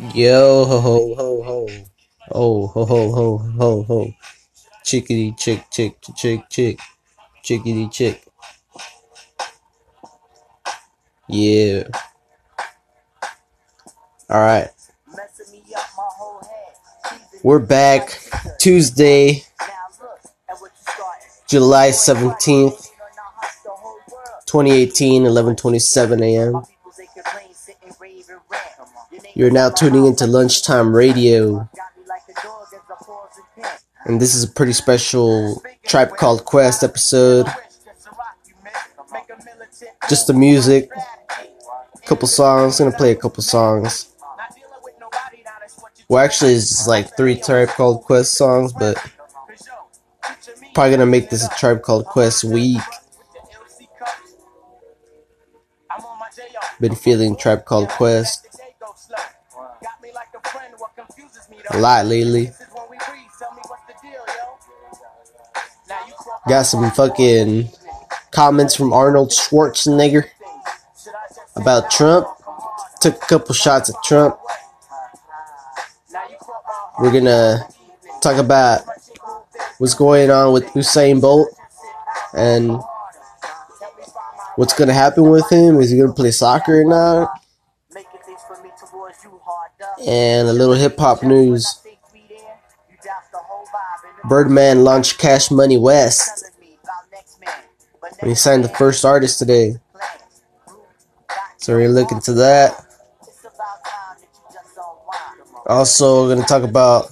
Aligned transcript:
Yo 0.00 0.64
ho 0.64 0.80
ho 0.80 1.14
ho 1.14 1.42
ho. 1.42 1.68
Oh 2.32 2.66
ho 2.68 2.86
ho 2.86 3.12
ho 3.12 3.36
ho 3.36 3.82
ho. 3.82 4.14
Chickity 4.82 5.36
chick 5.36 5.66
chick 5.70 6.00
chick 6.16 6.48
chick. 6.48 6.80
Chickity 7.44 7.92
chick. 7.92 8.24
Yeah. 11.28 11.84
Alright. 14.30 14.70
We're 17.42 17.58
back. 17.58 18.18
Tuesday, 18.58 19.44
July 21.46 21.90
17th, 21.90 22.88
2018, 24.46 25.24
11:27 25.24 26.22
a.m. 26.22 26.62
You're 29.34 29.50
now 29.50 29.70
tuning 29.70 30.06
into 30.06 30.26
Lunchtime 30.26 30.94
Radio. 30.94 31.68
And 34.04 34.20
this 34.20 34.34
is 34.34 34.44
a 34.44 34.48
pretty 34.48 34.72
special 34.72 35.62
Tribe 35.84 36.16
Called 36.16 36.44
Quest 36.44 36.82
episode. 36.82 37.46
Just 40.08 40.26
the 40.26 40.32
music, 40.32 40.90
a 41.94 42.06
couple 42.06 42.26
songs. 42.26 42.78
Gonna 42.78 42.92
play 42.92 43.12
a 43.12 43.16
couple 43.16 43.42
songs. 43.42 44.14
Well, 46.08 46.24
actually, 46.24 46.54
it's 46.54 46.68
just 46.68 46.88
like 46.88 47.16
three 47.16 47.36
Tribe 47.40 47.68
Called 47.68 48.02
Quest 48.02 48.32
songs, 48.32 48.72
but 48.72 48.96
probably 50.74 50.90
gonna 50.90 51.06
make 51.06 51.30
this 51.30 51.46
a 51.46 51.50
Tribe 51.50 51.82
Called 51.82 52.06
Quest 52.06 52.42
week. 52.42 52.80
Been 56.80 56.96
feeling 56.96 57.36
Tribe 57.36 57.64
Called 57.64 57.90
Quest 57.90 58.49
a 61.70 61.78
lot 61.78 62.06
lately. 62.06 62.50
Got 66.48 66.62
some 66.62 66.90
fucking 66.90 67.68
comments 68.30 68.74
from 68.74 68.92
Arnold 68.92 69.30
Schwarzenegger 69.30 70.24
about 71.56 71.90
Trump. 71.90 72.26
Took 73.00 73.16
a 73.16 73.26
couple 73.26 73.54
shots 73.54 73.90
at 73.90 73.96
Trump. 74.04 74.36
We're 76.98 77.12
gonna 77.12 77.66
talk 78.20 78.36
about 78.36 78.82
what's 79.78 79.94
going 79.94 80.30
on 80.30 80.52
with 80.52 80.64
Usain 80.74 81.20
Bolt 81.20 81.48
and 82.34 82.78
what's 84.56 84.74
gonna 84.74 84.92
happen 84.92 85.30
with 85.30 85.50
him. 85.50 85.80
Is 85.80 85.90
he 85.90 85.98
gonna 85.98 86.12
play 86.12 86.30
soccer 86.30 86.82
or 86.82 86.84
not? 86.84 87.39
And 90.06 90.48
a 90.48 90.52
little 90.52 90.74
hip 90.74 90.98
hop 90.98 91.22
news. 91.22 91.66
Birdman 94.24 94.84
launched 94.84 95.18
Cash 95.18 95.50
Money 95.50 95.78
West. 95.78 96.50
He 98.22 98.34
signed 98.34 98.64
the 98.64 98.68
first 98.68 99.04
artist 99.04 99.38
today. 99.38 99.76
So 101.56 101.74
we're 101.74 101.88
gonna 101.88 102.00
look 102.00 102.12
into 102.12 102.32
that. 102.34 102.86
Also, 105.66 106.24
we're 106.24 106.34
gonna 106.34 106.46
talk 106.46 106.62
about 106.62 107.10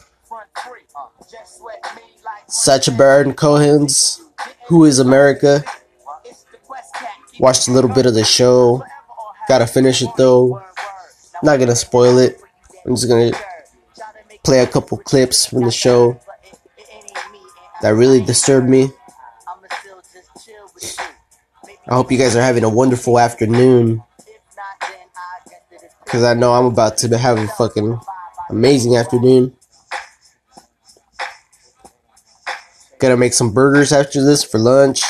Sacha 2.46 2.90
Baron 2.90 3.34
Cohen's 3.34 4.22
Who 4.68 4.84
is 4.84 4.98
America? 4.98 5.62
Watched 7.38 7.68
a 7.68 7.72
little 7.72 7.92
bit 7.92 8.06
of 8.06 8.14
the 8.14 8.24
show. 8.24 8.82
Gotta 9.46 9.66
finish 9.66 10.02
it 10.02 10.10
though. 10.16 10.62
Not 11.42 11.58
gonna 11.58 11.76
spoil 11.76 12.18
it. 12.18 12.40
I'm 12.88 12.94
just 12.94 13.06
gonna 13.06 13.32
play 14.42 14.60
a 14.60 14.66
couple 14.66 14.96
clips 14.96 15.44
from 15.44 15.64
the 15.64 15.70
show 15.70 16.18
that 17.82 17.90
really 17.90 18.22
disturbed 18.22 18.66
me. 18.66 18.88
I 21.86 21.94
hope 21.94 22.10
you 22.10 22.16
guys 22.16 22.34
are 22.34 22.40
having 22.40 22.64
a 22.64 22.68
wonderful 22.70 23.18
afternoon. 23.18 24.02
Because 26.02 26.22
I 26.22 26.32
know 26.32 26.54
I'm 26.54 26.64
about 26.64 26.96
to 26.98 27.18
have 27.18 27.36
a 27.36 27.46
fucking 27.46 28.00
amazing 28.48 28.96
afternoon. 28.96 29.54
Gonna 33.00 33.18
make 33.18 33.34
some 33.34 33.52
burgers 33.52 33.92
after 33.92 34.24
this 34.24 34.42
for 34.42 34.58
lunch. 34.58 35.02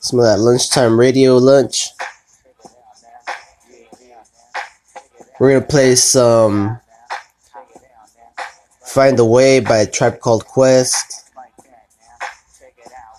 Some 0.00 0.18
of 0.18 0.24
that 0.24 0.40
lunchtime 0.40 0.98
radio 0.98 1.36
lunch. 1.36 1.90
We're 5.38 5.52
gonna 5.52 5.64
play 5.64 5.94
some 5.94 6.80
Find 8.90 9.16
the 9.16 9.24
Way 9.24 9.60
by 9.60 9.84
Tribe 9.84 10.18
Called 10.18 10.44
Quest 10.46 11.30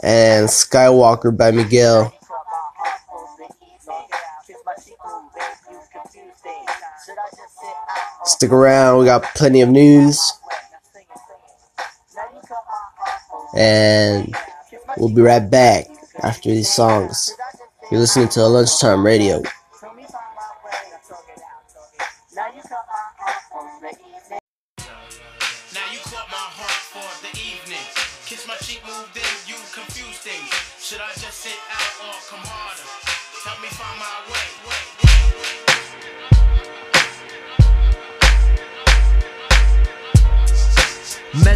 and 0.04 0.50
Skywalker 0.50 1.36
by 1.36 1.52
Miguel. 1.52 2.14
Stick 8.26 8.52
around, 8.52 9.00
we 9.00 9.06
got 9.06 9.24
plenty 9.34 9.62
of 9.62 9.70
news. 9.70 10.20
And 13.56 14.36
we'll 14.98 15.16
be 15.16 15.22
right 15.22 15.50
back 15.50 15.86
after 16.22 16.50
these 16.50 16.70
songs. 16.70 17.34
You're 17.90 18.02
listening 18.02 18.28
to 18.30 18.46
lunchtime 18.46 19.06
radio. 19.06 19.42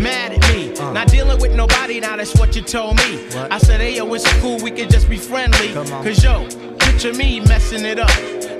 mad 0.00 0.32
at 0.32 0.54
me. 0.54 0.76
Uh. 0.76 0.92
Not 0.92 1.08
dealing 1.08 1.40
with 1.40 1.54
nobody, 1.54 2.00
now 2.00 2.16
that's 2.16 2.34
what 2.38 2.56
you 2.56 2.62
told 2.62 2.96
me. 2.96 3.18
What? 3.34 3.52
I 3.52 3.58
said, 3.58 3.80
hey, 3.80 3.96
yo, 3.96 4.12
it's 4.14 4.30
cool, 4.40 4.58
we 4.62 4.70
can 4.70 4.90
just 4.90 5.08
be 5.08 5.16
friendly. 5.16 5.72
Cause 5.72 6.22
yo, 6.22 6.46
picture 6.78 7.12
me 7.14 7.40
messing 7.40 7.84
it 7.84 7.98
up. 7.98 8.10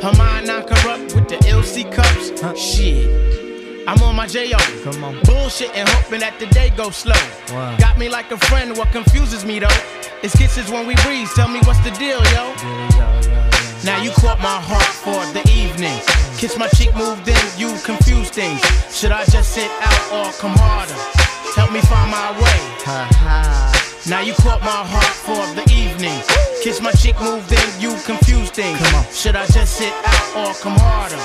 Her 0.03 0.12
mind 0.17 0.47
not 0.47 0.67
corrupt 0.67 1.15
with 1.15 1.28
the 1.28 1.37
LC 1.47 1.91
cups. 1.93 2.41
Huh? 2.41 2.55
Shit. 2.55 3.31
I'm 3.89 4.01
on 4.03 4.15
my 4.15 4.27
J.O. 4.27 4.59
Come 4.84 5.03
on. 5.03 5.21
Bullshit 5.25 5.75
and 5.75 5.89
hoping 5.89 6.21
that 6.21 6.39
the 6.39 6.47
day 6.47 6.71
goes 6.71 6.97
slow. 6.97 7.15
Wow. 7.51 7.77
Got 7.78 7.99
me 7.99 8.09
like 8.09 8.31
a 8.31 8.39
friend, 8.39 8.77
what 8.77 8.93
confuses 8.93 9.45
me 9.45 9.59
though. 9.59 9.69
It's 10.22 10.37
kisses 10.37 10.71
when 10.71 10.87
we 10.87 10.95
breathe, 10.97 11.28
tell 11.34 11.49
me 11.49 11.61
what's 11.65 11.81
the 11.81 11.91
deal, 11.93 12.19
yo. 12.19 12.55
Yeah, 12.55 12.55
yeah, 12.62 13.21
yeah, 13.22 13.81
now 13.84 14.03
you 14.03 14.11
caught 14.11 14.39
my 14.39 14.61
heart 14.61 14.83
for 14.83 15.21
the 15.33 15.43
evening. 15.51 15.99
Kiss 16.37 16.57
my 16.59 16.69
cheek, 16.69 16.95
moved 16.95 17.27
in, 17.27 17.37
you 17.57 17.75
confuse 17.84 18.31
things. 18.31 18.61
Should 18.95 19.12
I 19.12 19.25
just 19.25 19.55
sit 19.55 19.71
out 19.81 20.12
or 20.12 20.33
come 20.39 20.55
harder? 20.57 21.29
Help 21.56 21.72
me 21.72 21.80
find 21.83 22.10
my 22.10 22.33
way. 22.33 22.60
Ha 22.86 23.09
ha. 23.10 23.80
Now 24.09 24.21
you 24.21 24.33
caught 24.34 24.60
my 24.60 24.83
heart 24.92 25.15
for 25.27 25.42
the 25.54 25.63
evening. 25.72 26.21
Kiss 26.63 26.80
my 26.80 26.92
cheek, 26.92 27.21
moved 27.21 27.53
in, 27.53 27.80
you 27.80 27.97
confuse 28.04 28.51
things. 28.51 28.78
Should 29.15 29.36
I 29.36 29.47
just 29.47 29.77
sit 29.77 29.92
out 30.04 30.36
or 30.36 30.54
come 30.54 30.77
harder? 30.78 31.16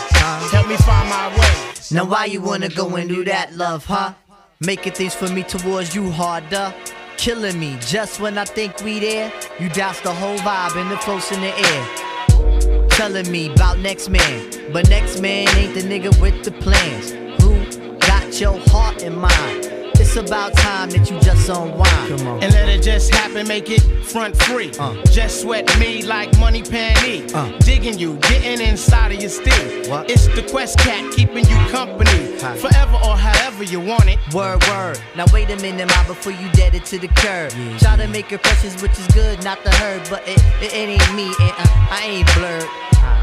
Help 0.51 0.67
me 0.67 0.75
find 0.77 1.09
my 1.09 1.29
way. 1.37 1.73
Now 1.91 2.05
why 2.05 2.25
you 2.25 2.41
wanna 2.41 2.69
go 2.69 2.95
and 2.95 3.07
do 3.07 3.23
that, 3.25 3.55
love, 3.55 3.85
huh? 3.85 4.13
Making 4.59 4.93
things 4.93 5.15
for 5.15 5.29
me 5.29 5.43
towards 5.43 5.95
you 5.95 6.11
harder. 6.11 6.73
Killing 7.17 7.59
me 7.59 7.77
just 7.79 8.19
when 8.19 8.37
I 8.37 8.45
think 8.45 8.81
we 8.83 8.99
there. 8.99 9.31
You 9.59 9.69
douse 9.69 10.01
the 10.01 10.13
whole 10.13 10.37
vibe 10.39 10.75
and 10.75 10.91
the 10.91 10.97
close 10.97 11.31
in 11.31 11.41
the 11.41 11.53
air. 11.57 12.87
Telling 12.89 13.31
me 13.31 13.53
about 13.53 13.79
next 13.79 14.09
man, 14.09 14.71
but 14.71 14.89
next 14.89 15.21
man 15.21 15.47
ain't 15.57 15.73
the 15.73 15.81
nigga 15.81 16.19
with 16.21 16.43
the 16.43 16.51
plans. 16.51 17.11
Who 17.41 17.97
got 17.99 18.39
your 18.39 18.59
heart 18.67 19.01
in 19.01 19.17
mind? 19.17 19.74
It's 20.15 20.31
about 20.31 20.53
time 20.53 20.89
that 20.91 21.11
you 21.11 21.19
just 21.19 21.49
unwind. 21.49 22.21
And 22.41 22.53
let 22.53 22.69
it 22.69 22.81
just 22.81 23.13
happen, 23.13 23.45
make 23.49 23.69
it 23.69 23.81
front 23.81 24.33
free. 24.43 24.71
Uh. 24.79 24.95
Just 25.11 25.41
sweat 25.41 25.67
me 25.77 26.03
like 26.03 26.39
money 26.39 26.61
panty. 26.61 27.29
Uh. 27.33 27.51
Digging 27.59 27.99
you, 27.99 28.15
getting 28.19 28.65
inside 28.65 29.11
of 29.11 29.19
your 29.19 29.29
steel. 29.29 29.91
What? 29.91 30.09
It's 30.09 30.27
the 30.27 30.47
Quest 30.49 30.79
Cat 30.79 31.11
keeping 31.11 31.43
you 31.45 31.57
company. 31.67 32.39
Hi. 32.39 32.55
Forever 32.55 32.95
or 33.03 33.17
however 33.17 33.65
you 33.65 33.81
want 33.81 34.07
it. 34.07 34.17
Word, 34.33 34.65
word. 34.69 35.01
Now 35.17 35.25
wait 35.33 35.49
a 35.49 35.57
minute, 35.57 35.89
ma, 35.89 36.07
before 36.07 36.31
you 36.31 36.49
dead 36.53 36.75
it 36.75 36.85
to 36.85 36.97
the 36.97 37.09
curb. 37.09 37.51
Yeah. 37.51 37.77
Try 37.79 37.97
to 37.97 38.07
make 38.07 38.31
impressions, 38.31 38.81
which 38.81 38.97
is 38.97 39.07
good, 39.07 39.43
not 39.43 39.65
the 39.65 39.71
herd. 39.71 40.07
But 40.09 40.25
it, 40.25 40.41
it, 40.61 40.71
it 40.71 40.73
ain't 40.73 41.13
me, 41.13 41.25
and 41.25 41.53
I 41.91 42.01
ain't 42.05 42.33
blurred. 42.35 42.69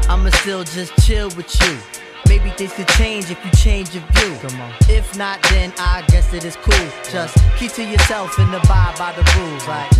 I'ma 0.07 0.29
still 0.29 0.63
just 0.63 0.95
chill 1.03 1.29
with 1.29 1.59
you. 1.59 2.02
Maybe 2.27 2.49
things 2.51 2.73
could 2.73 2.87
change 2.89 3.29
if 3.29 3.43
you 3.43 3.51
change 3.51 3.93
your 3.93 4.03
view. 4.13 4.37
If 4.89 5.17
not, 5.17 5.41
then 5.49 5.73
I 5.77 6.03
guess 6.07 6.33
it 6.33 6.43
is 6.45 6.55
cool. 6.57 6.87
Just 7.11 7.37
keep 7.57 7.71
to 7.73 7.83
yourself 7.83 8.37
and 8.39 8.53
abide 8.53 8.95
by 8.97 9.11
the 9.13 9.23
rules. 9.37 9.67
Like, 9.67 9.91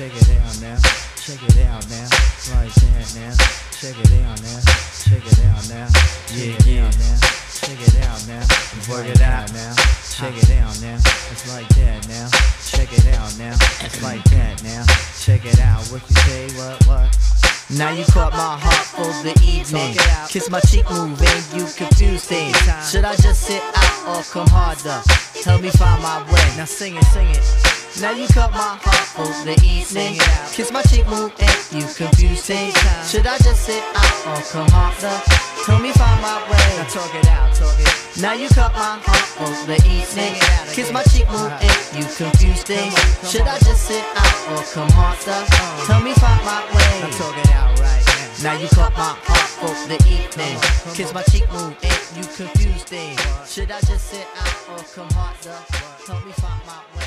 check 0.00 0.14
it 0.16 0.30
out 0.30 0.60
now, 0.62 0.78
check 1.16 1.42
it 1.42 1.58
out 1.66 1.84
now, 1.90 2.08
right 2.56 2.72
there 2.80 3.04
now, 3.20 3.34
check 3.76 3.98
it 4.00 4.12
out 4.24 4.40
now, 4.40 4.60
check 5.04 5.26
it 5.26 5.40
out 5.44 5.68
now, 5.68 5.88
yeah, 6.32 6.56
yeah, 6.64 6.88
now, 6.88 7.16
check 7.52 7.80
it 7.80 7.96
out 8.00 8.20
now, 8.26 8.40
work 8.88 9.06
it 9.06 9.20
out 9.20 9.52
now, 9.52 9.74
check 10.08 10.34
it 10.36 10.50
out 10.56 10.80
now, 10.80 10.96
it's 10.96 11.44
like 11.52 11.68
that 11.76 12.08
now, 12.08 12.28
check 12.64 12.90
it 12.92 13.06
out 13.14 13.36
now, 13.36 13.52
it's 13.84 14.02
like 14.02 14.24
that 14.24 14.62
now, 14.64 14.84
check 15.20 15.44
it 15.44 15.60
out, 15.60 15.84
what 15.88 16.00
you 16.08 16.16
say, 16.16 16.48
what, 16.56 16.86
what? 16.86 17.39
Now 17.76 17.90
you 17.92 18.04
caught 18.06 18.32
my 18.32 18.58
heart 18.58 18.86
for 18.98 19.12
the 19.22 19.30
evening. 19.46 19.94
Kiss 20.28 20.50
my 20.50 20.60
cheek 20.60 20.90
move 20.90 21.20
you 21.54 21.66
confused 21.76 22.24
things. 22.24 22.56
Should 22.90 23.04
I 23.04 23.14
just 23.16 23.42
sit 23.42 23.62
out 23.62 24.18
or 24.18 24.22
come 24.24 24.48
harder? 24.48 25.00
Help 25.44 25.62
me 25.62 25.70
find 25.70 26.02
my 26.02 26.22
way. 26.32 26.56
Now 26.56 26.64
sing 26.64 26.96
it, 26.96 27.04
sing 27.04 27.28
it. 27.28 28.00
Now 28.00 28.10
you 28.10 28.26
caught 28.28 28.50
my 28.52 28.78
heart 28.82 29.06
for 29.14 29.44
the 29.44 29.54
evening. 29.62 30.18
Kiss 30.52 30.72
my 30.72 30.82
cheek 30.82 31.06
move 31.06 31.32
you 31.70 31.86
confused 31.94 32.44
things. 32.44 32.74
Should 33.08 33.26
I 33.26 33.38
just 33.38 33.64
sit 33.64 33.82
out 33.94 34.26
or 34.26 34.42
come 34.50 34.68
harder? 34.70 35.49
Help 35.70 35.82
me 35.82 35.92
find 35.92 36.20
my 36.20 36.34
way. 36.50 36.66
Now 36.82 36.88
talk 36.90 37.14
it 37.14 37.26
out, 37.30 37.54
talk 37.54 37.78
it. 37.78 37.94
Now 38.18 38.34
you 38.34 38.48
caught 38.50 38.74
my 38.74 38.98
heart 39.06 39.26
for 39.38 39.54
the 39.70 39.78
evening. 39.86 40.34
Kiss 40.74 40.90
my 40.90 41.02
cheek 41.14 41.30
move 41.30 41.46
uh-huh. 41.46 41.62
and 41.62 41.78
you 41.94 42.04
confused 42.10 42.66
things. 42.66 42.98
Should 43.30 43.46
I 43.46 43.56
just 43.62 43.86
sit 43.86 44.02
out 44.18 44.38
or 44.50 44.66
come 44.74 44.90
harder? 44.98 45.30
Uh-huh. 45.30 45.86
Tell 45.86 46.02
me 46.02 46.12
find 46.18 46.42
my 46.42 46.58
way. 46.74 47.06
Now 47.06 47.14
talk 47.14 47.38
it 47.38 47.50
out 47.54 47.78
right 47.78 48.02
now. 48.42 48.58
You 48.58 48.66
caught 48.74 48.94
my 48.98 49.14
heart 49.14 49.50
for 49.62 49.70
the 49.86 49.98
evening. 50.10 50.58
Kiss 50.90 51.14
my 51.14 51.22
cheek 51.30 51.46
move 51.54 51.78
and 51.78 52.02
you 52.18 52.26
confused 52.34 52.90
things. 52.90 53.22
Should 53.46 53.70
I 53.70 53.78
just 53.86 54.10
sit 54.10 54.26
out 54.42 54.74
or 54.74 54.82
come 54.90 55.10
harder? 55.14 55.54
Help 56.02 56.26
me 56.26 56.32
find 56.34 56.62
my 56.66 56.82
way. 56.98 57.06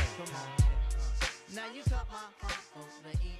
Now 1.51 1.67
you 1.75 1.83
caught 1.83 2.07
my 2.07 2.31
heart 2.39 2.63
for 2.71 2.87
the 3.03 3.11
evening. 3.19 3.32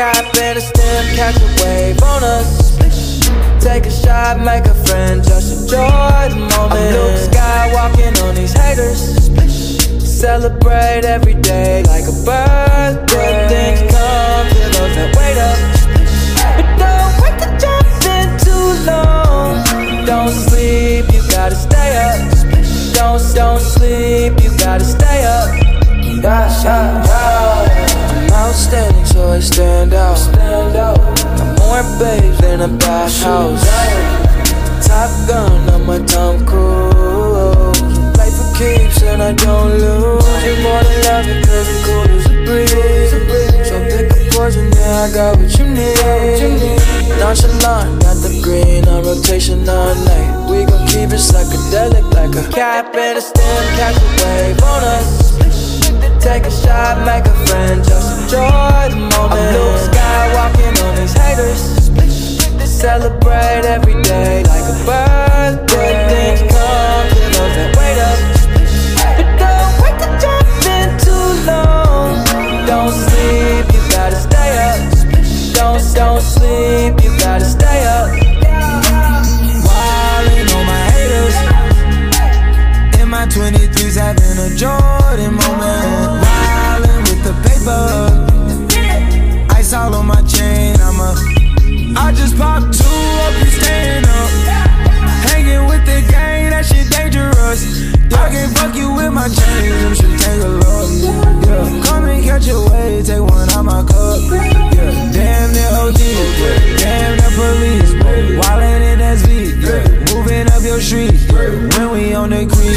Cap 0.00 0.34
and 0.38 0.56
a 0.56 0.62
stem, 0.62 1.14
catch 1.14 1.36
a 1.36 1.62
wave 1.62 2.02
on 2.02 2.24
us. 2.24 2.78
Take 3.62 3.84
a 3.84 3.90
shot, 3.90 4.40
make 4.40 4.64
a 4.64 4.72
friend, 4.86 5.22
just 5.22 5.52
enjoy 5.52 6.24
the 6.32 6.40
moment. 6.40 6.72
I'm 6.72 6.94
Luke 6.96 7.20
Skywalking 7.28 8.16
on 8.24 8.34
these 8.34 8.54
haters. 8.54 8.98
Celebrate 10.02 11.04
every 11.04 11.34
day 11.34 11.82
like 11.82 12.04
a 12.04 12.16
birthday. 12.24 13.46
Things 13.52 13.80
come 13.92 14.48
to 14.48 14.62
those 14.72 14.94
that 14.96 15.10
wait 15.20 15.36
up. 15.36 15.58
But 16.56 16.68
don't 16.80 17.12
wait 17.20 17.36
to 17.44 17.48
jump 17.60 18.00
in 18.16 18.28
too 18.40 18.68
long. 18.88 20.06
Don't 20.06 20.32
sleep, 20.32 21.12
you 21.12 21.20
gotta 21.28 21.54
stay 21.54 21.90
up. 22.08 22.94
Don't, 22.94 23.20
don't 23.34 23.60
sleep, 23.60 24.32
you 24.40 24.48
gotta 24.56 24.82
stay 24.82 25.26
up. 25.26 25.50
Yeah, 26.22 26.48
yeah, 26.64 27.04
yeah 27.04 28.09
outstanding, 28.50 29.04
so 29.04 29.30
I 29.30 29.38
stand 29.38 29.94
out 29.94 30.18
Stand 30.18 30.76
out 30.76 30.98
more 31.58 31.82
babes 32.02 32.38
than 32.38 32.60
a 32.62 32.68
bathhouse. 32.82 33.62
Top 34.84 35.10
gun 35.28 35.70
on 35.70 35.86
my 35.86 35.98
Tom 36.04 36.44
Cruise. 36.44 37.78
Play 38.14 38.30
for 38.34 38.48
keeps 38.58 39.02
and 39.02 39.22
I 39.22 39.32
don't 39.32 39.70
lose. 39.78 40.42
You 40.42 40.54
more 40.66 40.82
than 40.82 40.98
love 41.06 41.26
it 41.30 41.46
cause 41.46 41.68
it's 41.70 41.84
cool 41.86 42.10
as 42.10 42.26
a 42.26 42.34
breeze. 42.46 43.68
So 43.68 43.76
pick 43.86 44.10
a 44.10 44.18
poison, 44.34 44.66
yeah, 44.74 45.06
I 45.06 45.14
got 45.14 45.38
what 45.38 45.50
you 45.58 45.66
need. 45.70 47.20
Nonchalant, 47.20 48.02
got 48.02 48.18
the 48.18 48.40
green 48.42 48.88
on 48.88 49.04
rotation 49.04 49.68
all 49.68 49.94
night. 49.94 50.50
We 50.50 50.64
gon' 50.64 50.88
keep 50.88 51.14
it 51.14 51.22
psychedelic 51.22 52.06
like 52.18 52.34
a 52.34 52.50
cap 52.50 52.96
and 52.96 53.16
a 53.16 53.22
stem, 53.22 53.62
catch 53.78 53.96
a 53.96 54.08
wave 54.24 54.62
on 54.64 54.82
us. 54.98 55.30
Take 56.20 56.46
a 56.46 56.50
shot, 56.50 57.06
make 57.06 57.24
a 57.24 57.46
friend, 57.46 57.84
just 57.84 58.19
enjoy 58.32 58.88
the 58.90 58.96
moment. 58.96 59.32
I'm 59.32 59.54
Luke 59.54 59.80
Skywalking 59.90 60.76
on 60.84 60.94
these 60.94 61.12
haters. 61.12 61.90
Celebrate 62.70 63.64
every 63.64 64.00
day 64.02 64.44
like 64.44 64.62
a 64.62 64.84
birthday. 64.86 65.69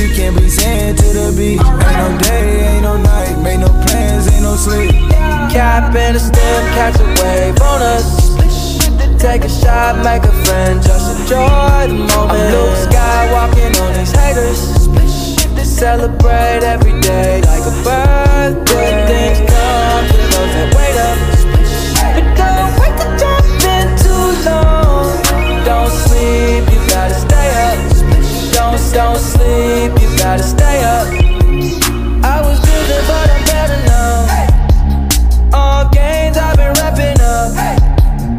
Creek, 0.04 0.16
can't 0.16 0.38
be 0.38 0.50
saying 0.50 0.96
to 0.96 1.04
the 1.04 1.34
beat. 1.38 1.60
Ain't 1.60 1.98
no 1.98 2.18
day, 2.20 2.76
ain't 2.76 2.84
no 2.84 2.98
night, 2.98 3.38
make 3.42 3.60
no 3.60 3.70
plans, 3.86 4.28
ain't 4.32 4.44
no 4.44 4.56
sleep. 4.56 4.92
Cap 5.52 5.96
and 5.96 6.18
a 6.18 6.20
stem, 6.20 6.64
catch 6.74 7.00
a 7.00 7.06
wave 7.22 7.60
on 7.62 7.82
us. 7.82 8.34
Take 9.20 9.46
a 9.46 9.50
shot, 9.50 10.04
make 10.04 10.24
a 10.24 10.32
friend, 10.46 10.82
just 10.84 11.22
enjoy 11.22 11.88
the 11.88 12.00
moment. 12.12 12.32
I'm 12.32 12.52
Luke 12.52 12.76
Skywalking 12.88 13.74
on 13.82 13.94
these 13.98 14.12
haters. 14.12 14.84
Celebrate 15.64 16.64
every 16.64 17.00
day 17.02 17.42
like 17.42 17.66
a 17.66 17.76
birthday. 17.84 19.08
Things 19.08 19.53
Don't, 28.94 29.18
sleep, 29.18 29.92
you 30.00 30.18
gotta 30.20 30.44
stay 30.44 30.84
up. 30.84 31.08
I 32.24 32.42
was 32.46 32.62
driven, 32.62 33.02
but 33.10 33.28
I'm 33.34 33.44
better 33.50 33.80
now 33.90 35.50
All 35.52 35.90
gains 35.90 36.38
I've 36.38 36.56
been 36.58 36.74
wrapping 36.78 37.20
up. 37.20 37.58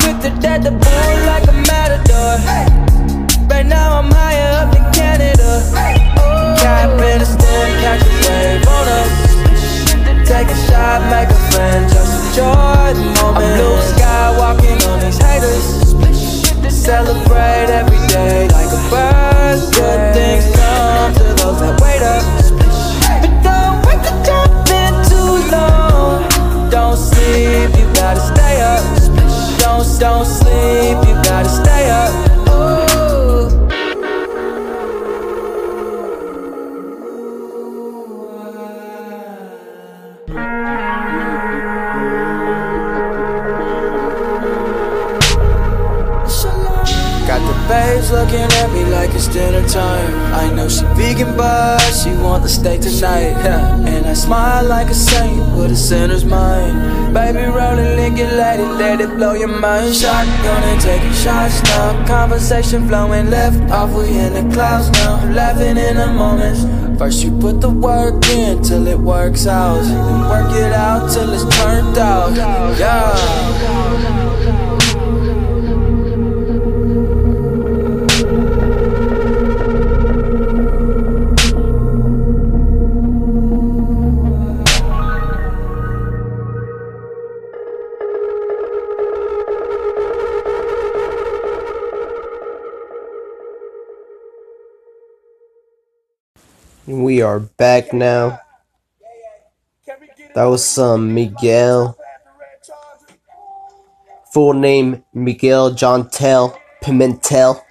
With 0.06 0.22
the 0.22 0.30
dead, 0.40 0.62
the 0.62 0.70
bull 0.70 1.16
like 1.26 1.42
a 1.48 1.52
matador. 1.66 2.38
Right 3.50 3.66
now 3.66 3.98
I'm 3.98 4.10
higher 4.12 4.62
up 4.62 4.76
in 4.76 4.84
Canada. 4.92 5.58
Cap 6.62 7.02
in 7.02 7.20
a 7.20 7.26
stem, 7.26 7.68
catch 7.82 8.06
a 8.06 8.12
wave 8.22 8.68
on 8.78 8.86
us. 8.94 9.10
Take 10.28 10.48
a 10.54 10.58
shot, 10.70 11.02
make 11.10 11.30
a 11.34 11.40
friend, 11.50 11.90
just 11.90 12.30
enjoy 12.30 12.94
the 12.94 13.04
moment. 13.18 13.44
I'm 13.44 13.58
Luke 13.58 13.82
Skywalking 13.90 14.86
on 14.86 15.00
these 15.00 15.18
haters. 15.18 15.66
Celebrate 16.70 17.70
every 17.70 17.93
don't 30.04 30.26
sleep, 30.26 30.98
you 31.08 31.14
gotta 31.24 31.48
stay 31.48 31.88
up. 31.88 32.12
Got 47.26 47.40
the 47.48 47.54
face 47.66 48.10
looking 48.10 48.53
it's 49.14 49.28
dinner 49.28 49.66
time. 49.68 50.14
I 50.34 50.52
know 50.54 50.68
she 50.68 50.84
vegan, 50.94 51.36
but 51.36 51.78
she 51.92 52.10
want 52.16 52.42
the 52.42 52.48
steak 52.48 52.80
tonight. 52.80 53.34
And 53.94 54.06
I 54.06 54.14
smile 54.14 54.64
like 54.64 54.88
a 54.88 54.94
saint 54.94 55.56
with 55.56 55.70
a 55.70 55.76
sinner's 55.76 56.24
mind. 56.24 57.14
Baby, 57.14 57.44
rolling, 57.46 57.96
lick 57.96 58.18
it, 58.18 58.32
let 58.32 58.58
it, 58.58 58.72
let 58.82 59.00
it 59.00 59.10
blow 59.16 59.34
your 59.34 59.48
mind. 59.48 59.94
Shotgun 59.94 60.62
and 60.70 60.80
taking 60.80 61.12
shots 61.12 61.62
now. 61.64 62.06
Conversation 62.06 62.88
flowing 62.88 63.30
left 63.30 63.70
off, 63.70 63.90
we 63.96 64.18
in 64.18 64.32
the 64.34 64.54
clouds 64.54 64.90
now. 64.90 65.24
Laughing 65.32 65.76
in 65.76 65.96
the 65.96 66.06
moments. 66.08 66.62
First 66.98 67.24
you 67.24 67.30
put 67.38 67.60
the 67.60 67.70
work 67.70 68.24
in 68.28 68.62
till 68.62 68.86
it 68.86 68.98
works 68.98 69.46
out. 69.46 69.82
Then 69.82 70.20
work 70.28 70.52
it 70.54 70.72
out 70.72 71.10
till 71.12 71.32
it's 71.32 71.44
turned 71.56 71.98
out. 71.98 72.34
Yeah. 72.78 74.23
Are 97.24 97.40
back 97.40 97.92
now. 97.92 98.38
That 100.34 100.44
was 100.44 100.66
some 100.66 101.14
Miguel. 101.14 101.96
Full 104.32 104.52
name 104.52 105.04
Miguel 105.14 105.70
John 105.72 106.08
Pimentel. 106.08 107.62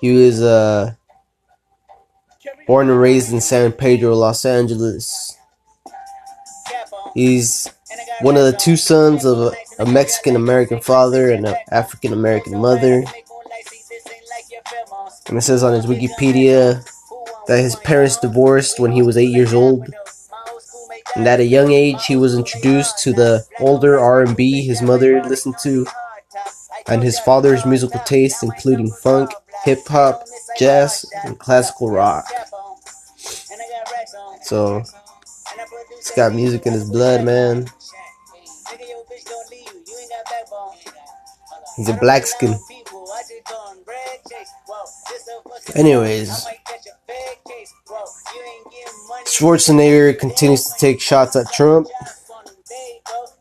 He 0.00 0.12
was 0.12 0.42
uh, 0.42 0.94
born 2.66 2.88
and 2.88 3.00
raised 3.00 3.32
in 3.32 3.40
San 3.40 3.72
Pedro, 3.72 4.14
Los 4.14 4.44
Angeles. 4.44 5.36
He's 7.14 7.70
one 8.20 8.36
of 8.36 8.44
the 8.44 8.56
two 8.56 8.76
sons 8.76 9.24
of 9.24 9.38
a, 9.38 9.52
a 9.78 9.86
Mexican 9.86 10.36
American 10.36 10.80
father 10.80 11.30
and 11.30 11.46
an 11.46 11.56
African 11.70 12.12
American 12.12 12.58
mother. 12.58 13.04
And 15.28 15.38
it 15.38 15.42
says 15.42 15.62
on 15.62 15.74
his 15.74 15.86
Wikipedia 15.86 16.88
that 17.46 17.60
his 17.60 17.76
parents 17.76 18.16
divorced 18.16 18.80
when 18.80 18.92
he 18.92 19.02
was 19.02 19.16
eight 19.16 19.30
years 19.30 19.54
old. 19.54 19.88
And 21.14 21.26
at 21.26 21.40
a 21.40 21.44
young 21.44 21.72
age, 21.72 22.04
he 22.06 22.16
was 22.16 22.34
introduced 22.34 22.98
to 23.04 23.12
the 23.12 23.44
older 23.60 23.98
R&B 23.98 24.62
his 24.66 24.82
mother 24.82 25.22
listened 25.22 25.56
to, 25.62 25.86
and 26.88 27.02
his 27.02 27.18
father's 27.18 27.64
musical 27.64 28.00
taste, 28.00 28.42
including 28.42 28.90
funk, 28.90 29.30
hip 29.64 29.78
hop, 29.86 30.24
jazz, 30.58 31.06
and 31.24 31.38
classical 31.38 31.90
rock. 31.90 32.26
So, 34.42 34.82
he's 35.96 36.10
got 36.14 36.34
music 36.34 36.66
in 36.66 36.72
his 36.72 36.88
blood, 36.90 37.24
man. 37.24 37.66
He's 41.76 41.88
a 41.88 41.94
black 41.94 42.26
skin. 42.26 42.58
Anyways, 45.74 46.46
Schwarzenegger 49.26 50.18
continues 50.18 50.64
to 50.66 50.74
take 50.78 51.00
shots 51.00 51.36
at 51.36 51.52
Trump. 51.52 51.88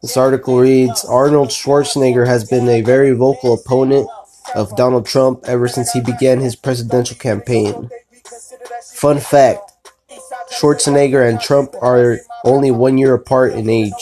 This 0.01 0.17
article 0.17 0.59
reads 0.59 1.05
Arnold 1.05 1.49
Schwarzenegger 1.49 2.27
has 2.27 2.49
been 2.49 2.67
a 2.67 2.81
very 2.81 3.11
vocal 3.11 3.53
opponent 3.53 4.09
of 4.55 4.75
Donald 4.75 5.05
Trump 5.05 5.43
ever 5.45 5.67
since 5.67 5.91
he 5.91 6.01
began 6.01 6.39
his 6.39 6.55
presidential 6.55 7.17
campaign. 7.17 7.89
Fun 8.93 9.19
fact 9.19 9.71
Schwarzenegger 10.51 11.27
and 11.27 11.39
Trump 11.39 11.75
are 11.81 12.19
only 12.43 12.71
one 12.71 12.97
year 12.97 13.13
apart 13.13 13.53
in 13.53 13.69
age 13.69 13.93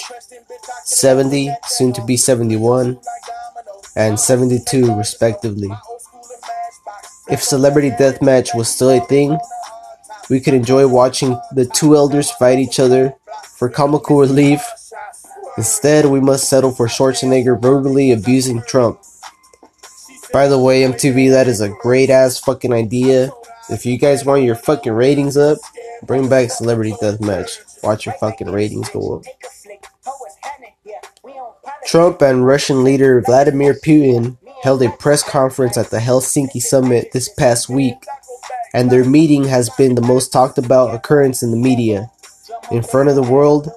70, 0.85 1.49
soon 1.65 1.93
to 1.93 2.03
be 2.03 2.17
71, 2.17 2.99
and 3.95 4.19
72, 4.19 4.95
respectively. 4.95 5.69
If 7.33 7.41
Celebrity 7.41 7.89
Deathmatch 7.89 8.53
was 8.53 8.69
still 8.69 8.91
a 8.91 8.99
thing, 8.99 9.39
we 10.29 10.39
could 10.39 10.53
enjoy 10.53 10.87
watching 10.87 11.35
the 11.51 11.65
two 11.65 11.95
elders 11.95 12.29
fight 12.29 12.59
each 12.59 12.79
other 12.79 13.15
for 13.57 13.69
comical 13.69 14.19
relief. 14.19 14.61
Instead, 15.57 16.05
we 16.05 16.19
must 16.19 16.47
settle 16.47 16.71
for 16.71 16.85
Schwarzenegger 16.85 17.59
verbally 17.59 18.11
abusing 18.11 18.61
Trump. 18.67 19.01
By 20.31 20.47
the 20.47 20.59
way, 20.59 20.83
MTV, 20.83 21.31
that 21.31 21.47
is 21.47 21.59
a 21.59 21.69
great 21.81 22.11
ass 22.11 22.37
fucking 22.37 22.71
idea. 22.71 23.31
If 23.67 23.83
you 23.83 23.97
guys 23.97 24.23
want 24.23 24.43
your 24.43 24.55
fucking 24.55 24.93
ratings 24.93 25.35
up, 25.35 25.57
bring 26.03 26.29
back 26.29 26.51
Celebrity 26.51 26.91
Deathmatch. 27.01 27.81
Watch 27.81 28.05
your 28.05 28.13
fucking 28.19 28.51
ratings 28.51 28.89
go 28.89 29.17
up. 29.17 29.23
Trump 31.87 32.21
and 32.21 32.45
Russian 32.45 32.83
leader 32.83 33.21
Vladimir 33.21 33.73
Putin 33.73 34.37
held 34.63 34.81
a 34.81 34.89
press 34.91 35.21
conference 35.21 35.77
at 35.77 35.89
the 35.89 35.97
Helsinki 35.97 36.61
summit 36.61 37.11
this 37.11 37.27
past 37.27 37.67
week, 37.67 38.05
and 38.73 38.89
their 38.89 39.03
meeting 39.03 39.43
has 39.43 39.69
been 39.71 39.93
the 39.93 40.01
most 40.01 40.31
talked 40.31 40.57
about 40.57 40.95
occurrence 40.95 41.43
in 41.43 41.51
the 41.51 41.57
media. 41.57 42.09
In 42.71 42.81
front 42.81 43.09
of 43.09 43.15
the 43.15 43.23
world, 43.23 43.69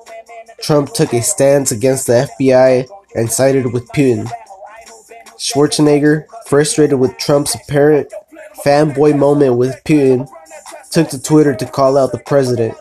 Trump 0.60 0.92
took 0.92 1.12
a 1.12 1.22
stance 1.22 1.72
against 1.72 2.06
the 2.06 2.30
FBI 2.38 2.88
and 3.16 3.32
sided 3.32 3.72
with 3.72 3.88
Putin. 3.88 4.30
Schwarzenegger, 5.36 6.26
frustrated 6.46 7.00
with 7.00 7.18
Trump's 7.18 7.56
apparent 7.56 8.12
fanboy 8.64 9.18
moment 9.18 9.56
with 9.56 9.74
Putin, 9.84 10.28
took 10.92 11.08
to 11.08 11.20
Twitter 11.20 11.56
to 11.56 11.66
call 11.66 11.98
out 11.98 12.12
the 12.12 12.18
president. 12.18 12.76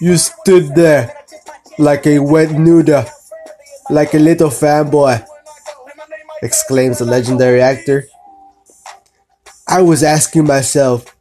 You 0.00 0.16
stood 0.16 0.74
there 0.74 1.16
like 1.78 2.04
a 2.04 2.18
wet 2.18 2.50
noodle, 2.50 3.04
like 3.90 4.12
a 4.12 4.18
little 4.18 4.50
fanboy, 4.50 5.24
exclaims 6.46 6.98
the 6.98 7.04
legendary 7.04 7.60
actor. 7.60 8.08
I 9.66 9.82
was 9.82 10.02
asking 10.02 10.46
myself, 10.46 11.14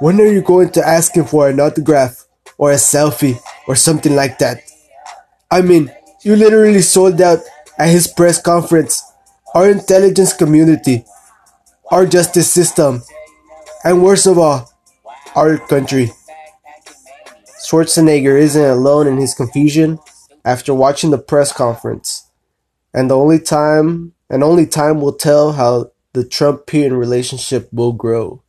when 0.00 0.20
are 0.20 0.26
you 0.26 0.42
going 0.42 0.70
to 0.72 0.86
ask 0.86 1.14
him 1.14 1.24
for 1.24 1.48
an 1.48 1.60
autograph 1.60 2.26
or 2.58 2.72
a 2.72 2.74
selfie 2.74 3.38
or 3.68 3.76
something 3.76 4.14
like 4.14 4.38
that? 4.38 4.60
I 5.50 5.62
mean, 5.62 5.94
you 6.22 6.34
literally 6.34 6.82
sold 6.82 7.20
out 7.20 7.38
at 7.78 7.88
his 7.88 8.08
press 8.08 8.42
conference. 8.42 9.02
Our 9.54 9.70
intelligence 9.70 10.34
community, 10.34 11.04
our 11.90 12.04
justice 12.04 12.52
system, 12.52 13.02
and 13.84 14.02
worst 14.02 14.26
of 14.26 14.36
all, 14.36 14.68
our 15.36 15.56
country. 15.56 16.10
Schwarzenegger 17.62 18.36
isn't 18.38 18.62
alone 18.62 19.06
in 19.06 19.16
his 19.16 19.32
confusion 19.32 19.98
after 20.44 20.74
watching 20.74 21.10
the 21.10 21.18
press 21.18 21.52
conference. 21.52 22.28
And 22.92 23.08
the 23.08 23.16
only 23.16 23.38
time 23.38 24.15
and 24.30 24.42
only 24.42 24.66
time 24.66 25.00
will 25.00 25.14
tell 25.14 25.52
how 25.52 25.92
the 26.12 26.24
Trump 26.24 26.66
Putin 26.66 26.98
relationship 26.98 27.68
will 27.72 27.92
grow. 27.92 28.42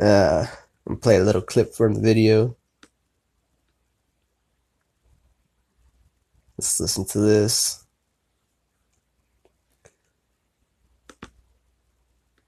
Uh, 0.00 0.46
I'm 0.86 0.96
play 0.98 1.16
a 1.16 1.24
little 1.24 1.42
clip 1.42 1.74
from 1.74 1.94
the 1.94 2.00
video. 2.00 2.56
Let's 6.56 6.80
listen 6.80 7.06
to 7.06 7.18
this. 7.18 7.84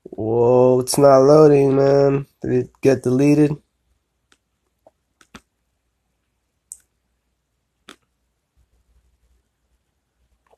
Whoa, 0.04 0.80
it's 0.80 0.98
not 0.98 1.20
loading, 1.20 1.76
man. 1.76 2.26
Did 2.42 2.52
it 2.52 2.70
get 2.82 3.02
deleted? 3.02 3.56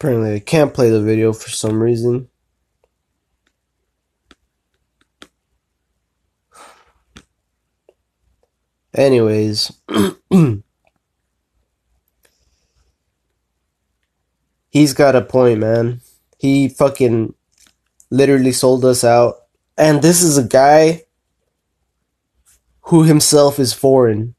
Apparently, 0.05 0.35
I 0.35 0.41
can't 0.41 0.75
play 0.75 0.91
the 0.91 1.01
video 1.01 1.33
for 1.33 1.49
some 1.49 1.83
reason. 1.83 2.29
Anyways, 8.95 9.73
he's 14.69 14.93
got 14.93 15.17
a 15.17 15.23
point, 15.23 15.61
man. 15.61 16.03
He 16.37 16.69
fucking 16.69 17.33
literally 18.11 18.53
sold 18.53 18.85
us 18.85 19.05
out. 19.05 19.37
And 19.79 20.03
this 20.03 20.23
is 20.23 20.37
a 20.37 20.45
guy 20.45 21.05
who 22.83 23.05
himself 23.05 23.59
is 23.59 23.73
foreign. 23.73 24.35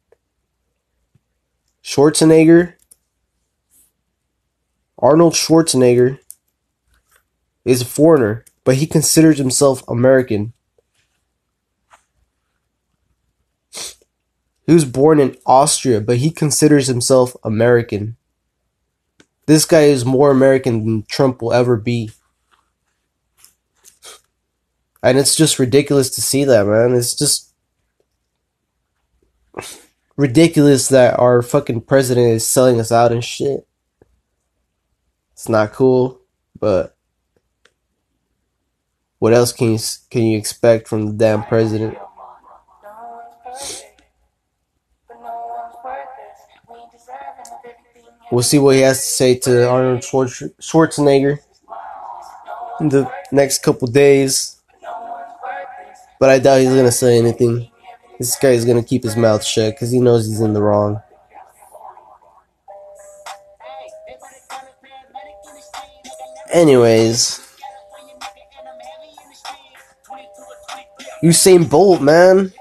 Schwarzenegger, 1.83 2.74
Arnold 4.97 5.33
Schwarzenegger, 5.33 6.19
is 7.65 7.81
a 7.81 7.85
foreigner, 7.85 8.45
but 8.63 8.75
he 8.75 8.85
considers 8.85 9.39
himself 9.39 9.83
American. 9.89 10.53
He 14.67 14.73
was 14.73 14.85
born 14.85 15.19
in 15.19 15.37
Austria, 15.45 15.99
but 15.99 16.17
he 16.17 16.31
considers 16.31 16.87
himself 16.87 17.35
American. 17.43 18.17
This 19.47 19.65
guy 19.65 19.83
is 19.83 20.05
more 20.05 20.31
American 20.31 20.85
than 20.85 21.03
Trump 21.03 21.41
will 21.41 21.53
ever 21.53 21.75
be. 21.75 22.11
And 25.03 25.19
it's 25.19 25.35
just 25.35 25.59
ridiculous 25.59 26.09
to 26.11 26.21
see 26.21 26.45
that, 26.45 26.65
man. 26.65 26.95
It's 26.95 27.13
just 27.13 27.53
ridiculous 30.17 30.87
that 30.87 31.19
our 31.19 31.43
fucking 31.43 31.81
president 31.81 32.27
is 32.27 32.47
selling 32.47 32.79
us 32.79 32.91
out 32.91 33.11
and 33.11 33.23
shit. 33.23 33.67
It's 35.45 35.49
not 35.51 35.73
cool, 35.73 36.21
but 36.59 36.97
what 39.19 39.31
else 39.31 39.53
can 39.53 39.73
you 39.73 39.79
can 40.09 40.23
you 40.23 40.39
expect 40.39 40.87
from 40.87 41.05
the 41.05 41.13
damn 41.13 41.43
president? 41.43 41.95
We'll 48.31 48.41
see 48.41 48.57
what 48.57 48.73
he 48.73 48.81
has 48.81 48.97
to 49.01 49.05
say 49.05 49.35
to 49.41 49.69
Arnold 49.69 50.01
Schwarzenegger 50.01 51.37
in 52.79 52.89
the 52.89 53.07
next 53.31 53.61
couple 53.61 53.87
days. 53.87 54.59
But 56.19 56.31
I 56.31 56.39
doubt 56.39 56.61
he's 56.61 56.69
gonna 56.69 56.91
say 56.91 57.19
anything. 57.19 57.69
This 58.17 58.35
guy 58.35 58.49
is 58.49 58.65
gonna 58.65 58.81
keep 58.81 59.03
his 59.03 59.15
mouth 59.15 59.43
shut 59.43 59.75
because 59.75 59.91
he 59.91 59.99
knows 59.99 60.25
he's 60.25 60.41
in 60.41 60.53
the 60.53 60.63
wrong. 60.63 61.03
Anyways, 66.55 67.45
Usain 71.21 71.69
Bolt, 71.69 72.01
man. 72.01 72.53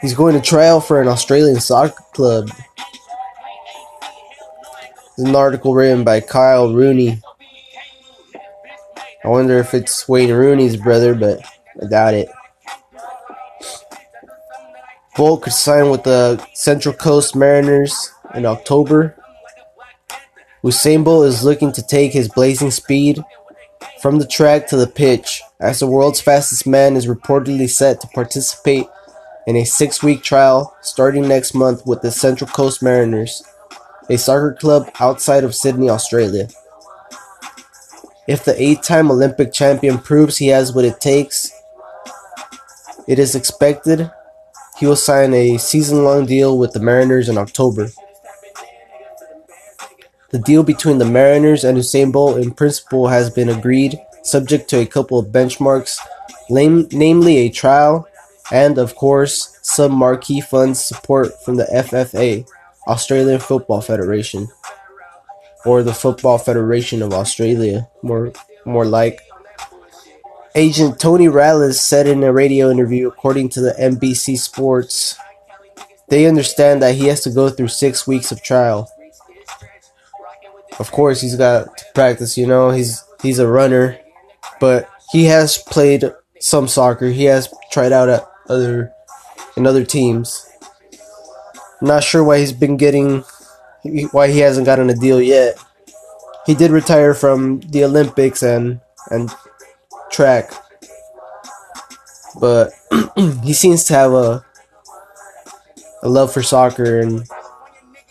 He's 0.00 0.14
going 0.14 0.36
to 0.36 0.40
trial 0.40 0.80
for 0.80 1.02
an 1.02 1.08
Australian 1.08 1.58
soccer 1.58 2.00
club. 2.12 2.52
There's 5.16 5.28
an 5.28 5.34
article 5.34 5.74
written 5.74 6.04
by 6.04 6.20
Kyle 6.20 6.72
Rooney. 6.72 7.20
I 9.24 9.28
wonder 9.28 9.58
if 9.58 9.74
it's 9.74 10.08
Wayne 10.08 10.30
Rooney's 10.32 10.76
brother, 10.76 11.16
but 11.16 11.40
I 11.82 11.86
doubt 11.88 12.14
it. 12.14 12.28
Bolt 15.16 15.42
could 15.42 15.52
sign 15.52 15.90
with 15.90 16.04
the 16.04 16.46
Central 16.54 16.94
Coast 16.94 17.34
Mariners 17.34 18.12
in 18.36 18.46
October. 18.46 19.16
Usain 20.62 21.04
Bolt 21.04 21.26
is 21.26 21.44
looking 21.44 21.72
to 21.72 21.86
take 21.86 22.12
his 22.12 22.28
blazing 22.28 22.70
speed 22.70 23.22
from 24.00 24.18
the 24.18 24.26
track 24.26 24.66
to 24.68 24.76
the 24.76 24.86
pitch, 24.86 25.42
as 25.60 25.80
the 25.80 25.86
world's 25.86 26.20
fastest 26.20 26.66
man 26.66 26.96
is 26.96 27.06
reportedly 27.06 27.68
set 27.68 28.00
to 28.00 28.08
participate 28.08 28.86
in 29.46 29.56
a 29.56 29.64
six-week 29.64 30.22
trial 30.22 30.76
starting 30.80 31.28
next 31.28 31.54
month 31.54 31.86
with 31.86 32.02
the 32.02 32.10
Central 32.10 32.50
Coast 32.50 32.82
Mariners 32.82 33.42
a 34.08 34.16
soccer 34.16 34.52
club 34.52 34.90
outside 35.00 35.44
of 35.44 35.54
Sydney, 35.54 35.90
Australia. 35.90 36.48
If 38.28 38.44
the 38.44 38.60
eight-time 38.60 39.10
Olympic 39.10 39.52
champion 39.52 39.98
proves 39.98 40.36
he 40.36 40.48
has 40.48 40.72
what 40.72 40.84
it 40.84 41.00
takes, 41.00 41.52
it 43.06 43.18
is 43.18 43.34
expected 43.34 44.10
he 44.78 44.86
will 44.86 44.96
sign 44.96 45.32
a 45.32 45.56
season-long 45.56 46.26
deal 46.26 46.58
with 46.58 46.72
the 46.72 46.80
Mariners 46.80 47.28
in 47.28 47.38
October. 47.38 47.88
The 50.30 50.38
deal 50.38 50.62
between 50.62 50.98
the 50.98 51.04
Mariners 51.04 51.64
and 51.64 51.78
Usain 51.78 52.12
Bolt 52.12 52.38
in 52.38 52.52
principle 52.52 53.08
has 53.08 53.30
been 53.30 53.48
agreed, 53.48 53.98
subject 54.22 54.68
to 54.70 54.80
a 54.80 54.86
couple 54.86 55.18
of 55.18 55.26
benchmarks, 55.26 55.98
namely 56.50 57.36
a 57.38 57.48
trial 57.48 58.08
and, 58.52 58.78
of 58.78 58.94
course, 58.94 59.58
some 59.62 59.92
marquee 59.92 60.40
funds 60.40 60.84
support 60.84 61.42
from 61.44 61.56
the 61.56 61.64
FFA. 61.64 62.46
Australian 62.86 63.40
Football 63.40 63.80
Federation 63.80 64.48
or 65.64 65.82
the 65.82 65.92
Football 65.92 66.38
Federation 66.38 67.02
of 67.02 67.12
Australia, 67.12 67.88
more 68.02 68.32
more 68.64 68.86
like. 68.86 69.20
Agent 70.54 70.98
Tony 70.98 71.26
Rallis 71.26 71.74
said 71.74 72.06
in 72.06 72.22
a 72.22 72.32
radio 72.32 72.70
interview, 72.70 73.08
according 73.08 73.50
to 73.50 73.60
the 73.60 73.72
NBC 73.72 74.38
Sports, 74.38 75.18
they 76.08 76.24
understand 76.24 76.80
that 76.80 76.94
he 76.94 77.08
has 77.08 77.20
to 77.22 77.30
go 77.30 77.50
through 77.50 77.68
six 77.68 78.06
weeks 78.06 78.32
of 78.32 78.42
trial. 78.42 78.90
Of 80.78 80.92
course, 80.92 81.20
he's 81.20 81.36
got 81.36 81.76
to 81.78 81.84
practice. 81.94 82.36
You 82.36 82.46
know, 82.46 82.70
he's 82.70 83.02
he's 83.22 83.38
a 83.38 83.48
runner, 83.48 83.98
but 84.60 84.88
he 85.12 85.24
has 85.24 85.58
played 85.58 86.04
some 86.40 86.68
soccer. 86.68 87.08
He 87.08 87.24
has 87.24 87.52
tried 87.70 87.92
out 87.92 88.08
at 88.08 88.28
other 88.48 88.92
in 89.56 89.66
other 89.66 89.84
teams. 89.84 90.46
Not 91.80 92.04
sure 92.04 92.24
why 92.24 92.38
he's 92.38 92.52
been 92.52 92.76
getting, 92.76 93.24
why 94.12 94.28
he 94.28 94.40
hasn't 94.40 94.66
gotten 94.66 94.90
a 94.90 94.94
deal 94.94 95.20
yet. 95.20 95.58
He 96.46 96.54
did 96.54 96.70
retire 96.70 97.14
from 97.14 97.60
the 97.60 97.84
Olympics 97.84 98.42
and 98.42 98.80
and 99.10 99.30
track, 100.10 100.52
but 102.40 102.72
he 103.42 103.52
seems 103.52 103.84
to 103.84 103.94
have 103.94 104.12
a 104.12 104.44
a 106.02 106.08
love 106.08 106.32
for 106.32 106.42
soccer, 106.42 107.00
and 107.00 107.26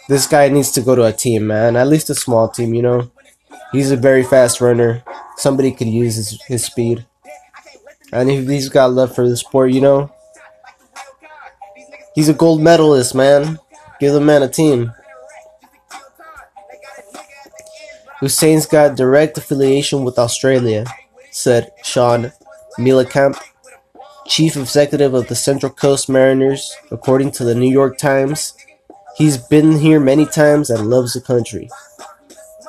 this 0.07 0.27
guy 0.27 0.49
needs 0.49 0.71
to 0.71 0.81
go 0.81 0.95
to 0.95 1.03
a 1.03 1.13
team, 1.13 1.47
man. 1.47 1.75
At 1.75 1.87
least 1.87 2.09
a 2.09 2.15
small 2.15 2.49
team, 2.49 2.73
you 2.73 2.81
know. 2.81 3.11
He's 3.71 3.91
a 3.91 3.97
very 3.97 4.23
fast 4.23 4.61
runner. 4.61 5.03
Somebody 5.37 5.71
could 5.71 5.87
use 5.87 6.15
his, 6.15 6.41
his 6.43 6.65
speed. 6.65 7.05
And 8.11 8.29
if 8.29 8.47
he's 8.47 8.69
got 8.69 8.91
love 8.93 9.13
for 9.13 9.27
the 9.27 9.35
sport, 9.35 9.71
you 9.71 9.81
know, 9.81 10.11
He's 12.15 12.29
a 12.29 12.33
gold 12.33 12.61
medalist, 12.61 13.13
man. 13.13 13.59
Give 13.99 14.13
the 14.13 14.21
man 14.21 14.41
a 14.41 14.47
team. 14.47 14.93
Usain's 18.21 18.65
got 18.65 18.95
direct 18.95 19.37
affiliation 19.37 20.05
with 20.05 20.17
Australia, 20.17 20.85
said 21.29 21.71
Shaun 21.83 22.31
Mielekamp, 22.79 23.37
chief 24.25 24.55
executive 24.55 25.13
of 25.13 25.27
the 25.27 25.35
Central 25.35 25.73
Coast 25.73 26.07
Mariners, 26.07 26.73
according 26.89 27.31
to 27.31 27.43
the 27.43 27.53
New 27.53 27.69
York 27.69 27.97
Times. 27.97 28.55
He's 29.15 29.37
been 29.37 29.79
here 29.79 29.99
many 29.99 30.25
times 30.25 30.69
and 30.69 30.89
loves 30.89 31.13
the 31.13 31.21
country. 31.21 31.69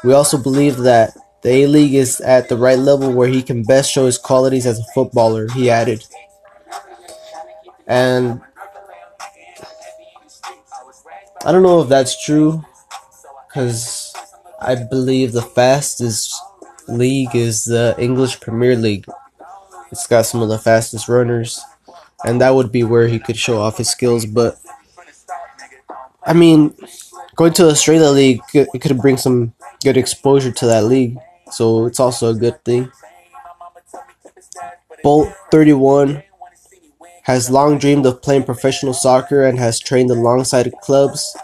We 0.05 0.13
also 0.13 0.39
believe 0.39 0.79
that 0.79 1.17
the 1.43 1.51
A 1.51 1.67
League 1.67 1.95
is 1.95 2.21
at 2.21 2.49
the 2.49 2.57
right 2.57 2.79
level 2.79 3.13
where 3.13 3.29
he 3.29 3.43
can 3.43 3.63
best 3.63 3.91
show 3.91 4.07
his 4.07 4.19
qualities 4.19 4.67
as 4.67 4.79
a 4.79 4.85
footballer, 4.95 5.49
he 5.53 5.71
added. 5.71 6.05
And 7.87 8.41
I 11.45 11.53
don't 11.53 11.63
know 11.63 11.83
if 11.83 11.89
that's 11.89 12.25
true, 12.25 12.65
because 13.49 14.13
I 14.61 14.75
believe 14.75 15.33
the 15.33 15.43
fastest 15.43 16.35
league 16.89 17.35
is 17.35 17.65
the 17.65 17.95
English 17.99 18.41
Premier 18.41 18.77
League. 18.77 19.07
It's 19.93 20.07
got 20.07 20.27
some 20.27 20.43
of 20.43 20.49
the 20.49 20.59
fastest 20.59 21.09
runners, 21.09 21.61
and 22.25 22.41
that 22.41 22.55
would 22.55 22.73
be 22.73 22.83
where 22.83 23.07
he 23.07 23.19
could 23.19 23.37
show 23.37 23.61
off 23.61 23.79
his 23.79 23.91
skills. 23.91 24.27
But 24.27 24.59
I 26.27 26.33
mean, 26.33 26.75
going 27.37 27.53
to 27.55 27.69
Australia 27.69 28.09
League, 28.09 28.41
it 28.53 28.81
could 28.83 28.99
bring 28.99 29.17
some 29.17 29.55
good 29.85 29.97
exposure 29.97 30.51
to 30.51 30.67
that 30.67 30.85
league, 30.85 31.17
so 31.53 31.87
it's 31.87 32.01
also 32.01 32.31
a 32.31 32.35
good 32.35 32.62
thing. 32.65 32.91
Bolt 35.05 35.33
31 35.53 36.25
has 37.23 37.49
long 37.51 37.79
dreamed 37.79 38.07
of 38.07 38.23
playing 38.23 38.43
professional 38.43 38.93
soccer 38.93 39.45
and 39.45 39.59
has 39.59 39.79
trained 39.79 40.11
alongside 40.11 40.73
clubs, 40.83 41.37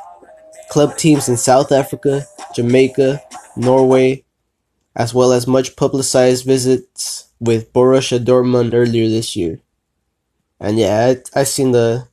club 0.68 0.96
teams 0.96 1.28
in 1.28 1.36
South 1.36 1.70
Africa, 1.70 2.26
Jamaica, 2.54 3.22
Norway, 3.56 4.24
as 4.96 5.14
well 5.14 5.32
as 5.32 5.46
much 5.46 5.76
publicized 5.76 6.44
visits 6.44 7.28
with 7.38 7.72
Borussia 7.72 8.18
Dortmund 8.18 8.74
earlier 8.74 9.08
this 9.08 9.36
year. 9.36 9.60
And 10.58 10.78
yeah, 10.78 11.14
I 11.34 11.40
I 11.40 11.44
seen 11.44 11.72
the 11.72 12.08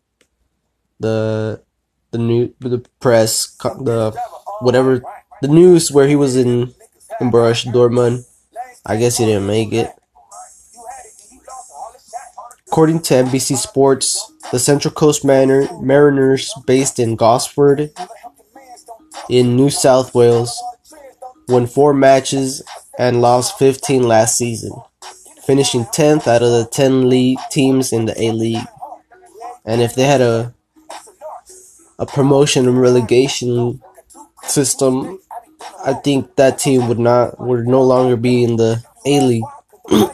the 1.00 1.62
the 2.12 2.18
new 2.18 2.54
the 2.60 2.86
press 3.00 3.56
the 3.58 4.18
whatever 4.62 5.02
the 5.42 5.48
news 5.48 5.92
where 5.92 6.08
he 6.08 6.16
was 6.16 6.36
in 6.36 6.74
in 7.20 7.32
Borussia 7.32 7.72
Dortmund. 7.72 8.26
I 8.86 8.98
guess 8.98 9.18
he 9.18 9.26
didn't 9.26 9.48
make 9.48 9.74
it. 9.74 9.92
According 12.68 13.02
to 13.02 13.16
NBC 13.16 13.58
Sports, 13.58 14.32
the 14.52 14.60
Central 14.60 14.94
Coast 14.94 15.26
Mariners, 15.26 16.54
based 16.66 17.00
in 17.00 17.16
Gosford 17.16 17.92
in 19.30 19.56
New 19.56 19.70
South 19.70 20.16
Wales, 20.16 20.62
won 21.48 21.68
four 21.68 21.94
matches 21.94 22.64
and 22.98 23.22
lost 23.22 23.58
15 23.58 24.04
last 24.04 24.38
season, 24.38 24.72
finishing 25.46 25.86
10th 25.86 26.28
out 26.28 26.44
of 26.44 26.52
the 26.52 26.68
10 26.72 27.10
league 27.10 27.40
teams 27.52 27.92
in 27.92 28.06
the 28.06 28.22
A 28.22 28.32
League. 28.32 28.68
And 29.66 29.82
if 29.82 29.96
they 29.96 30.04
had 30.04 30.22
a 30.22 30.54
a 32.00 32.06
promotion 32.06 32.68
and 32.68 32.82
relegation 32.82 33.82
system, 34.44 35.20
I 35.86 35.94
think 35.94 36.36
that 36.38 36.58
team 36.58 36.88
would 36.88 37.00
not 37.00 37.40
would 37.40 37.68
no 37.68 37.84
longer 37.84 38.16
be 38.16 38.44
in 38.44 38.56
the 38.56 38.84
A 39.06 39.20
League. 39.22 39.44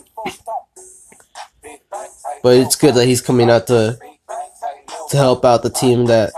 But 2.43 2.58
it's 2.58 2.76
good 2.76 2.93
that 2.93 3.08
he's 3.08 3.21
coming 3.21 3.50
out 3.50 3.65
to 3.67 3.98
to 5.10 5.17
help 5.17 5.43
out 5.45 5.63
the 5.63 5.71
team 5.71 6.06
that 6.06 6.32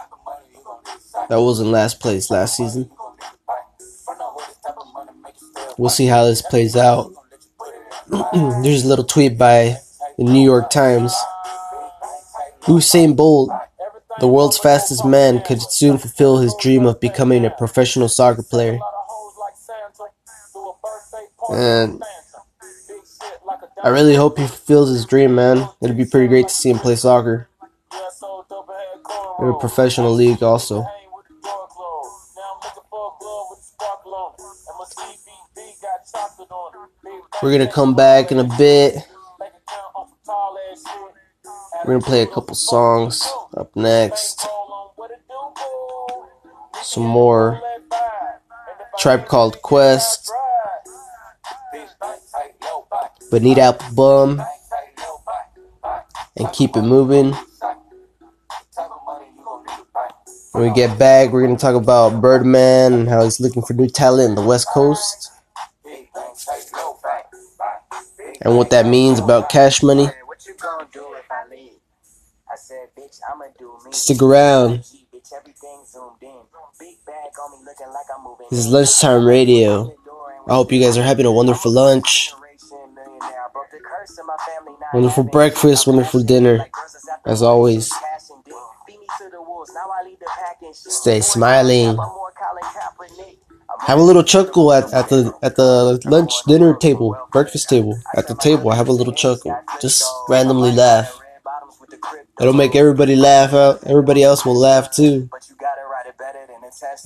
that 1.27 1.41
was 1.41 1.59
in 1.59 1.69
last 1.69 1.99
place 1.99 2.31
last 2.31 2.55
season. 2.55 2.89
We'll 5.77 5.89
see 5.89 6.05
how 6.05 6.23
this 6.23 6.41
plays 6.41 6.77
out. 6.77 7.11
There's 8.07 8.85
a 8.85 8.87
little 8.87 9.03
tweet 9.03 9.37
by 9.37 9.75
the 10.17 10.23
New 10.23 10.43
York 10.43 10.69
Times. 10.69 11.13
Usain 12.61 13.15
Bolt, 13.15 13.51
the 14.19 14.27
world's 14.27 14.57
fastest 14.57 15.05
man, 15.05 15.41
could 15.41 15.61
soon 15.61 15.97
fulfill 15.97 16.37
his 16.37 16.55
dream 16.59 16.85
of 16.85 16.99
becoming 16.99 17.45
a 17.45 17.49
professional 17.49 18.09
soccer 18.09 18.43
player. 18.43 18.79
And 21.49 22.01
I 23.83 23.89
really 23.89 24.15
hope 24.15 24.37
he 24.37 24.47
fulfills 24.47 24.89
his 24.89 25.05
dream, 25.05 25.35
man. 25.35 25.69
It'd 25.81 25.97
be 25.97 26.05
pretty 26.05 26.27
great 26.27 26.47
to 26.47 26.53
see 26.53 26.69
him 26.69 26.79
play 26.79 26.95
soccer 26.95 27.47
in 29.39 29.47
a 29.47 29.57
professional 29.59 30.11
league, 30.11 30.41
also. 30.43 30.85
We're 37.43 37.51
gonna 37.51 37.71
come 37.71 37.95
back 37.95 38.31
in 38.31 38.39
a 38.39 38.57
bit. 38.57 39.07
We're 41.87 41.93
gonna 41.93 42.05
play 42.05 42.21
a 42.21 42.27
couple 42.27 42.53
songs 42.53 43.25
up 43.55 43.73
next. 43.73 44.45
Some 46.83 47.05
more 47.05 47.61
Tribe 48.99 49.25
Called 49.25 49.61
Quest. 49.61 50.29
Bonita 53.31 53.61
Applebum. 53.61 54.45
And 56.35 56.51
keep 56.51 56.75
it 56.75 56.81
moving. 56.81 57.33
When 60.51 60.63
we 60.63 60.71
get 60.71 60.99
back, 60.99 61.31
we're 61.31 61.43
gonna 61.47 61.57
talk 61.57 61.75
about 61.75 62.19
Birdman 62.19 62.91
and 62.91 63.07
how 63.07 63.23
he's 63.23 63.39
looking 63.39 63.61
for 63.61 63.71
new 63.71 63.87
talent 63.87 64.31
in 64.31 64.35
the 64.35 64.41
West 64.41 64.67
Coast. 64.67 65.31
And 68.41 68.57
what 68.57 68.71
that 68.71 68.85
means 68.85 69.19
about 69.19 69.47
cash 69.49 69.81
money. 69.81 70.09
Stick 73.91 74.21
around. 74.21 74.83
This 78.49 78.59
is 78.59 78.67
lunchtime 78.67 79.25
radio. 79.25 79.93
I 80.47 80.53
hope 80.53 80.71
you 80.71 80.81
guys 80.81 80.97
are 80.97 81.03
having 81.03 81.25
a 81.25 81.31
wonderful 81.31 81.71
lunch, 81.71 82.31
wonderful 84.93 85.23
breakfast, 85.23 85.87
wonderful 85.87 86.23
dinner. 86.23 86.65
As 87.25 87.41
always, 87.41 87.91
stay 90.71 91.21
smiling. 91.21 91.97
Have 93.81 93.99
a 93.99 94.01
little 94.01 94.23
chuckle 94.23 94.71
at, 94.73 94.91
at 94.93 95.09
the 95.09 95.33
at 95.43 95.55
the 95.55 95.99
lunch 96.05 96.33
dinner 96.47 96.75
table, 96.75 97.17
breakfast 97.31 97.69
table. 97.69 97.99
At 98.15 98.27
the 98.27 98.35
table, 98.35 98.69
I 98.71 98.75
have 98.75 98.87
a 98.87 98.93
little 98.93 99.13
chuckle. 99.13 99.57
Just 99.81 100.03
randomly 100.29 100.71
laugh. 100.71 101.19
It'll 102.41 102.53
make 102.53 102.75
everybody 102.75 103.15
laugh 103.15 103.53
out. 103.53 103.83
Everybody 103.85 104.23
else 104.23 104.45
will 104.45 104.59
laugh 104.59 104.91
too. 104.91 105.29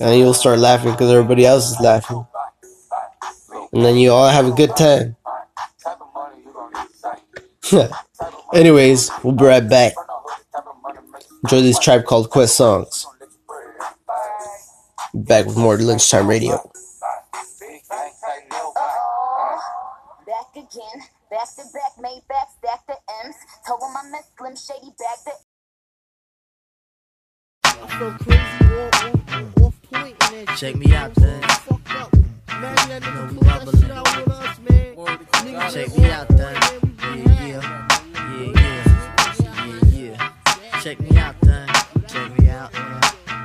And 0.00 0.18
you'll 0.18 0.34
start 0.34 0.58
laughing 0.58 0.92
because 0.92 1.10
everybody 1.10 1.46
else 1.46 1.70
is 1.70 1.80
laughing. 1.80 2.26
And 3.72 3.84
then 3.84 3.96
you 3.96 4.12
all 4.12 4.28
have 4.28 4.46
a 4.46 4.52
good 4.52 4.76
time. 4.76 5.16
Anyways, 8.54 9.10
we'll 9.22 9.34
be 9.34 9.44
right 9.44 9.66
back. 9.68 9.94
Enjoy 11.44 11.62
this 11.62 11.78
tribe 11.78 12.04
called 12.04 12.30
Quest 12.30 12.56
songs. 12.56 13.06
Back 15.14 15.46
with 15.46 15.56
more 15.56 15.78
lunchtime 15.78 16.28
radio. 16.28 16.56
Back 20.26 20.52
again, 20.56 21.02
back 21.30 21.48
to 21.56 21.64
back, 21.74 21.92
made 22.00 22.22
back, 22.28 22.48
stack 22.58 22.86
the 22.86 22.96
M's. 23.24 23.36
Told 23.66 23.82
him 23.82 23.96
I 23.96 24.10
miss 24.10 24.26
Slim 24.38 24.56
Shady 24.56 24.92
back 24.98 25.21
the 27.98 28.10
so 28.10 28.24
crazy, 28.24 28.40
off, 28.78 29.04
off, 29.34 29.62
off 29.62 29.82
point 29.90 30.16
in 30.32 30.44
that 30.44 30.56
Check 30.56 30.76
me 30.76 30.94
out, 30.94 31.14
then. 31.14 31.42
Fucked 31.42 31.94
up. 31.94 32.12
Man, 32.14 32.74
that 32.88 33.02
nigga 33.02 33.28
pulled 33.28 33.44
that 33.44 33.80
shit 33.80 33.90
out 33.90 34.16
with 34.16 34.28
us, 34.28 34.58
man. 34.68 34.96
Nigga, 34.96 35.72
Check 35.72 35.98
me 35.98 36.10
out, 36.10 36.28
then. 36.28 36.54
Yeah, 37.02 37.46
yeah. 37.46 37.88
Yeah, 38.14 38.52
yeah. 38.60 38.82
Yeah, 39.66 40.16
yeah. 40.16 40.80
Check 40.80 41.00
me 41.00 41.18
out, 41.18 41.34
then. 41.42 41.68
Check 42.08 42.38
me 42.38 42.48
out, 42.48 42.72
man. 42.72 43.00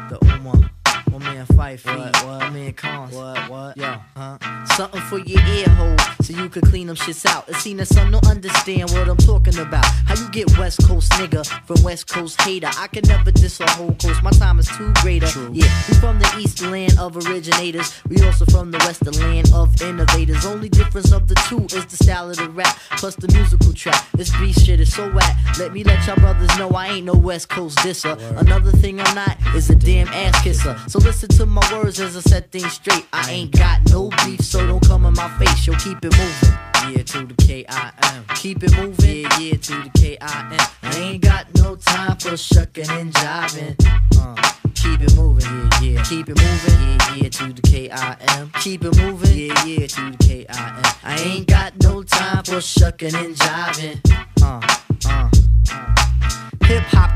The 0.10 0.18
Uma. 0.36 0.72
My 1.12 1.18
man 1.20 1.46
Phife, 1.48 1.86
what, 1.86 2.24
what? 2.26 2.40
My 2.40 2.50
man 2.50 2.74
Cons, 2.74 3.14
what, 3.14 3.50
what? 3.50 3.78
Yo, 3.78 3.96
huh? 4.16 4.38
Something 4.66 5.02
for 5.02 5.20
your 5.20 5.42
ear 5.42 5.70
hole, 5.70 5.96
so 6.28 6.34
you 6.42 6.50
could 6.50 6.64
clean 6.64 6.88
them 6.88 6.96
shits 6.98 7.26
out. 7.26 7.48
It's 7.48 7.60
seen 7.60 7.78
that 7.78 7.88
some 7.88 8.12
don't 8.12 8.28
understand 8.28 8.90
what 8.92 9.08
I'm 9.08 9.18
talking 9.18 9.58
about. 9.60 9.86
How 9.86 10.16
you 10.16 10.30
get 10.32 10.58
West 10.58 10.86
Coast 10.86 11.12
nigga 11.14 11.46
from 11.66 11.82
West 11.84 12.08
Coast 12.08 12.42
hater? 12.42 12.70
I 12.78 12.88
can 12.88 13.04
never 13.08 13.32
diss 13.32 13.62
a 13.62 13.70
whole 13.72 13.94
coast. 13.94 14.22
My 14.24 14.32
time 14.32 14.60
is 14.60 14.68
too 14.68 14.92
greater. 14.96 15.28
True. 15.28 15.52
Yeah, 15.54 15.72
we 15.88 15.96
from 15.96 16.20
the 16.20 16.30
East 16.38 16.62
land 16.62 17.00
of 17.00 17.16
originators. 17.16 17.94
We 18.10 18.22
also 18.26 18.46
from 18.46 18.72
the 18.72 18.78
Western 18.80 19.14
land 19.24 19.54
of 19.54 19.82
innovators. 19.82 20.46
Only 20.46 20.68
difference 20.68 21.14
of 21.14 21.28
the 21.28 21.36
two 21.48 21.64
is 21.78 21.86
the 21.86 21.96
style 21.96 22.30
of 22.30 22.36
the 22.36 22.50
rap 22.50 22.76
plus 22.98 23.16
the 23.16 23.32
musical 23.32 23.72
track. 23.72 24.06
This 24.14 24.30
beat 24.38 24.60
shit 24.60 24.82
is 24.82 24.94
so 24.94 25.10
whack. 25.14 25.38
Let 25.58 25.72
me 25.72 25.86
let 25.86 26.06
y'all 26.08 26.18
brothers 26.18 26.56
know 26.58 26.70
I 26.72 26.88
ain't 26.88 27.06
no 27.06 27.14
West 27.14 27.48
Coast 27.48 27.78
disser. 27.80 28.18
Another 28.38 28.72
thing 28.72 29.00
I'm 29.00 29.16
not 29.16 29.38
is 29.56 29.70
a 29.70 29.76
damn 29.76 30.10
ass 30.10 30.44
kisser. 30.44 30.78
So 30.90 31.00
listen 31.00 31.30
to 31.30 31.46
my 31.46 31.66
words 31.72 32.02
as 32.02 32.18
I 32.18 32.20
set 32.20 32.52
things 32.52 32.74
straight. 32.74 33.06
I 33.14 33.32
ain't 33.32 33.52
got 33.52 33.80
no 33.92 34.10
beef, 34.26 34.42
so 34.42 34.66
don't 34.68 34.86
come 34.86 35.06
in 35.06 35.14
my 35.14 35.30
face. 35.40 35.66
Yo, 35.66 35.74
keep 35.76 36.04
it 36.04 36.17
moving. 36.18 36.96
Yeah, 36.96 37.04
to 37.04 37.26
the 37.26 37.36
K-I-M. 37.46 38.26
Keep 38.36 38.64
it 38.64 38.76
moving. 38.76 39.24
Yeah, 39.24 39.40
yeah, 39.40 39.58
to 39.58 39.84
the 39.84 39.92
K-I-M. 39.96 40.68
I 40.84 40.98
ain't 40.98 41.22
got 41.24 41.48
no 41.56 41.76
time 41.76 42.18
for 42.18 42.38
shucking 42.38 42.90
and 42.90 43.14
jiving. 43.14 43.76
Uh, 44.20 44.36
keep 44.76 45.02
it 45.02 45.16
moving. 45.16 45.50
Yeah, 45.82 45.92
yeah. 45.92 46.04
Keep 46.04 46.30
it 46.30 46.42
moving. 46.42 46.80
Yeah, 46.80 47.16
yeah, 47.16 47.30
to 47.30 47.54
the 47.54 47.62
K-I-M. 47.62 48.52
Keep 48.62 48.86
it 48.86 48.98
moving. 48.98 49.38
Yeah, 49.38 49.66
yeah, 49.66 49.88
to 49.88 50.12
the 50.12 50.18
K-I-M. 50.20 50.84
I 51.04 51.20
ain't 51.20 51.48
got 51.48 51.74
no 51.84 52.04
time 52.04 52.44
for 52.44 52.62
shucking 52.62 53.16
and 53.16 53.36
jiving. 53.36 54.00
Uh, 54.42 54.62
uh, 55.08 55.30
uh. 55.72 56.66
Hip 56.66 56.84
hop 56.84 57.12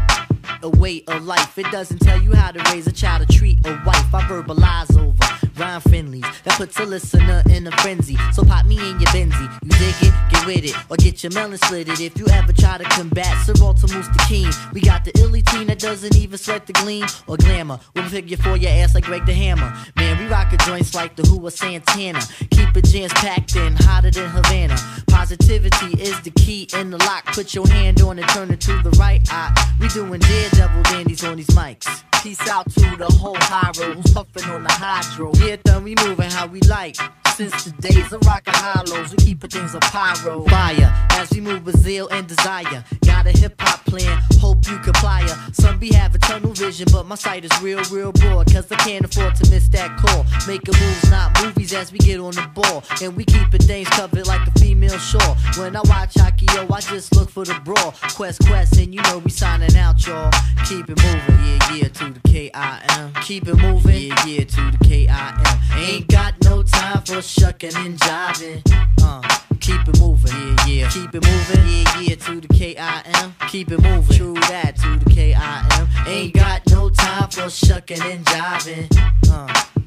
a 0.64 0.70
way 0.70 1.04
of 1.08 1.26
life. 1.26 1.58
It 1.58 1.72
doesn't 1.72 2.00
tell 2.00 2.22
you 2.22 2.34
how 2.34 2.52
to 2.52 2.72
raise 2.72 2.88
a 2.88 2.92
child 2.92 3.24
or 3.24 3.32
treat 3.32 3.66
a 3.66 3.72
wife. 3.86 4.14
I 4.14 4.22
verbalize 4.22 4.98
over 4.98 5.31
rhyme 5.58 5.82
friendlies 5.82 6.26
that 6.44 6.58
puts 6.58 6.80
a 6.80 6.86
listener 6.86 7.44
in 7.50 7.68
a 7.68 7.72
frenzy. 7.78 8.18
So 8.34 8.44
pop 8.44 8.66
me 8.66 8.78
in 8.78 9.00
your 9.00 9.10
Benzie. 9.12 9.50
You 9.64 9.70
dig 9.70 9.96
it? 10.02 10.14
Get 10.30 10.46
with 10.46 10.66
it. 10.66 10.76
Or 10.90 10.98
get 10.98 11.24
your 11.24 11.32
melon 11.34 11.58
slitted. 11.58 12.00
If 12.00 12.18
you 12.18 12.28
ever 12.28 12.54
try 12.54 12.78
to 12.78 12.84
combat 12.86 13.46
Sir 13.46 13.54
Walter 13.60 13.88
the 13.88 14.26
King, 14.28 14.50
we 14.74 14.82
got 14.82 15.06
the 15.06 15.12
illy 15.20 15.42
team 15.42 15.68
that 15.68 15.80
doesn't 15.80 16.16
even 16.16 16.38
sweat 16.38 16.68
the 16.68 16.74
gleam 16.74 17.06
or 17.28 17.38
glamour. 17.38 17.80
We'll 17.96 18.10
pick 18.10 18.30
you 18.30 18.38
for 18.38 18.56
your 18.58 18.72
ass 18.72 18.96
like 18.96 19.06
Greg 19.06 19.26
the 19.26 19.34
Hammer. 19.34 19.74
Man, 19.96 20.18
we 20.18 20.28
rock 20.28 20.54
a 20.54 20.58
joints 20.58 20.96
like 20.96 21.16
the 21.16 21.24
Who 21.24 21.46
or 21.46 21.52
Santana. 21.52 22.22
Keep 22.52 22.78
it 22.78 22.86
jams 22.86 23.14
packed 23.14 23.56
in, 23.56 23.76
hotter 23.76 24.12
than 24.12 24.30
Havana. 24.30 24.78
Positivity 25.22 26.02
is 26.02 26.20
the 26.22 26.32
key 26.32 26.68
in 26.74 26.90
the 26.90 26.98
lock. 26.98 27.24
Put 27.28 27.54
your 27.54 27.68
hand 27.68 28.02
on 28.02 28.18
it, 28.18 28.28
turn 28.30 28.50
it 28.50 28.60
to 28.62 28.82
the 28.82 28.90
right 29.00 29.22
eye. 29.32 29.54
We 29.80 29.88
doing 29.90 30.20
daredevil 30.20 30.82
dandies 30.82 31.24
on 31.24 31.38
these 31.38 31.46
mics. 31.50 32.04
Peace 32.24 32.50
out 32.50 32.66
to 32.74 32.96
the 32.98 33.06
whole 33.06 33.38
high 33.38 33.72
road 33.80 33.98
who's 33.98 34.12
puffing 34.12 34.50
on 34.50 34.64
the 34.64 34.72
hydro. 34.72 35.32
Yeah, 35.36 35.58
then 35.64 35.84
we 35.84 35.94
moving 36.04 36.32
how 36.32 36.48
we 36.48 36.60
like. 36.62 36.98
Since 37.42 37.64
the 37.64 37.82
days 37.82 38.14
of 38.14 38.24
rockin' 38.28 38.54
hollows, 38.54 39.10
we 39.14 39.18
keepin' 39.18 39.50
things 39.50 39.74
a 39.74 39.80
pyro. 39.80 40.46
Fire 40.46 40.94
as 41.14 41.32
we 41.32 41.42
move 41.42 41.66
with 41.66 41.76
zeal 41.80 42.08
and 42.10 42.28
desire. 42.28 42.84
Got 43.04 43.26
a 43.26 43.32
hip 43.32 43.60
hop 43.60 43.84
plan, 43.86 44.22
hope 44.40 44.60
you 44.70 44.78
comply. 44.78 45.26
Some 45.52 45.80
be 45.80 45.92
having 45.92 46.22
tunnel 46.22 46.54
vision, 46.54 46.86
but 46.92 47.08
my 47.08 47.16
sight 47.16 47.44
is 47.44 47.52
real, 47.60 47.82
real 47.86 48.12
broad. 48.12 48.54
Cause 48.54 48.72
I 48.72 48.76
can't 48.76 49.06
afford 49.06 49.34
to 49.38 49.50
miss 49.50 49.68
that 49.70 49.98
call. 49.98 50.24
Making 50.48 50.80
moves, 50.80 51.10
not 51.10 51.44
movies, 51.44 51.74
as 51.74 51.92
we 51.92 51.98
get 51.98 52.20
on 52.20 52.36
the 52.36 52.48
ball. 52.54 52.84
And 53.02 53.18
we 53.18 53.26
keepin' 53.26 53.62
things 53.62 53.90
covered 53.90 54.28
like 54.28 54.48
a 54.48 54.52
female 54.60 55.00
shore. 55.00 55.36
When 55.58 55.76
I 55.76 55.82
watch 55.86 56.16
yo, 56.54 56.68
I 56.72 56.82
just 56.82 57.16
look 57.16 57.30
for 57.30 57.46
the 57.46 57.60
brawl. 57.64 57.94
Quest, 58.16 58.46
quest, 58.46 58.78
and 58.78 58.94
you 58.94 59.02
know 59.04 59.20
we 59.20 59.32
signing 59.32 59.76
out, 59.78 60.06
y'all. 60.06 60.32
Keep 60.68 60.90
it 60.90 60.98
moving, 61.04 61.46
yeah, 61.46 61.74
yeah, 61.76 61.88
to 61.88 62.10
the 62.12 62.20
K 62.26 62.52
I 62.54 62.82
M. 63.00 63.14
Keep 63.24 63.48
it 63.48 63.56
moving, 63.56 64.08
yeah, 64.08 64.26
yeah, 64.26 64.44
to 64.44 64.72
the 64.72 64.78
K 64.84 65.08
I 65.08 65.30
M. 65.30 65.80
Ain't 65.80 66.08
got 66.08 66.34
no 66.44 66.64
time 66.64 67.02
for 67.04 67.22
shucking 67.32 67.76
and 67.76 67.98
jiving. 67.98 68.62
Uh, 69.02 69.22
keep 69.60 69.88
it 69.88 70.00
moving, 70.00 70.34
yeah, 70.68 70.84
yeah. 70.84 70.90
Keep 70.90 71.16
it 71.16 71.26
moving, 71.26 71.68
yeah, 71.68 72.00
yeah, 72.02 72.16
to 72.16 72.42
the 72.42 72.48
K 72.48 72.76
I 72.78 73.02
M. 73.22 73.34
Keep 73.48 73.72
it 73.72 73.82
moving, 73.82 74.18
true 74.18 74.34
that 74.34 74.76
to 74.78 75.00
the 75.04 75.10
K 75.10 75.34
I 75.34 75.68
M. 75.80 75.88
Ain't 76.08 76.34
got 76.34 76.62
no 76.70 76.90
time 76.90 77.30
for 77.30 77.50
shucking 77.50 78.02
and 78.02 78.26
jiving. 78.26 78.88
Uh, 79.32 79.81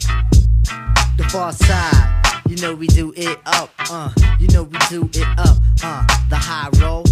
the 1.16 1.24
Pharcyde. 1.24 2.10
You 2.48 2.56
know 2.56 2.74
we 2.74 2.86
do 2.86 3.12
it 3.16 3.38
up, 3.46 3.70
uh. 3.90 4.10
You 4.38 4.48
know 4.48 4.64
we 4.64 4.78
do 4.88 5.08
it 5.12 5.28
up, 5.38 5.56
uh. 5.82 6.06
The 6.28 6.36
high 6.36 6.68
roll. 6.80 7.04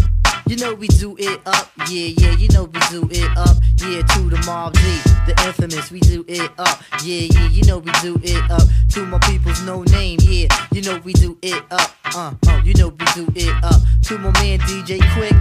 You 0.47 0.57
know 0.57 0.75
we 0.75 0.87
do 0.89 1.17
it 1.19 1.41
up, 1.47 1.71
yeah, 1.89 2.13
yeah, 2.19 2.33
you 2.33 2.49
know 2.49 2.65
we 2.65 2.79
do 2.91 3.09
it 3.11 3.37
up, 3.39 3.57
yeah, 3.79 4.03
to 4.03 4.29
the 4.29 4.37
Mobb 4.45 4.75
Deep, 4.75 5.03
the 5.25 5.35
infamous, 5.47 5.91
we 5.91 6.01
do 6.01 6.27
it 6.29 6.51
up, 6.59 6.83
yeah, 7.03 7.27
yeah, 7.33 7.49
you 7.49 7.65
know 7.65 7.79
we 7.79 7.91
do 8.03 8.21
it 8.23 8.51
up, 8.51 8.61
to 8.91 9.07
my 9.07 9.19
people's 9.21 9.63
no 9.63 9.83
name, 9.85 10.19
yeah, 10.21 10.49
you 10.75 10.83
know 10.83 10.99
we 11.05 11.15
do 11.15 11.39
it 11.41 11.63
up, 11.71 11.95
uh, 12.15 12.35
uh, 12.49 12.61
you 12.65 12.75
know 12.75 12.89
we 12.89 13.05
do 13.15 13.27
it 13.35 13.65
up, 13.65 13.81
to 14.03 14.19
my 14.19 14.31
man 14.43 14.59
DJ 14.61 14.99
Quik, 14.99 15.33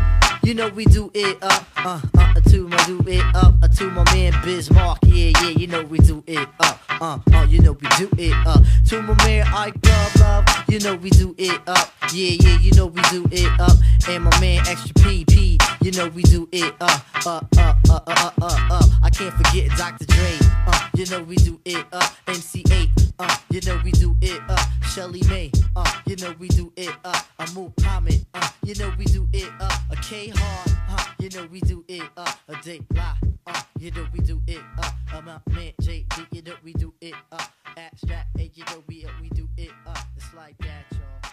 you 0.44 0.54
know 0.54 0.70
we 0.70 0.86
do 0.86 1.12
it 1.14 1.42
up, 1.44 1.66
uh, 1.78 2.02
uh, 2.18 2.34
to 2.50 2.68
my 2.68 2.78
do 2.86 3.00
it 3.08 3.24
up, 3.36 3.54
uh, 3.62 3.68
to 3.68 3.90
my 3.92 4.04
man 4.14 4.34
Bismarck, 4.44 5.00
yeah, 5.06 5.32
yeah, 5.42 5.50
you 5.50 5.68
know 5.68 5.84
we 5.84 6.00
do 6.00 6.24
it 6.28 6.48
up, 6.60 6.80
uh, 7.02 7.20
uh, 7.34 7.46
you 7.50 7.60
know 7.62 7.74
we 7.74 7.88
do 7.98 8.10
it 8.18 8.34
up, 8.48 8.62
to 8.88 9.02
my 9.02 9.16
man 9.26 9.48
Ike 9.54 9.76
Love 9.86 10.16
Love, 10.20 10.46
you 10.68 10.80
know 10.80 10.96
we 10.96 11.10
do 11.12 11.36
it 11.38 11.62
up, 11.68 11.92
yeah, 12.14 12.36
yeah, 12.40 12.58
you 12.60 12.72
know 12.74 12.88
we 12.88 13.02
do 13.04 13.26
it 13.32 13.60
up, 13.60 13.78
and 14.10 14.24
my 14.24 14.40
man 14.40 14.60
Extra 14.68 14.94
PP, 14.96 15.62
you 15.82 15.92
know 15.92 16.08
we 16.10 16.24
do 16.24 16.48
it 16.52 16.74
up, 16.82 17.02
uh, 17.26 17.42
uh, 17.58 17.74
uh, 17.90 17.92
uh, 17.92 18.00
uh, 18.08 18.32
uh, 18.42 18.68
uh, 18.72 18.88
I 19.04 19.10
can't 19.10 19.34
forget 19.36 19.70
Dr. 19.78 20.06
Dre, 20.06 20.38
uh, 20.68 20.81
you 20.96 21.06
know 21.08 21.24
we 21.24 21.36
do 21.38 21.60
it 21.66 21.86
up, 21.94 22.12
MC 22.28 22.64
Eiht, 22.64 23.14
uh, 23.20 23.38
you 23.50 23.62
know 23.62 23.80
we 23.84 23.92
do 23.92 24.16
it 24.22 24.42
up, 24.50 24.60
Shelly 24.84 25.22
May, 25.30 25.52
uh, 25.76 25.92
you 26.06 26.16
know 26.18 26.34
we 26.40 26.48
do 26.50 26.72
it 26.76 26.94
up, 27.06 27.26
a 27.40 27.48
Muhammad, 27.54 28.26
uh, 28.34 28.50
you 28.64 28.76
know 28.76 28.92
we 28.98 29.06
do 29.06 29.28
it 29.34 29.50
up, 29.60 29.74
a 29.92 29.96
K 29.98 30.32
Hard, 30.36 30.72
uh, 30.90 31.04
you 31.20 31.30
know 31.30 31.48
we 31.52 31.62
do 31.62 31.84
it 31.88 32.04
up, 32.18 32.38
a 32.48 32.56
Day 32.62 32.82
Lie, 32.94 33.16
uh, 33.48 33.62
you 33.80 33.92
know 33.92 34.06
we 34.14 34.20
do 34.20 34.42
it 34.48 34.62
up, 34.80 34.94
a 35.14 35.22
my 35.22 35.40
man 35.50 35.72
JD, 35.82 36.28
you 36.32 36.42
know 36.42 36.56
we 36.64 36.74
do 36.74 36.94
it 37.02 37.16
up, 37.32 37.52
Abstract, 37.78 38.28
hey, 38.38 38.52
you 38.54 38.64
know 38.66 38.84
we, 38.88 39.06
we 39.22 39.30
do 39.30 39.48
it 39.58 39.72
up, 39.88 40.00
it's 40.18 40.34
like 40.34 40.58
that, 40.60 40.86
y'all. 40.92 41.32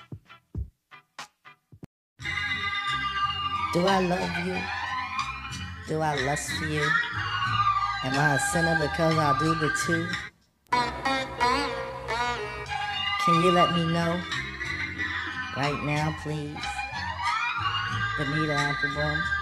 Do 3.74 3.86
I 3.86 4.00
love 4.00 4.46
you? 4.46 4.56
Do 5.88 6.00
I 6.00 6.14
lust 6.24 6.50
for 6.52 6.66
you? 6.66 6.82
Am 8.04 8.14
I 8.14 8.36
a 8.36 8.38
sinner 8.38 8.78
because 8.80 9.18
I 9.18 9.36
do 9.40 9.54
the 9.56 9.70
two? 9.84 10.06
Can 13.24 13.42
you 13.42 13.50
let 13.50 13.74
me 13.74 13.84
know? 13.92 14.20
Right 15.56 15.82
now, 15.82 16.14
please. 16.22 16.56
Bonita 18.16 18.54
Applebum. 18.54 19.37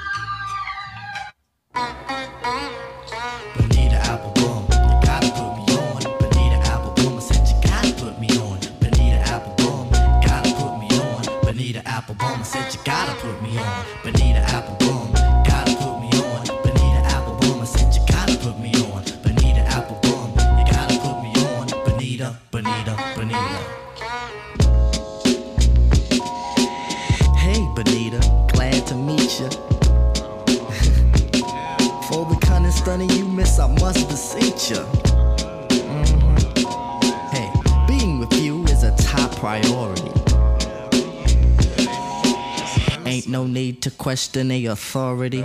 Question 44.07 44.53
a 44.53 44.66
authority. 44.66 45.45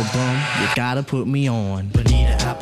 You 0.00 0.66
gotta 0.74 1.02
put 1.02 1.26
me 1.26 1.46
on. 1.46 1.88
Bonita 1.88 2.56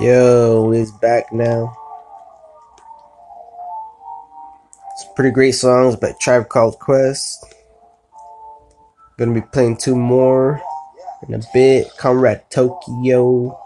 Yo, 0.00 0.70
it's 0.70 0.92
back 0.92 1.32
now. 1.32 1.76
It's 4.92 5.04
pretty 5.16 5.32
great 5.32 5.56
songs 5.56 5.96
by 5.96 6.14
Tribe 6.20 6.48
Called 6.48 6.78
Quest. 6.78 7.44
Gonna 9.18 9.34
be 9.34 9.40
playing 9.40 9.78
two 9.78 9.96
more 9.96 10.62
in 11.26 11.34
a 11.34 11.40
bit. 11.52 11.88
Comrade 11.98 12.42
Tokyo. 12.48 13.58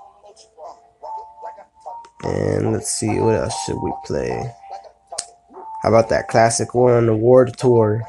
And 2.24 2.72
let's 2.72 2.88
see, 2.90 3.18
what 3.20 3.34
else 3.34 3.54
should 3.66 3.82
we 3.82 3.92
play? 4.06 4.54
How 5.82 5.90
about 5.90 6.08
that 6.08 6.28
classic 6.28 6.74
one, 6.74 7.06
The 7.06 7.12
Award 7.12 7.58
Tour? 7.58 8.06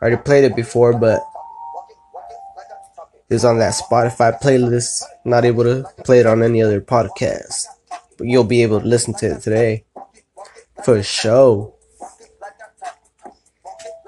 I 0.00 0.06
already 0.06 0.22
played 0.22 0.44
it 0.44 0.56
before, 0.56 0.94
but 0.94 1.22
was 3.34 3.44
on 3.44 3.58
that 3.58 3.74
Spotify 3.74 4.40
playlist. 4.40 5.02
Not 5.24 5.44
able 5.44 5.64
to 5.64 5.84
play 6.04 6.20
it 6.20 6.26
on 6.26 6.42
any 6.42 6.62
other 6.62 6.80
podcast. 6.80 7.66
But 8.18 8.26
you'll 8.26 8.44
be 8.44 8.62
able 8.62 8.80
to 8.80 8.86
listen 8.86 9.14
to 9.14 9.36
it 9.36 9.42
today. 9.42 9.84
For 10.84 11.02
sure. 11.02 11.72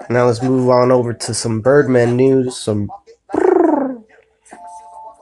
Now 0.09 0.27
let's 0.27 0.43
move 0.43 0.69
on 0.69 0.91
over 0.91 1.13
to 1.13 1.33
some 1.33 1.61
Birdman 1.61 2.17
news. 2.17 2.57
Some 2.57 2.89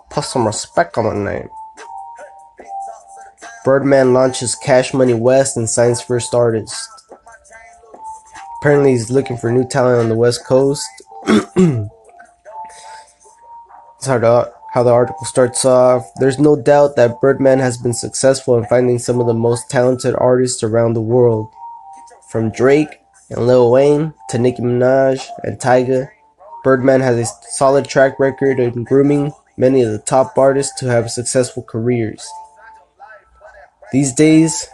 put 0.09 0.23
some 0.25 0.47
respect 0.47 0.97
on 0.97 1.05
my 1.05 1.31
name. 1.33 1.49
Birdman 3.63 4.13
launches 4.13 4.55
Cash 4.55 4.93
Money 4.93 5.13
West 5.13 5.55
and 5.55 5.69
signs 5.69 6.01
first 6.01 6.33
artist. 6.33 6.89
Apparently, 8.59 8.91
he's 8.91 9.11
looking 9.11 9.37
for 9.37 9.51
new 9.51 9.67
talent 9.67 9.99
on 9.99 10.09
the 10.09 10.15
West 10.15 10.45
Coast. 10.45 10.87
How 14.05 14.17
the, 14.17 14.53
how 14.73 14.83
the 14.83 14.91
article 14.91 15.25
starts 15.25 15.63
off. 15.63 16.09
There's 16.15 16.39
no 16.39 16.55
doubt 16.55 16.95
that 16.95 17.21
Birdman 17.21 17.59
has 17.59 17.77
been 17.77 17.93
successful 17.93 18.57
in 18.57 18.65
finding 18.65 18.99
some 18.99 19.19
of 19.19 19.27
the 19.27 19.33
most 19.33 19.69
talented 19.69 20.15
artists 20.17 20.63
around 20.63 20.93
the 20.93 21.01
world. 21.01 21.49
From 22.29 22.51
Drake 22.51 23.01
and 23.29 23.45
Lil 23.45 23.69
Wayne 23.71 24.13
to 24.29 24.39
Nicki 24.39 24.61
Minaj 24.61 25.25
and 25.43 25.59
Tyga, 25.59 26.09
Birdman 26.63 27.01
has 27.01 27.17
a 27.17 27.31
solid 27.49 27.85
track 27.85 28.19
record 28.19 28.59
in 28.59 28.83
grooming 28.83 29.33
many 29.57 29.81
of 29.81 29.91
the 29.91 29.99
top 29.99 30.37
artists 30.37 30.79
to 30.79 30.87
have 30.87 31.11
successful 31.11 31.63
careers. 31.63 32.27
These 33.91 34.13
days, 34.13 34.67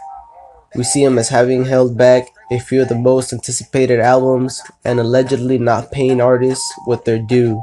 we 0.74 0.84
see 0.84 1.02
him 1.02 1.18
as 1.18 1.28
having 1.28 1.64
held 1.64 1.96
back 1.96 2.28
a 2.50 2.58
few 2.58 2.82
of 2.82 2.88
the 2.88 2.94
most 2.94 3.32
anticipated 3.32 4.00
albums 4.00 4.62
and 4.84 5.00
allegedly 5.00 5.58
not 5.58 5.90
paying 5.90 6.20
artists 6.20 6.64
what 6.84 7.04
they're 7.04 7.18
due. 7.18 7.60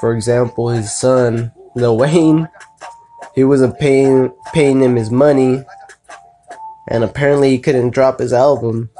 For 0.00 0.14
example, 0.14 0.68
his 0.68 0.94
son, 0.94 1.52
Lil 1.74 1.96
Wayne, 1.96 2.48
he 3.34 3.44
wasn't 3.44 3.78
paying 3.78 4.32
paying 4.52 4.82
him 4.82 4.96
his 4.96 5.10
money, 5.10 5.64
and 6.88 7.04
apparently 7.04 7.50
he 7.50 7.58
couldn't 7.58 7.90
drop 7.90 8.18
his 8.18 8.32
album, 8.32 8.90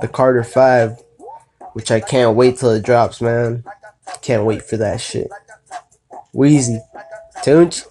The 0.00 0.08
Carter 0.08 0.44
Five, 0.44 1.02
which 1.72 1.90
I 1.90 2.00
can't 2.00 2.36
wait 2.36 2.58
till 2.58 2.70
it 2.70 2.84
drops, 2.84 3.20
man. 3.20 3.64
Can't 4.20 4.44
wait 4.44 4.62
for 4.62 4.76
that 4.76 5.00
shit. 5.00 5.30
Weezy, 6.34 6.80
Tunechi. 7.38 7.86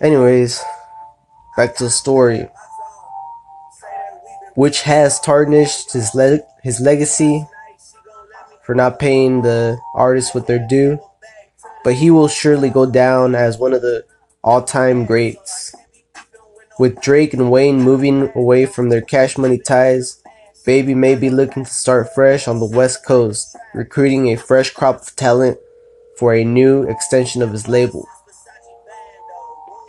Anyways, 0.00 0.62
back 1.56 1.74
to 1.76 1.84
the 1.84 1.90
story, 1.90 2.48
which 4.54 4.82
has 4.82 5.18
tarnished 5.20 5.92
his 5.92 6.14
le- 6.14 6.40
his 6.62 6.80
legacy 6.80 7.46
for 8.68 8.74
not 8.74 8.98
paying 8.98 9.40
the 9.40 9.80
artists 9.94 10.34
what 10.34 10.46
they're 10.46 10.66
due, 10.68 11.00
but 11.84 11.94
he 11.94 12.10
will 12.10 12.28
surely 12.28 12.68
go 12.68 12.84
down 12.84 13.34
as 13.34 13.56
one 13.56 13.72
of 13.72 13.80
the 13.80 14.04
all-time 14.44 15.06
greats. 15.06 15.74
With 16.78 17.00
Drake 17.00 17.32
and 17.32 17.50
Wayne 17.50 17.80
moving 17.80 18.30
away 18.34 18.66
from 18.66 18.90
their 18.90 19.00
cash 19.00 19.38
money 19.38 19.56
ties, 19.56 20.22
Baby 20.66 20.94
may 20.94 21.14
be 21.14 21.30
looking 21.30 21.64
to 21.64 21.72
start 21.72 22.14
fresh 22.14 22.46
on 22.46 22.60
the 22.60 22.66
West 22.66 23.06
Coast, 23.06 23.56
recruiting 23.72 24.28
a 24.28 24.36
fresh 24.36 24.68
crop 24.68 25.00
of 25.00 25.16
talent 25.16 25.56
for 26.18 26.34
a 26.34 26.44
new 26.44 26.82
extension 26.82 27.40
of 27.40 27.52
his 27.52 27.68
label. 27.68 28.06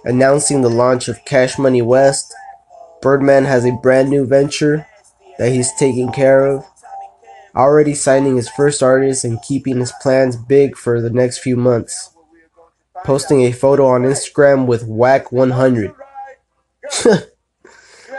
Announcing 0.06 0.62
the 0.62 0.70
launch 0.70 1.10
of 1.10 1.26
Cash 1.26 1.60
Money 1.60 1.82
West, 1.82 2.34
Birdman 3.02 3.44
has 3.44 3.66
a 3.66 3.74
brand 3.74 4.10
new 4.10 4.26
venture 4.26 4.88
that 5.38 5.52
he's 5.52 5.74
taking 5.74 6.14
care 6.14 6.46
of, 6.46 6.64
already 7.56 7.94
signing 7.96 8.36
his 8.36 8.50
first 8.50 8.84
artist 8.84 9.24
and 9.24 9.42
keeping 9.42 9.80
his 9.80 9.94
plans 10.02 10.36
big 10.36 10.76
for 10.76 11.02
the 11.02 11.10
next 11.10 11.40
few 11.40 11.56
months. 11.56 12.16
Posting 13.04 13.42
a 13.42 13.52
photo 13.52 13.88
on 13.88 14.04
Instagram 14.04 14.66
with 14.66 14.84
Wack 14.84 15.32
100. 15.32 15.94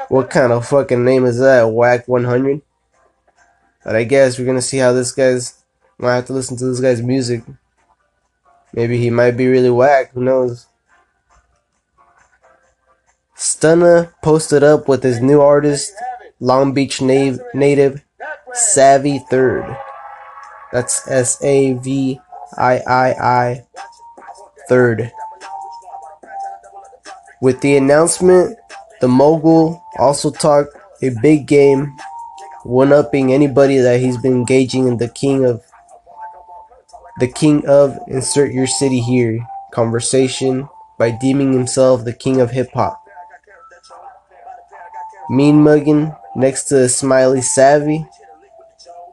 what 0.09 0.31
kind 0.31 0.53
of 0.53 0.67
fucking 0.67 1.05
name 1.05 1.25
is 1.25 1.39
that? 1.39 1.65
Wack 1.65 2.09
100? 2.09 2.63
But 3.85 3.97
I 3.97 4.05
guess 4.05 4.39
we're 4.39 4.47
gonna 4.47 4.63
see 4.63 4.79
how 4.79 4.93
this 4.93 5.13
guy's. 5.13 5.57
Might 5.99 6.17
have 6.17 6.27
to 6.27 6.33
listen 6.33 6.57
to 6.57 6.65
this 6.65 6.81
guy's 6.81 7.03
music. 7.03 7.43
Maybe 8.73 8.99
he 8.99 9.11
might 9.11 9.33
be 9.33 9.49
really 9.49 9.71
whack. 9.71 10.13
Who 10.13 10.23
knows? 10.23 10.67
Stunna 13.37 14.13
posted 14.23 14.63
up 14.63 14.89
with 14.89 15.03
his 15.03 15.21
new 15.21 15.41
artist, 15.41 15.93
Long 16.41 16.73
Beach 16.73 17.01
nav- 17.03 17.41
native 17.53 18.03
Savvy 18.55 19.19
Third. 19.19 19.77
That's 20.73 21.09
S 21.09 21.43
A 21.43 21.75
V 21.75 22.21
I 22.57 22.79
I 22.79 23.11
I 23.13 23.65
Third. 24.69 25.13
With 27.41 27.61
the 27.61 27.77
announcement, 27.77 28.59
the 29.01 29.09
mogul 29.09 29.83
also 29.99 30.31
talked 30.31 30.71
a 31.03 31.11
big 31.23 31.47
game, 31.47 31.97
one 32.65 32.93
upping 32.93 33.33
anybody 33.33 33.79
that 33.79 34.01
he's 34.01 34.19
been 34.19 34.35
engaging 34.35 34.87
in 34.87 34.99
the 34.99 35.09
king 35.09 35.45
of 35.45 35.65
the 37.19 37.29
king 37.29 37.67
of 37.67 37.99
insert 38.07 38.53
your 38.53 38.67
city 38.67 39.01
here 39.01 39.47
conversation 39.73 40.69
by 40.99 41.11
deeming 41.11 41.53
himself 41.53 42.05
the 42.05 42.13
king 42.13 42.41
of 42.41 42.51
hip 42.51 42.71
hop. 42.75 43.03
Mean 45.29 45.63
mugging 45.63 46.15
next 46.35 46.65
to 46.65 46.89
Smiley 46.89 47.41
Savvy. 47.41 48.07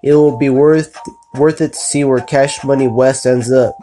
It 0.03 0.13
will 0.13 0.37
be 0.37 0.49
worth 0.49 0.95
worth 1.35 1.61
it 1.61 1.73
to 1.73 1.79
see 1.79 2.03
where 2.03 2.21
Cash 2.21 2.63
Money 2.63 2.87
West 2.87 3.25
ends 3.25 3.51
up. 3.51 3.77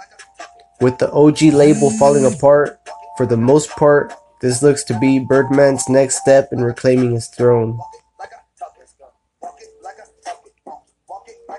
With 0.81 0.99
the 0.99 1.11
OG 1.13 1.43
label 1.55 1.91
falling 1.91 2.25
apart, 2.27 2.79
for 3.17 3.27
the 3.27 3.37
most 3.37 3.71
part, 3.71 4.13
this 4.41 4.63
looks 4.63 4.85
to 4.85 4.99
be 4.99 5.19
Birdman's 5.19 5.89
next 5.89 6.21
step 6.21 6.53
in 6.53 6.63
reclaiming 6.63 7.13
his 7.13 7.29
throne. 7.29 7.79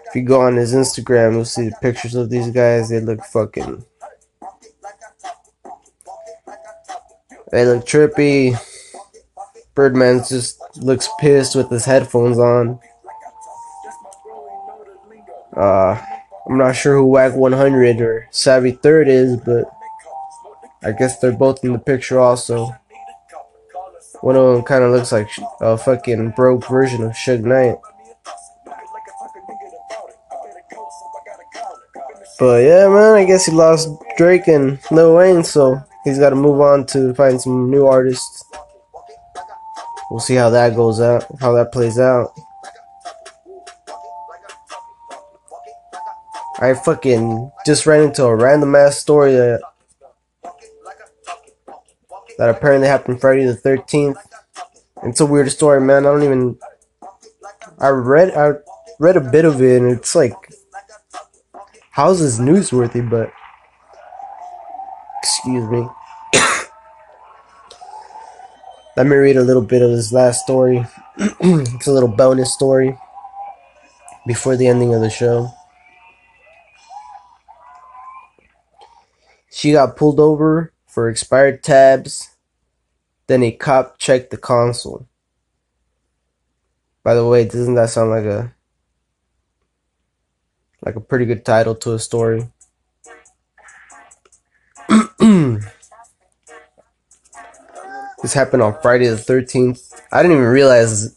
If 0.08 0.16
you 0.16 0.22
go 0.22 0.42
on 0.42 0.56
his 0.56 0.74
Instagram, 0.74 1.34
you'll 1.34 1.46
see 1.46 1.70
the 1.70 1.76
pictures 1.82 2.16
of 2.16 2.30
these 2.30 2.50
guys. 2.52 2.90
They 2.90 3.00
look 3.00 3.24
fucking. 3.26 3.86
They 7.52 7.66
look 7.66 7.86
trippy. 7.86 8.58
Birdman 9.74 10.20
just 10.28 10.62
looks 10.78 11.10
pissed 11.20 11.56
with 11.56 11.70
his 11.70 11.86
headphones 11.86 12.40
on. 12.40 12.80
Uh, 15.56 16.00
I'm 16.48 16.58
not 16.58 16.76
sure 16.76 16.96
who 16.96 17.06
Wack 17.06 17.34
100 17.34 18.02
or 18.02 18.28
Savvy 18.32 18.72
Third 18.72 19.08
is, 19.08 19.38
but 19.38 19.66
I 20.84 20.92
guess 20.92 21.20
they're 21.20 21.32
both 21.32 21.64
in 21.64 21.74
the 21.74 21.80
picture 21.80 22.20
also. 22.20 22.76
One 24.22 24.36
of 24.36 24.56
them 24.56 24.64
kind 24.64 24.84
of 24.84 24.92
looks 24.92 25.12
like 25.12 25.30
a 25.62 25.78
fucking 25.78 26.32
broke 26.32 26.68
version 26.68 27.04
of 27.04 27.12
Suge 27.12 27.44
Knight. 27.44 27.78
But 32.38 32.64
yeah, 32.64 32.90
man, 32.90 33.14
I 33.14 33.26
guess 33.26 33.46
he 33.46 33.52
lost 33.52 33.90
Drake 34.18 34.48
and 34.48 34.78
Lil 34.92 35.16
Wayne, 35.16 35.44
so 35.44 35.82
he's 36.04 36.20
got 36.20 36.32
to 36.32 36.36
move 36.36 36.60
on 36.60 36.86
to 36.88 37.14
find 37.14 37.40
some 37.40 37.72
new 37.72 37.86
artists. 37.86 38.44
We'll 40.12 40.20
see 40.20 40.36
how 40.36 40.50
that 40.50 40.76
goes 40.76 41.00
out, 41.00 41.26
how 41.40 41.54
that 41.54 41.72
plays 41.72 41.98
out. 41.98 42.38
I 46.60 46.74
fucking 46.74 47.52
just 47.66 47.86
ran 47.86 48.04
into 48.04 48.24
a 48.24 48.36
random 48.36 48.76
ass 48.76 48.98
story 48.98 49.34
that 49.34 49.62
that 52.38 52.50
apparently 52.50 52.88
happened 52.88 53.20
Friday 53.20 53.46
the 53.46 53.56
thirteenth. 53.56 54.18
It's 55.04 55.20
a 55.20 55.26
weird 55.26 55.52
story, 55.52 55.82
man. 55.82 56.06
I 56.06 56.12
don't 56.12 56.24
even. 56.24 56.58
I 57.80 57.90
read 57.90 58.34
I 58.36 58.54
read 59.00 59.18
a 59.18 59.22
bit 59.22 59.44
of 59.44 59.62
it, 59.62 59.82
and 59.82 59.92
it's 59.92 60.16
like, 60.16 60.34
how's 61.92 62.22
this 62.22 62.40
newsworthy? 62.40 63.08
But 63.08 63.32
excuse 65.22 65.70
me. 65.70 65.88
Let 68.96 69.08
me 69.08 69.16
read 69.18 69.36
a 69.36 69.44
little 69.44 69.62
bit 69.62 69.82
of 69.82 69.92
this 69.92 70.14
last 70.14 70.42
story. 70.44 70.86
it's 71.18 71.88
a 71.88 71.92
little 71.92 72.08
bonus 72.10 72.54
story 72.54 72.98
before 74.26 74.56
the 74.56 74.68
ending 74.68 74.94
of 74.94 75.02
the 75.02 75.10
show. 75.10 75.52
She 79.56 79.72
got 79.72 79.96
pulled 79.96 80.20
over 80.20 80.74
for 80.86 81.08
expired 81.08 81.64
tabs. 81.64 82.36
Then 83.28 83.42
a 83.42 83.54
cop 83.54 83.98
checked 83.98 84.32
the 84.32 84.38
console. 84.38 85.08
By 87.04 87.14
the 87.14 87.26
way, 87.26 87.46
doesn't 87.46 87.76
that 87.76 87.90
sound 87.90 88.10
like 88.10 88.26
a 88.26 88.54
like 90.82 90.98
a 90.98 91.00
pretty 91.00 91.24
good 91.24 91.46
title 91.46 91.74
to 91.74 91.94
a 91.94 92.00
story? 92.00 92.50
this 95.20 95.54
happened 98.34 98.62
on 98.62 98.78
Friday 98.82 99.08
the 99.08 99.16
13th. 99.16 100.02
I 100.12 100.22
didn't 100.22 100.36
even 100.36 100.50
realize 100.50 101.16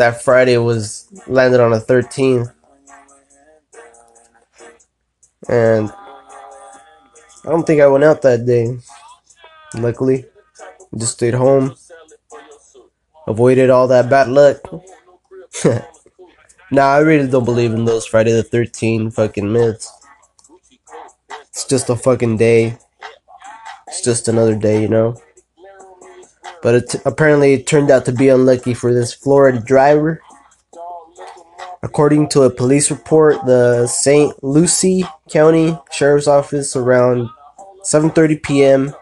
that 0.00 0.24
Friday 0.24 0.58
was 0.58 1.08
landed 1.28 1.60
on 1.60 1.70
the 1.70 1.78
13th. 1.78 2.52
And 5.48 5.92
I 7.48 7.50
don't 7.50 7.66
think 7.66 7.80
I 7.80 7.86
went 7.86 8.04
out 8.04 8.20
that 8.20 8.44
day. 8.44 8.76
Luckily, 9.72 10.26
just 10.94 11.14
stayed 11.14 11.32
home. 11.32 11.76
Avoided 13.26 13.70
all 13.70 13.88
that 13.88 14.10
bad 14.10 14.28
luck. 14.28 14.58
nah, 16.70 16.92
I 16.92 16.98
really 16.98 17.26
don't 17.26 17.46
believe 17.46 17.72
in 17.72 17.86
those 17.86 18.04
Friday 18.04 18.32
the 18.32 18.42
13th 18.42 19.14
fucking 19.14 19.50
myths. 19.50 19.90
It's 21.48 21.64
just 21.64 21.88
a 21.88 21.96
fucking 21.96 22.36
day. 22.36 22.76
It's 23.86 24.02
just 24.02 24.28
another 24.28 24.54
day, 24.54 24.82
you 24.82 24.88
know? 24.88 25.16
But 26.62 26.74
it 26.74 26.94
apparently 27.06 27.54
it 27.54 27.66
turned 27.66 27.90
out 27.90 28.04
to 28.04 28.12
be 28.12 28.28
unlucky 28.28 28.74
for 28.74 28.92
this 28.92 29.14
Florida 29.14 29.58
driver. 29.58 30.20
According 31.82 32.28
to 32.30 32.42
a 32.42 32.50
police 32.50 32.90
report, 32.90 33.36
the 33.46 33.86
St. 33.86 34.34
Lucie 34.44 35.06
County 35.30 35.78
Sheriff's 35.90 36.28
Office 36.28 36.76
around 36.76 37.30
7:30 37.88 38.42
p.m. 38.42 38.94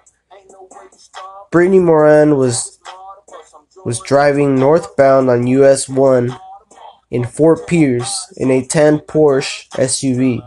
Brittany 1.51 1.81
Moran 1.81 2.37
was 2.37 2.79
was 3.85 3.99
driving 3.99 4.55
northbound 4.55 5.29
on 5.29 5.49
US 5.49 5.89
1 5.89 6.39
in 7.11 7.25
Fort 7.25 7.67
Pierce 7.67 8.33
in 8.37 8.53
a 8.53 8.65
tan 8.65 9.01
Porsche 9.01 9.69
SUV. 9.71 10.41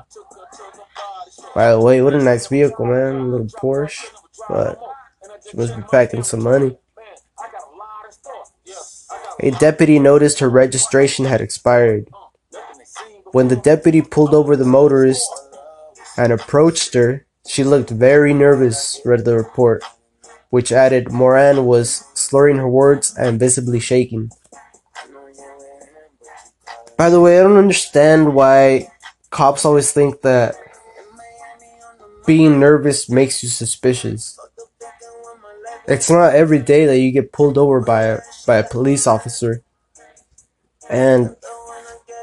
By 1.54 1.72
the 1.72 1.82
way, 1.82 2.02
what 2.02 2.14
a 2.14 2.24
nice 2.24 2.48
vehicle, 2.48 2.86
man. 2.86 3.16
A 3.16 3.26
little 3.26 3.48
Porsche. 3.48 4.06
But 4.48 4.80
she 5.50 5.58
must 5.58 5.76
be 5.76 5.82
packing 5.84 6.24
some 6.24 6.42
money. 6.42 6.78
A 9.42 9.52
deputy 9.52 10.00
noticed 10.00 10.40
her 10.40 10.50
registration 10.50 11.26
had 11.26 11.42
expired. 11.42 12.10
When 13.34 13.50
the 13.50 13.58
deputy 13.58 14.02
pulled 14.02 14.34
over 14.34 14.56
the 14.56 14.64
motorist 14.64 15.30
and 16.18 16.32
approached 16.32 16.94
her, 16.94 17.26
she 17.50 17.64
looked 17.64 17.90
very 17.90 18.32
nervous, 18.32 19.02
read 19.04 19.26
the 19.26 19.36
report, 19.36 19.84
which 20.52 20.72
added 20.72 21.12
Moran 21.12 21.66
was 21.66 22.06
slurring 22.14 22.58
her 22.58 22.70
words 22.70 23.16
and 23.18 23.40
visibly 23.40 23.80
shaking. 23.80 24.30
By 26.96 27.10
the 27.10 27.20
way, 27.20 27.40
I 27.40 27.44
don't 27.44 27.58
understand 27.58 28.36
why 28.36 28.92
cops 29.32 29.66
always 29.66 29.92
think 29.92 30.22
that 30.22 30.54
being 32.28 32.60
nervous 32.60 33.10
makes 33.10 33.42
you 33.42 33.50
suspicious. 33.50 34.38
It's 35.88 36.12
not 36.12 36.36
every 36.36 36.60
day 36.60 36.86
that 36.86 37.00
you 37.00 37.12
get 37.12 37.32
pulled 37.32 37.58
over 37.58 37.82
by 37.82 38.04
a, 38.04 38.20
by 38.46 38.58
a 38.58 38.70
police 38.70 39.08
officer. 39.08 39.64
And 40.88 41.36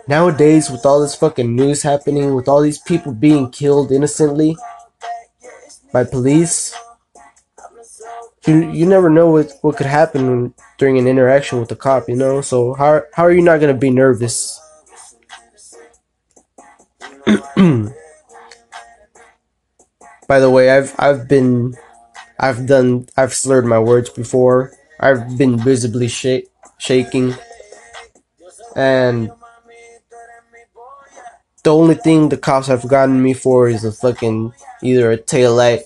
nowadays, 0.07 0.71
with 0.71 0.87
all 0.87 1.01
this 1.01 1.17
fucking 1.17 1.57
news 1.57 1.83
happening, 1.83 2.37
with 2.37 2.47
all 2.47 2.61
these 2.61 2.79
people 2.79 3.13
being 3.13 3.51
killed 3.51 3.91
innocently 3.91 4.57
by 5.93 6.05
police, 6.05 6.75
you 8.47 8.71
you 8.71 8.87
never 8.87 9.11
know 9.11 9.31
what, 9.31 9.53
what 9.63 9.77
could 9.77 9.87
happen 9.87 10.55
during 10.79 10.99
an 10.99 11.07
interaction 11.07 11.61
with 11.61 11.71
a 11.73 11.77
cop, 11.77 12.09
you 12.09 12.17
know? 12.17 12.41
So 12.41 12.75
how 12.75 13.03
how 13.13 13.25
are 13.25 13.33
you 13.33 13.43
not 13.43 13.61
gonna 13.61 13.75
be 13.75 13.91
nervous? 13.91 14.61
By 20.29 20.41
the 20.41 20.51
way, 20.51 20.71
I've 20.71 20.95
I've 20.99 21.29
been 21.29 21.75
I've 22.39 22.67
done 22.67 23.09
I've 23.17 23.35
slurred 23.35 23.67
my 23.67 23.79
words 23.79 24.11
before. 24.11 24.73
I've 25.01 25.37
been 25.37 25.59
visibly 25.59 26.09
shake, 26.09 26.49
shaking. 26.79 27.35
And 28.75 29.31
the 31.67 31.75
only 31.75 31.97
thing 31.97 32.29
the 32.29 32.37
cops 32.37 32.69
have 32.69 32.87
gotten 32.87 33.21
me 33.21 33.35
for 33.35 33.69
is 33.69 33.85
a 33.85 33.91
fucking 33.91 34.55
either 34.85 35.11
a 35.11 35.17
tail 35.17 35.53
light 35.53 35.83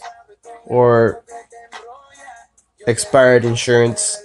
or 0.66 1.24
expired 2.86 3.46
insurance. 3.46 4.22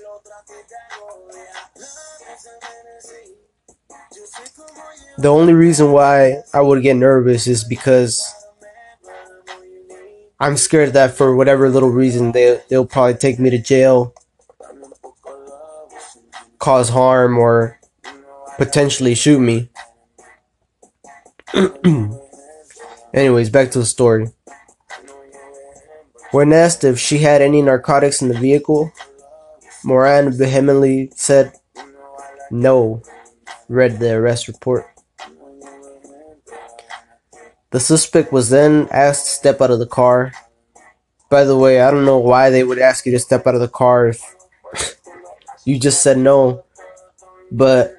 The 5.18 5.30
only 5.30 5.54
reason 5.54 5.94
why 5.94 6.44
I 6.54 6.60
would 6.60 6.84
get 6.84 6.98
nervous 6.98 7.48
is 7.48 7.64
because 7.64 8.30
I'm 10.42 10.58
scared 10.58 10.92
that 10.92 11.16
for 11.16 11.38
whatever 11.38 11.70
little 11.70 11.88
reason 11.90 12.34
they 12.34 12.60
they'll 12.68 12.86
probably 12.86 13.14
take 13.14 13.40
me 13.40 13.50
to 13.52 13.60
jail, 13.60 14.14
cause 16.60 16.90
harm, 16.90 17.38
or 17.38 17.80
potentially 18.58 19.16
shoot 19.16 19.40
me. 19.40 19.70
Anyways, 23.14 23.50
back 23.50 23.72
to 23.72 23.80
the 23.80 23.86
story. 23.86 24.28
When 26.32 26.52
asked 26.52 26.84
if 26.84 27.00
she 27.00 27.20
had 27.20 27.42
any 27.42 27.62
narcotics 27.62 28.22
in 28.22 28.28
the 28.28 28.38
vehicle, 28.38 28.92
Moran 29.84 30.32
vehemently 30.32 31.12
said 31.16 31.54
no, 32.52 33.02
read 33.70 34.00
the 34.00 34.16
arrest 34.16 34.50
report. 34.50 34.86
The 37.72 37.80
suspect 37.80 38.34
was 38.34 38.50
then 38.50 38.88
asked 38.92 39.26
to 39.26 39.32
step 39.32 39.62
out 39.62 39.72
of 39.72 39.80
the 39.80 39.88
car. 39.88 40.34
By 41.30 41.46
the 41.46 41.58
way, 41.58 41.82
I 41.82 41.90
don't 41.90 42.06
know 42.06 42.20
why 42.20 42.50
they 42.50 42.64
would 42.64 42.80
ask 42.80 43.06
you 43.06 43.12
to 43.14 43.20
step 43.20 43.48
out 43.48 43.56
of 43.56 43.62
the 43.62 43.70
car 43.70 44.08
if 44.08 44.22
you 45.66 45.80
just 45.80 46.04
said 46.04 46.18
no. 46.18 46.66
But 47.52 47.96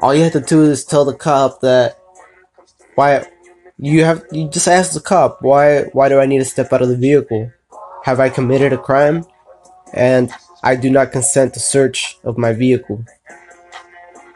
all 0.00 0.14
you 0.14 0.24
have 0.24 0.32
to 0.32 0.40
do 0.40 0.62
is 0.64 0.84
tell 0.84 1.04
the 1.04 1.14
cop 1.14 1.60
that 1.60 1.98
why 2.96 3.26
you 3.78 4.04
have 4.04 4.24
you 4.32 4.48
just 4.48 4.66
ask 4.66 4.92
the 4.92 5.00
cop 5.00 5.42
why 5.42 5.82
why 5.92 6.08
do 6.08 6.18
I 6.18 6.26
need 6.26 6.38
to 6.38 6.44
step 6.44 6.72
out 6.72 6.82
of 6.82 6.88
the 6.88 6.96
vehicle? 6.96 7.52
Have 8.04 8.20
I 8.20 8.28
committed 8.30 8.72
a 8.72 8.78
crime? 8.78 9.24
And 9.92 10.32
I 10.62 10.74
do 10.76 10.90
not 10.90 11.12
consent 11.12 11.54
to 11.54 11.60
search 11.60 12.18
of 12.24 12.38
my 12.38 12.52
vehicle. 12.52 13.04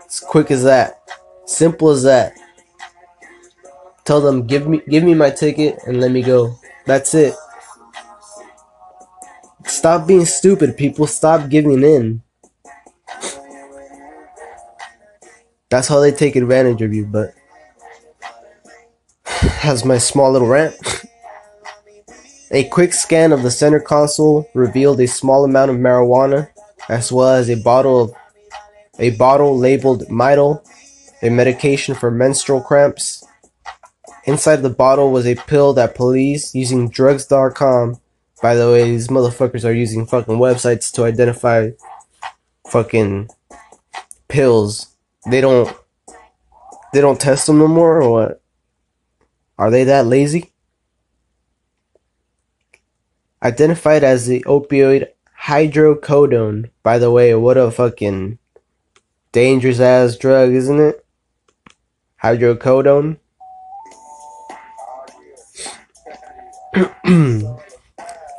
It's 0.04 0.20
quick 0.20 0.50
as 0.50 0.64
that. 0.64 1.00
Simple 1.46 1.90
as 1.90 2.02
that. 2.04 2.34
Tell 4.04 4.20
them 4.20 4.46
give 4.46 4.68
me 4.68 4.82
give 4.88 5.04
me 5.04 5.14
my 5.14 5.30
ticket 5.30 5.78
and 5.86 6.00
let 6.00 6.10
me 6.10 6.22
go. 6.22 6.56
That's 6.84 7.14
it. 7.14 7.34
Stop 9.66 10.06
being 10.06 10.24
stupid, 10.24 10.76
people. 10.76 11.06
Stop 11.06 11.48
giving 11.48 11.82
in. 11.82 12.22
That's 15.70 15.86
how 15.86 16.00
they 16.00 16.10
take 16.10 16.36
advantage 16.36 16.82
of 16.82 16.92
you, 16.92 17.06
but 17.06 17.32
has 19.60 19.84
my 19.84 19.98
small 19.98 20.32
little 20.32 20.48
rant. 20.48 20.74
A 22.50 22.64
quick 22.64 22.94
scan 22.94 23.30
of 23.30 23.42
the 23.42 23.50
center 23.50 23.78
console 23.78 24.48
revealed 24.54 24.98
a 25.00 25.06
small 25.06 25.44
amount 25.44 25.70
of 25.70 25.76
marijuana, 25.76 26.48
as 26.88 27.12
well 27.12 27.28
as 27.28 27.48
a 27.48 27.62
bottle 27.62 28.02
of 28.02 28.14
a 28.98 29.10
bottle 29.10 29.56
labeled 29.56 30.08
Midol, 30.08 30.66
a 31.22 31.30
medication 31.30 31.94
for 31.94 32.10
menstrual 32.10 32.60
cramps. 32.60 33.24
Inside 34.24 34.56
the 34.56 34.70
bottle 34.70 35.12
was 35.12 35.26
a 35.26 35.36
pill 35.36 35.74
that 35.74 35.94
police 35.94 36.54
using 36.54 36.90
drugs.com. 36.90 38.00
By 38.42 38.56
the 38.56 38.68
way, 38.70 38.90
these 38.90 39.08
motherfuckers 39.08 39.64
are 39.64 39.72
using 39.72 40.06
fucking 40.06 40.38
websites 40.38 40.92
to 40.94 41.04
identify 41.04 41.70
fucking 42.66 43.28
pills. 44.26 44.88
They 45.30 45.40
don't 45.40 45.72
they 46.92 47.00
don't 47.00 47.20
test 47.20 47.46
them 47.46 47.58
no 47.58 47.68
more 47.68 48.02
or 48.02 48.10
what? 48.10 48.39
Are 49.60 49.70
they 49.70 49.84
that 49.84 50.06
lazy? 50.06 50.54
Identified 53.42 54.02
as 54.02 54.26
the 54.26 54.42
opioid 54.44 55.08
hydrocodone. 55.42 56.70
By 56.82 56.98
the 56.98 57.10
way, 57.10 57.34
what 57.34 57.58
a 57.58 57.70
fucking 57.70 58.38
dangerous 59.32 59.78
ass 59.78 60.16
drug, 60.16 60.52
isn't 60.52 60.80
it? 60.80 61.04
Hydrocodone. 62.22 63.18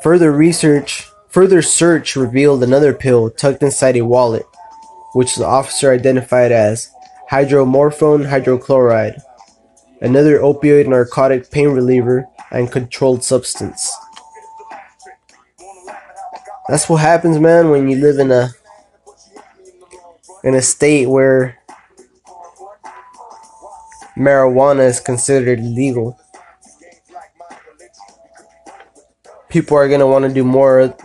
further 0.02 0.32
research, 0.32 1.08
further 1.30 1.62
search 1.62 2.16
revealed 2.16 2.64
another 2.64 2.96
pill 2.96 3.30
tucked 3.30 3.62
inside 3.62 3.96
a 3.96 4.02
wallet, 4.04 4.48
which 5.14 5.36
the 5.36 5.46
officer 5.46 5.94
identified 5.94 6.52
as 6.52 6.92
hydromorphone 7.30 8.28
hydrochloride, 8.28 9.22
another 10.02 10.40
opioid 10.40 10.88
narcotic 10.88 11.52
pain 11.52 11.70
reliever 11.70 12.28
and 12.52 12.72
controlled 12.72 13.24
substance. 13.24 13.96
That's 16.68 16.90
what 16.90 16.98
happens, 16.98 17.40
man, 17.40 17.70
when 17.70 17.90
you 17.90 17.98
live 17.98 18.20
in 18.20 18.32
a 18.32 18.50
in 20.44 20.56
a 20.56 20.62
state 20.62 21.08
where 21.08 21.60
marijuana 24.18 24.88
is 24.88 25.00
considered 25.00 25.60
legal. 25.60 26.20
People 29.50 29.78
are 29.78 29.90
gonna 29.90 30.08
want 30.08 30.26
to 30.26 30.34
do 30.34 30.44
more, 30.44 30.96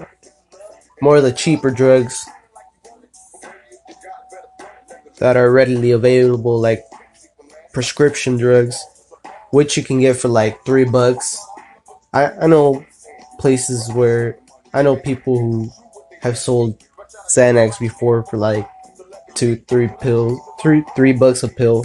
more 1.03 1.17
of 1.17 1.23
the 1.23 1.33
cheaper 1.33 1.71
drugs 1.71 2.27
that 5.19 5.19
that 5.19 5.37
are 5.37 5.51
readily 5.51 5.91
available, 5.91 6.61
like 6.61 6.86
prescription 7.77 8.39
drugs, 8.39 8.83
which 9.51 9.77
you 9.77 9.85
can 9.85 10.01
get 10.01 10.17
for 10.17 10.29
like 10.29 10.65
three 10.65 10.87
bucks. 10.87 11.39
I, 12.15 12.31
I 12.31 12.47
know 12.47 12.87
places 13.39 13.93
where 13.93 14.39
I 14.73 14.81
know 14.81 14.97
people 14.97 15.39
who 15.39 15.71
have 16.23 16.39
sold 16.39 16.83
Xanax 17.29 17.79
before 17.79 18.23
for 18.31 18.39
like 18.39 18.67
two, 19.35 19.57
three 19.69 19.89
pills, 20.01 20.41
three, 20.59 20.85
three 20.97 21.13
bucks 21.13 21.43
a 21.43 21.49
pill, 21.49 21.85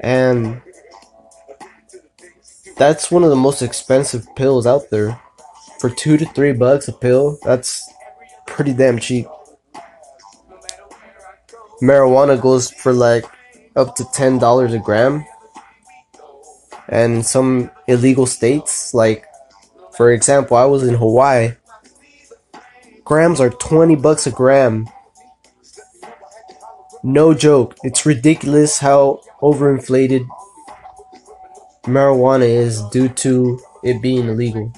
and 0.00 0.62
that's 2.78 3.10
one 3.10 3.22
of 3.22 3.28
the 3.28 3.36
most 3.36 3.60
expensive 3.60 4.26
pills 4.34 4.66
out 4.66 4.88
there. 4.88 5.20
For 5.78 5.90
two 5.90 6.16
to 6.16 6.24
three 6.24 6.54
bucks 6.54 6.88
a 6.88 6.92
pill, 6.94 7.38
that's 7.44 7.86
pretty 8.46 8.72
damn 8.72 8.98
cheap. 8.98 9.26
Marijuana 11.82 12.40
goes 12.40 12.70
for 12.70 12.94
like 12.94 13.26
up 13.76 13.94
to 13.96 14.04
ten 14.12 14.38
dollars 14.38 14.74
a 14.74 14.78
gram. 14.78 15.24
And 16.88 17.24
some 17.24 17.70
illegal 17.88 18.26
states, 18.26 18.92
like 18.92 19.26
for 19.96 20.12
example, 20.12 20.56
I 20.56 20.64
was 20.64 20.82
in 20.86 20.94
Hawaii. 20.94 21.52
Grams 23.04 23.40
are 23.40 23.50
twenty 23.50 23.96
bucks 23.96 24.26
a 24.26 24.30
gram. 24.30 24.88
No 27.02 27.34
joke. 27.34 27.76
It's 27.82 28.06
ridiculous 28.06 28.78
how 28.78 29.20
overinflated 29.42 30.26
marijuana 31.84 32.48
is 32.48 32.82
due 32.88 33.08
to 33.08 33.60
it 33.82 34.00
being 34.00 34.28
illegal. 34.28 34.72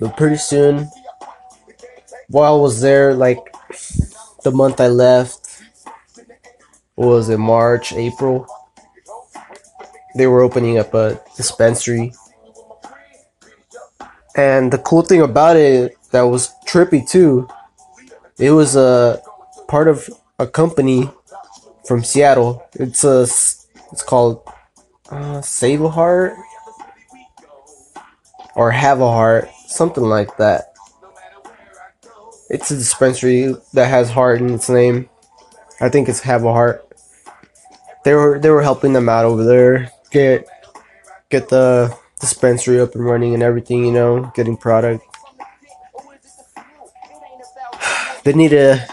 But 0.00 0.16
pretty 0.16 0.36
soon, 0.38 0.90
while 2.28 2.56
I 2.56 2.60
was 2.60 2.80
there, 2.80 3.14
like 3.14 3.38
the 4.42 4.52
month 4.52 4.80
I 4.80 4.88
left, 4.88 5.45
was 6.96 7.28
it 7.28 7.38
March, 7.38 7.92
April? 7.92 8.46
They 10.14 10.26
were 10.26 10.42
opening 10.42 10.78
up 10.78 10.94
a 10.94 11.20
dispensary. 11.36 12.12
And 14.34 14.72
the 14.72 14.78
cool 14.78 15.02
thing 15.02 15.20
about 15.22 15.56
it 15.56 15.96
that 16.10 16.22
was 16.22 16.52
trippy 16.66 17.08
too, 17.08 17.48
it 18.38 18.50
was 18.50 18.76
a 18.76 19.22
part 19.68 19.88
of 19.88 20.08
a 20.38 20.46
company 20.46 21.10
from 21.86 22.04
Seattle. 22.04 22.66
It's 22.74 23.04
a 23.04 23.22
it's 23.92 24.02
called 24.02 24.42
uh, 25.10 25.40
Save 25.40 25.82
a 25.82 25.88
Heart 25.88 26.34
or 28.54 28.70
Have 28.70 29.00
a 29.00 29.10
Heart, 29.10 29.48
something 29.68 30.04
like 30.04 30.36
that. 30.38 30.72
It's 32.48 32.70
a 32.70 32.76
dispensary 32.76 33.54
that 33.72 33.88
has 33.88 34.10
heart 34.10 34.40
in 34.40 34.54
its 34.54 34.68
name. 34.68 35.08
I 35.80 35.88
think 35.88 36.08
it's 36.08 36.20
Have 36.20 36.44
a 36.44 36.52
Heart. 36.52 36.85
They 38.06 38.14
were 38.14 38.38
they 38.38 38.50
were 38.50 38.62
helping 38.62 38.92
them 38.92 39.08
out 39.08 39.24
over 39.24 39.42
there 39.42 39.90
get 40.12 40.46
get 41.28 41.48
the 41.48 41.92
dispensary 42.20 42.78
up 42.78 42.94
and 42.94 43.04
running 43.04 43.34
and 43.34 43.42
everything, 43.42 43.84
you 43.84 43.90
know, 43.90 44.30
getting 44.36 44.56
product. 44.56 45.04
They 48.22 48.32
need 48.32 48.50
to 48.50 48.86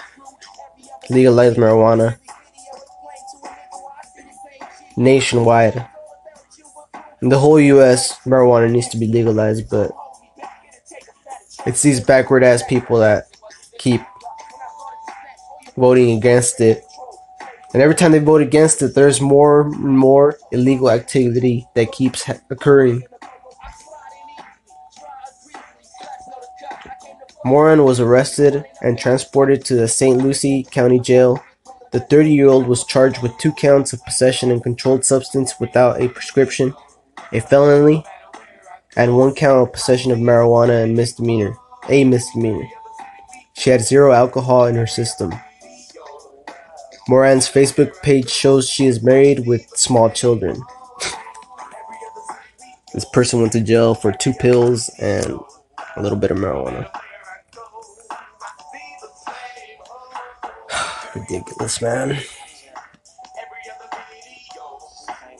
legalize 1.11 1.53
marijuana 1.57 2.17
nationwide. 4.97 5.87
In 7.21 7.29
the 7.29 7.37
whole 7.37 7.59
US, 7.59 8.17
marijuana 8.25 8.71
needs 8.71 8.89
to 8.89 8.97
be 8.97 9.05
legalized, 9.05 9.69
but 9.69 9.91
it's 11.67 11.83
these 11.83 11.99
backward 11.99 12.43
ass 12.43 12.63
people 12.63 12.97
that 12.97 13.27
keep 13.77 14.01
voting 15.77 16.17
against 16.17 16.59
it. 16.61 16.83
And 17.73 17.81
every 17.81 17.95
time 17.95 18.11
they 18.11 18.19
vote 18.19 18.41
against 18.41 18.81
it, 18.81 18.93
there's 18.93 19.19
more 19.19 19.61
and 19.61 19.97
more 19.97 20.37
illegal 20.51 20.91
activity 20.91 21.65
that 21.73 21.91
keeps 21.91 22.29
occurring. 22.49 23.03
Moran 27.43 27.83
was 27.83 27.99
arrested 27.99 28.63
and 28.81 28.97
transported 28.97 29.65
to 29.65 29.75
the 29.75 29.87
St. 29.87 30.17
Lucie 30.17 30.63
County 30.63 30.99
Jail. 30.99 31.43
The 31.91 31.99
30 31.99 32.31
year 32.31 32.47
old 32.47 32.67
was 32.67 32.85
charged 32.85 33.21
with 33.21 33.37
two 33.37 33.51
counts 33.51 33.91
of 33.91 34.05
possession 34.05 34.49
and 34.49 34.63
controlled 34.63 35.03
substance 35.03 35.59
without 35.59 36.01
a 36.01 36.07
prescription, 36.09 36.73
a 37.31 37.41
felony, 37.41 38.05
and 38.95 39.17
one 39.17 39.33
count 39.33 39.67
of 39.67 39.73
possession 39.73 40.11
of 40.11 40.19
marijuana 40.19 40.83
and 40.83 40.95
misdemeanor, 40.95 41.55
a 41.89 42.03
misdemeanor. 42.03 42.67
She 43.53 43.71
had 43.71 43.81
zero 43.81 44.13
alcohol 44.13 44.65
in 44.65 44.75
her 44.75 44.87
system. 44.87 45.33
Moran's 47.09 47.49
Facebook 47.49 48.01
page 48.01 48.29
shows 48.29 48.69
she 48.69 48.85
is 48.85 49.03
married 49.03 49.45
with 49.45 49.67
small 49.75 50.09
children. 50.09 50.61
this 52.93 53.05
person 53.11 53.41
went 53.41 53.51
to 53.53 53.61
jail 53.61 53.93
for 53.93 54.13
two 54.13 54.33
pills 54.33 54.89
and 54.99 55.37
a 55.95 56.01
little 56.01 56.17
bit 56.17 56.31
of 56.31 56.37
marijuana. 56.37 56.89
Ridiculous, 61.15 61.81
man. 61.81 62.19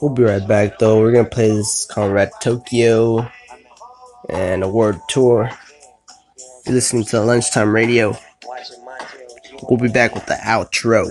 We'll 0.00 0.12
be 0.12 0.24
right 0.24 0.46
back, 0.46 0.78
though. 0.78 1.00
We're 1.00 1.12
gonna 1.12 1.28
play 1.28 1.48
this 1.48 1.86
Conrad 1.86 2.30
Tokyo 2.42 3.26
and 4.28 4.62
a 4.62 4.68
word 4.68 5.00
tour. 5.08 5.50
You're 6.66 6.74
listening 6.74 7.04
to 7.04 7.20
Lunchtime 7.20 7.74
Radio. 7.74 8.14
We'll 9.62 9.80
be 9.80 9.88
back 9.88 10.14
with 10.14 10.26
the 10.26 10.34
outro. 10.34 11.10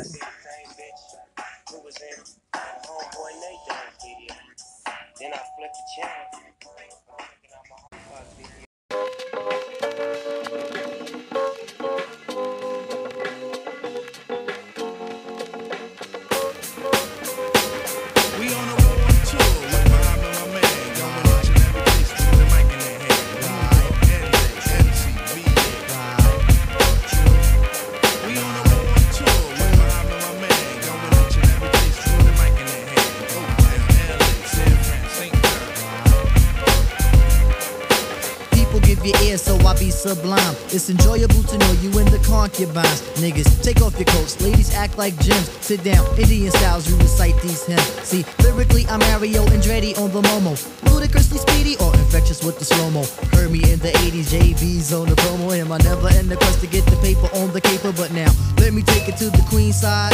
Concubines. 42.53 43.01
Niggas, 43.17 43.63
take 43.63 43.81
off 43.81 43.97
your 43.97 44.05
coats. 44.05 44.39
Ladies 44.41 44.73
act 44.75 44.97
like 44.97 45.17
gems. 45.19 45.49
Sit 45.61 45.83
down, 45.83 46.05
Indian 46.19 46.51
styles, 46.51 46.89
you 46.89 46.95
recite 46.97 47.39
these 47.41 47.65
hymns. 47.65 47.81
See, 48.03 48.25
lyrically, 48.43 48.85
I'm 48.87 48.99
Mario 48.99 49.45
Andretti 49.45 49.97
on 49.97 50.11
the 50.11 50.21
Momo. 50.21 50.53
Ludicrously 50.91 51.39
speedy 51.39 51.75
or 51.77 51.93
infectious 51.95 52.43
with 52.43 52.59
the 52.59 52.65
slow 52.65 52.89
mo. 52.91 53.03
Heard 53.33 53.51
me 53.51 53.59
in 53.71 53.79
the 53.79 53.91
80s, 54.05 54.29
JB's 54.31 54.93
on 54.93 55.09
the 55.09 55.15
promo. 55.15 55.57
Am 55.57 55.71
I 55.71 55.77
never 55.79 56.09
in 56.19 56.27
the 56.29 56.37
quest 56.37 56.61
to 56.61 56.67
get 56.67 56.85
the 56.85 56.97
paper 56.97 57.27
on 57.37 57.51
the 57.51 57.61
caper? 57.61 57.91
But 57.91 58.11
now, 58.11 58.31
let 58.57 58.73
me 58.73 58.81
take 58.83 59.07
it 59.07 59.17
to 59.17 59.29
the 59.29 59.45
queen 59.49 59.73
side. 59.73 60.13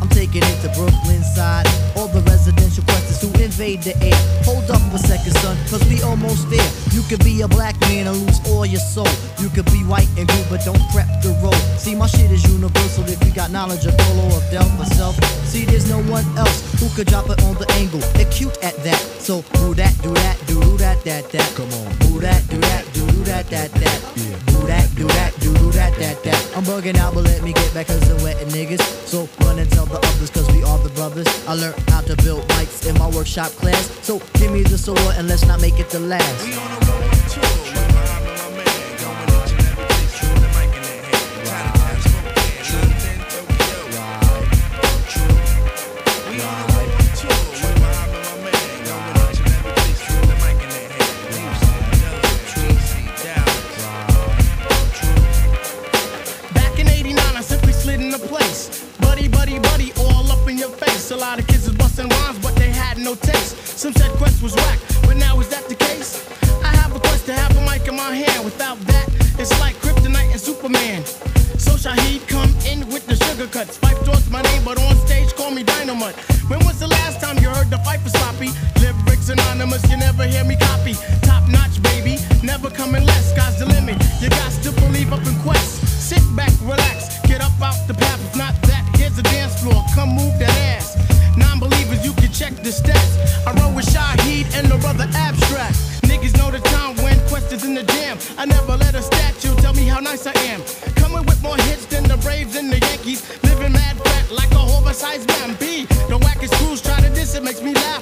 I'm 0.00 0.08
taking 0.08 0.42
it 0.42 0.56
to 0.62 0.68
Brooklyn 0.74 1.22
side. 1.22 1.66
All 1.96 2.08
the 2.08 2.20
residential 2.22 2.84
questions 2.84 3.20
who 3.20 3.28
invade 3.42 3.82
the 3.82 3.96
air. 4.02 4.16
Hold 4.44 4.70
up 4.70 4.80
a 4.92 4.98
second, 4.98 5.32
son, 5.38 5.56
cause 5.68 5.84
we 5.88 6.02
almost 6.02 6.48
there. 6.48 6.70
You 6.92 7.02
could 7.02 7.22
be 7.24 7.42
a 7.42 7.48
black 7.48 7.78
man 7.82 8.06
and 8.06 8.16
lose 8.16 8.40
all 8.48 8.64
your 8.64 8.80
soul. 8.80 9.12
You 9.38 9.48
could 9.50 9.66
be 9.66 9.84
white 9.84 10.08
and 10.16 10.26
blue, 10.26 10.44
but 10.48 10.64
don't 10.64 10.80
prep 10.90 11.08
the 11.22 11.36
road. 11.42 11.60
See, 11.78 11.94
my 11.94 12.06
shit 12.06 12.30
is 12.30 12.44
universal 12.50 13.04
if 13.08 13.22
you 13.24 13.32
got 13.32 13.50
knowledge 13.50 13.84
of 13.86 13.96
Dolo 13.96 14.36
of 14.36 14.44
Del 14.50 14.68
myself. 14.78 15.16
See, 15.44 15.64
there's 15.64 15.88
no 15.88 16.00
one 16.10 16.24
else 16.38 16.62
who 16.80 16.88
could 16.96 17.06
drop 17.06 17.28
it 17.28 17.42
on 17.44 17.54
the 17.56 17.70
angle. 17.72 18.00
They're 18.14 18.30
cute 18.30 18.56
at 18.62 18.76
that. 18.84 19.00
So 19.20 19.42
do 19.60 19.74
that, 19.74 19.94
do 20.02 20.14
that, 20.14 20.36
do 20.46 20.60
that, 20.78 21.04
that, 21.04 21.30
that. 21.30 21.52
Come 21.54 21.70
on. 21.72 21.88
Do 21.98 22.20
that, 22.20 22.48
do 22.48 22.58
that, 22.58 22.84
do 22.92 23.06
that, 23.24 23.48
that, 23.50 23.72
that. 23.72 24.00
Do 24.46 24.66
that, 24.66 24.88
do 24.96 25.06
that, 25.06 25.40
do 25.40 25.50
do 25.54 25.59
that, 25.80 25.96
that, 25.98 26.22
that. 26.24 26.56
I'm 26.56 26.64
bugging 26.64 26.96
out, 26.96 27.14
but 27.14 27.24
let 27.24 27.42
me 27.42 27.52
get 27.52 27.72
back 27.72 27.86
cause 27.86 28.08
I'm 28.10 28.22
wetting 28.22 28.48
niggas. 28.48 28.82
So 29.06 29.28
run 29.44 29.58
and 29.58 29.70
tell 29.70 29.86
the 29.86 29.96
others 29.96 30.30
cause 30.30 30.46
we 30.52 30.62
are 30.62 30.78
the 30.78 30.90
brothers. 30.90 31.28
I 31.48 31.54
learned 31.54 31.78
how 31.88 32.02
to 32.02 32.16
build 32.16 32.42
mics 32.50 32.88
in 32.88 32.98
my 32.98 33.08
workshop 33.08 33.50
class. 33.52 33.90
So 34.04 34.20
give 34.34 34.52
me 34.52 34.62
the 34.62 34.78
sword 34.78 35.00
and 35.16 35.26
let's 35.28 35.46
not 35.46 35.60
make 35.60 35.80
it 35.80 35.88
the 35.90 36.00
last. 36.00 36.99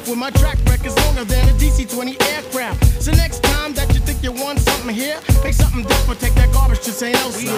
With 0.08 0.16
my 0.16 0.30
track 0.30 0.56
record's 0.64 0.96
longer 1.04 1.24
than 1.24 1.46
a 1.50 1.52
DC 1.52 1.92
20 1.92 2.18
aircraft. 2.30 3.02
So 3.02 3.12
next 3.12 3.42
time 3.42 3.74
that 3.74 3.92
you 3.92 4.00
think 4.00 4.22
you 4.22 4.32
want 4.32 4.58
something 4.58 4.94
here, 4.94 5.20
make 5.44 5.52
something 5.52 5.82
different, 5.82 6.18
take 6.18 6.34
that 6.36 6.50
garbage 6.50 6.80
to 6.84 6.92
St. 6.92 7.14
Elsewhere. 7.14 7.52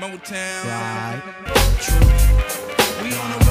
Motown. 0.00 0.64
Right. 0.66 1.22
We 3.00 3.14
on 3.14 3.30
a 3.40 3.46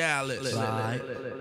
Dallas. 0.00 1.39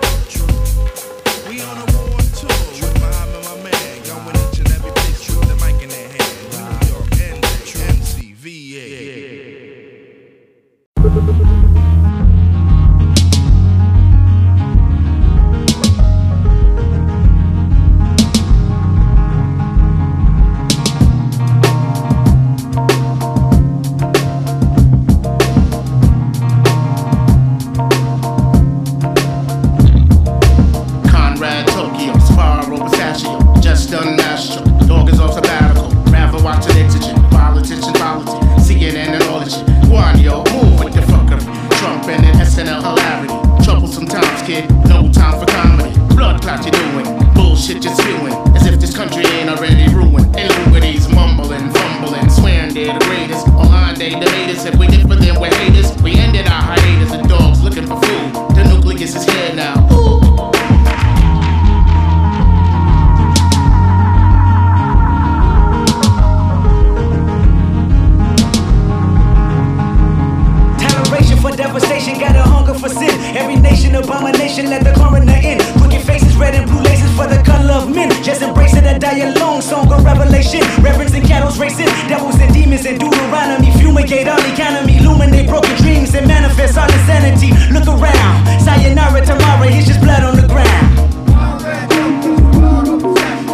nation, 73.79 73.95
abomination, 73.95 74.65
let 74.69 74.83
the 74.83 74.91
coroner 74.93 75.39
in. 75.41 75.59
Crooked 75.79 76.01
faces, 76.01 76.35
red 76.35 76.53
and 76.55 76.69
blue 76.69 76.81
laces 76.81 77.11
for 77.15 77.27
the 77.27 77.41
color 77.43 77.73
of 77.73 77.89
men. 77.89 78.09
Just 78.23 78.41
embrace 78.41 78.75
it 78.75 78.83
and 78.83 79.01
die 79.01 79.19
alone. 79.19 79.61
Song 79.61 79.91
of 79.91 80.03
revelation, 80.03 80.59
referencing 80.83 81.25
cattle's 81.25 81.57
racing, 81.57 81.87
devils 82.07 82.39
and 82.39 82.53
demons 82.53 82.85
and 82.85 82.99
Deuteronomy. 82.99 83.71
Fumigate 83.79 84.27
all 84.27 84.43
economy, 84.53 84.97
illuminate 84.97 85.47
broken 85.47 85.75
dreams 85.77 86.13
and 86.13 86.27
manifest 86.27 86.77
all 86.77 86.91
insanity. 86.91 87.51
Look 87.71 87.87
around, 87.87 88.35
sayonara 88.59 89.25
tomorrow, 89.25 89.67
It's 89.67 89.87
just 89.87 90.01
blood 90.01 90.23
on 90.23 90.35
the 90.35 90.47
ground. 90.47 90.87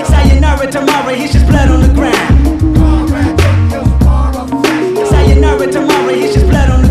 Sayonara 0.10 0.72
tomorrow, 0.72 1.14
It's 1.14 1.34
just 1.34 1.48
blood 1.48 1.70
on 1.70 1.82
the 1.82 1.94
ground. 1.94 2.34
Sayonara 5.08 5.72
tomorrow, 5.72 6.10
It's 6.10 6.34
just 6.34 6.48
blood 6.48 6.70
on 6.70 6.82
the 6.82 6.82
ground. 6.82 6.85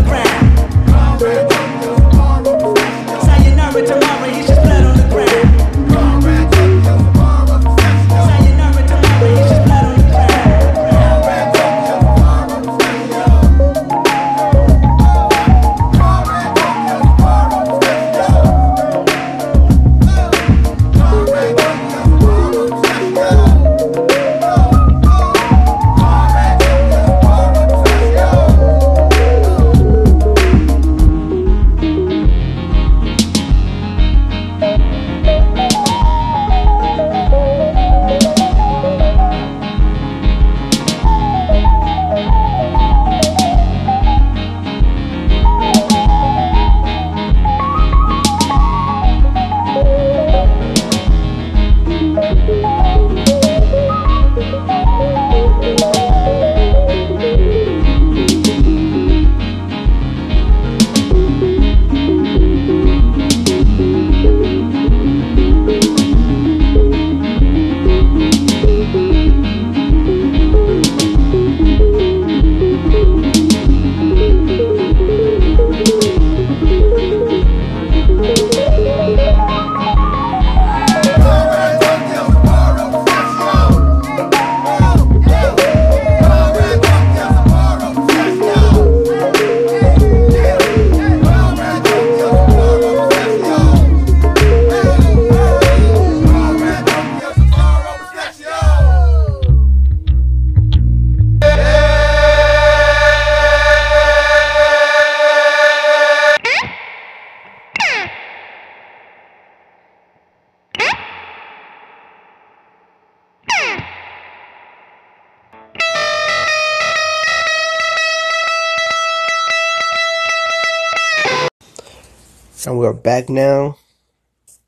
And 122.85 122.93
we're 122.93 123.01
back 123.01 123.29
now 123.29 123.79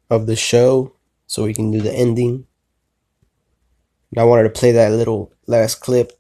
of 0.10 0.26
the 0.26 0.36
show 0.36 0.94
so 1.28 1.44
we 1.44 1.54
can 1.54 1.70
do 1.70 1.82
the 1.82 1.94
ending. 1.94 2.48
And 4.10 4.20
I 4.20 4.24
wanted 4.24 4.44
to 4.44 4.60
play 4.60 4.72
that 4.72 4.92
little 4.92 5.32
last 5.46 5.82
clip 5.82 6.14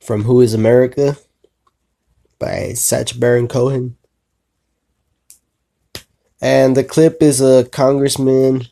from 0.00 0.22
Who 0.22 0.40
is 0.40 0.54
America 0.54 1.18
by 2.38 2.72
Sacha 2.72 3.18
Baron 3.18 3.48
Cohen. 3.48 3.98
And 6.40 6.74
the 6.74 6.84
clip 6.84 7.22
is 7.22 7.42
a 7.42 7.68
congressman 7.70 8.62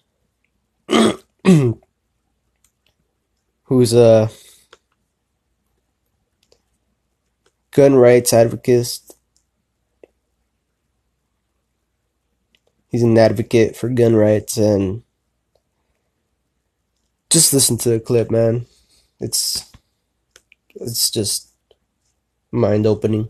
who's 3.65 3.93
a 3.93 4.31
gun 7.73 7.95
rights 7.95 8.33
advocate. 8.33 9.01
He's 12.91 13.03
an 13.03 13.19
advocate 13.19 13.77
for 13.77 13.89
gun 13.89 14.17
rights 14.17 14.57
and 14.57 15.03
just 17.31 17.53
listen 17.53 17.77
to 17.79 17.91
the 17.91 18.01
clip, 18.01 18.31
man. 18.31 18.67
It's 19.21 19.71
it's 20.75 21.11
just 21.11 21.49
mind 22.51 22.87
opening. 22.87 23.29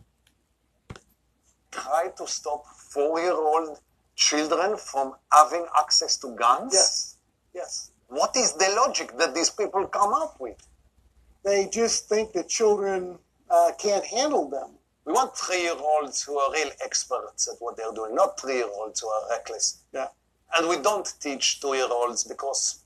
try 1.71 2.09
to 2.17 2.27
stop 2.27 2.67
four-year-old 2.67 3.79
children 4.17 4.77
from 4.77 5.15
having 5.33 5.67
access 5.79 6.17
to 6.19 6.35
guns? 6.35 6.73
Yes. 6.75 7.17
Yes. 7.55 7.91
What 8.09 8.37
is 8.37 8.53
the 8.55 8.69
logic 8.77 9.17
that 9.19 9.35
these 9.35 9.51
people 9.51 9.87
come 9.87 10.13
up 10.13 10.41
with? 10.41 10.57
They 11.45 11.69
just 11.73 12.09
think 12.09 12.33
that 12.33 12.49
children 12.49 13.19
uh, 13.51 13.73
can't 13.79 14.05
handle 14.05 14.49
them. 14.49 14.78
We 15.09 15.15
want 15.15 15.35
three-year-olds 15.35 16.23
who 16.25 16.39
are 16.39 16.53
real 16.53 16.69
experts 16.85 17.49
at 17.49 17.55
what 17.61 17.79
they're 17.79 17.93
doing, 17.95 18.15
not 18.15 18.39
three-year-olds 18.39 19.01
who 19.01 19.09
are 19.09 19.31
reckless. 19.31 19.79
Yeah. 19.91 20.09
And 20.55 20.69
we 20.69 20.77
don't 20.77 21.11
teach 21.19 21.63
two-year-olds 21.63 22.25
because 22.25 22.85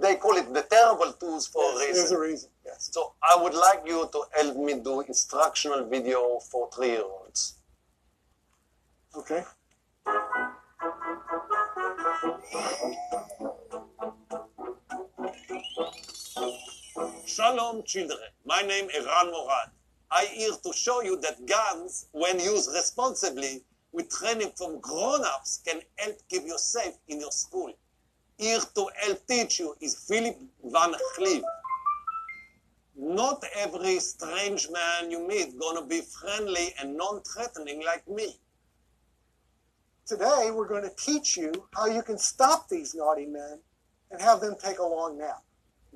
they 0.00 0.14
call 0.14 0.36
it 0.36 0.54
the 0.54 0.62
terrible 0.62 1.12
tools 1.14 1.48
for 1.48 1.64
a 1.64 1.78
reason. 1.80 1.94
There's 1.94 2.12
a 2.12 2.20
reason. 2.20 2.50
Yes. 2.64 2.90
So 2.92 3.14
I 3.24 3.42
would 3.42 3.54
like 3.54 3.82
you 3.84 4.08
to 4.12 4.22
help 4.36 4.56
me 4.56 4.74
do 4.74 5.00
instructional 5.00 5.84
video 5.88 6.38
for 6.48 6.70
three-year-olds. 6.72 7.54
Okay. 9.16 9.42
Shalom, 17.26 17.82
children. 17.82 18.18
My 18.44 18.62
name 18.62 18.88
is 18.94 19.04
Eran 19.04 19.32
Morad. 19.32 19.70
I 20.10 20.26
here 20.26 20.52
to 20.64 20.72
show 20.72 21.02
you 21.02 21.16
that 21.20 21.46
guns, 21.46 22.06
when 22.12 22.38
used 22.38 22.70
responsibly, 22.72 23.64
with 23.92 24.10
training 24.10 24.52
from 24.56 24.80
grown-ups, 24.80 25.62
can 25.66 25.80
help 25.96 26.16
keep 26.28 26.44
you 26.44 26.58
safe 26.58 26.94
in 27.08 27.20
your 27.20 27.32
school. 27.32 27.72
Here 28.38 28.60
to 28.60 28.88
help 28.96 29.26
teach 29.26 29.58
you 29.58 29.74
is 29.80 29.96
Philip 30.06 30.36
Van 30.64 30.94
Cleave. 31.14 31.44
Not 32.96 33.42
every 33.54 33.98
strange 34.00 34.68
man 34.70 35.10
you 35.10 35.26
meet 35.26 35.48
is 35.48 35.54
gonna 35.54 35.84
be 35.84 36.00
friendly 36.02 36.74
and 36.80 36.96
non-threatening 36.96 37.84
like 37.84 38.06
me. 38.08 38.38
Today 40.06 40.52
we're 40.54 40.68
going 40.68 40.84
to 40.84 40.94
teach 40.96 41.36
you 41.36 41.50
how 41.74 41.86
you 41.86 42.00
can 42.00 42.16
stop 42.16 42.68
these 42.68 42.94
naughty 42.94 43.26
men 43.26 43.58
and 44.12 44.20
have 44.22 44.40
them 44.40 44.54
take 44.62 44.78
a 44.78 44.86
long 44.86 45.18
nap. 45.18 45.42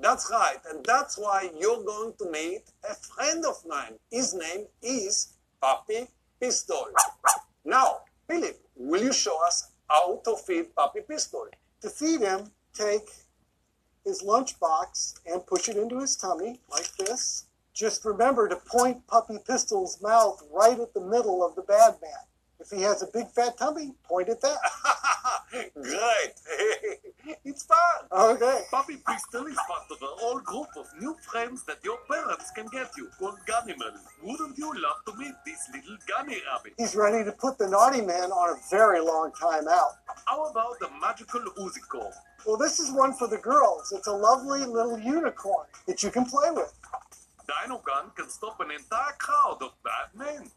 That's 0.01 0.31
right, 0.31 0.57
and 0.71 0.83
that's 0.85 1.19
why 1.19 1.51
you're 1.59 1.85
going 1.85 2.15
to 2.19 2.31
meet 2.31 2.63
a 2.89 2.95
friend 2.95 3.45
of 3.45 3.57
mine. 3.67 3.99
His 4.11 4.33
name 4.33 4.65
is 4.83 5.35
Puppy 5.61 6.09
Pistol. 6.41 6.87
Now, 7.67 7.99
Philip, 8.27 8.59
will 8.77 9.03
you 9.03 9.13
show 9.13 9.45
us 9.47 9.73
how 9.91 10.23
to 10.25 10.37
feed 10.37 10.75
Puppy 10.75 11.01
Pistol? 11.07 11.49
To 11.83 11.91
feed 11.91 12.23
him, 12.23 12.51
take 12.73 13.11
his 14.07 14.23
lunchbox 14.23 15.17
and 15.27 15.47
push 15.47 15.69
it 15.69 15.77
into 15.77 16.01
his 16.01 16.17
tummy 16.17 16.61
like 16.71 16.97
this. 16.97 17.45
Just 17.75 18.05
remember 18.07 18.49
to 18.49 18.57
point 18.57 19.07
Puppy 19.07 19.37
Pistol's 19.47 20.01
mouth 20.01 20.43
right 20.51 20.81
at 20.81 20.95
the 20.95 21.01
middle 21.03 21.45
of 21.45 21.55
the 21.57 21.63
bad 21.63 21.97
man. 22.01 22.25
If 22.61 22.71
he 22.71 22.83
has 22.83 23.03
a 23.03 23.07
big 23.07 23.29
fat 23.29 23.57
tummy, 23.57 23.93
point 24.05 24.29
at 24.29 24.41
that. 24.43 24.59
Great! 25.75 26.35
it's 27.45 27.65
fun! 27.65 27.79
Okay. 28.13 28.63
Puppy 28.71 28.99
Pistol 29.09 29.47
is 29.47 29.57
part 29.67 29.85
of 29.91 29.97
a 30.03 30.07
whole 30.21 30.41
group 30.41 30.69
of 30.77 30.87
new 31.01 31.17
friends 31.23 31.65
that 31.65 31.79
your 31.83 31.99
parents 32.11 32.51
can 32.55 32.67
get 32.67 32.91
you 32.99 33.09
called 33.19 33.39
Gunnimals. 33.49 34.01
Wouldn't 34.23 34.59
you 34.59 34.73
love 34.75 35.05
to 35.07 35.17
meet 35.17 35.35
this 35.47 35.71
little 35.73 35.97
gunny 36.07 36.37
rabbit? 36.53 36.75
He's 36.77 36.95
ready 36.95 37.25
to 37.25 37.33
put 37.33 37.57
the 37.57 37.69
naughty 37.69 38.03
man 38.03 38.31
on 38.31 38.57
a 38.57 38.61
very 38.71 39.01
long 39.01 39.33
time 39.33 39.67
out. 39.67 39.93
How 40.27 40.45
about 40.45 40.79
the 40.81 40.89
magical 41.01 41.41
Uzicorn? 41.41 42.13
Well, 42.47 42.59
this 42.59 42.79
is 42.79 42.93
one 42.93 43.15
for 43.15 43.27
the 43.27 43.39
girls. 43.39 43.93
It's 43.93 44.07
a 44.07 44.13
lovely 44.13 44.65
little 44.67 44.99
unicorn 44.99 45.67
that 45.87 46.03
you 46.03 46.11
can 46.11 46.27
play 46.27 46.51
with. 46.51 46.73
Dino 47.47 47.79
Gun 47.79 48.11
can 48.17 48.29
stop 48.29 48.61
an 48.61 48.71
entire 48.71 49.13
crowd 49.19 49.59
of 49.63 49.73
bad 49.83 50.15
men. 50.15 50.51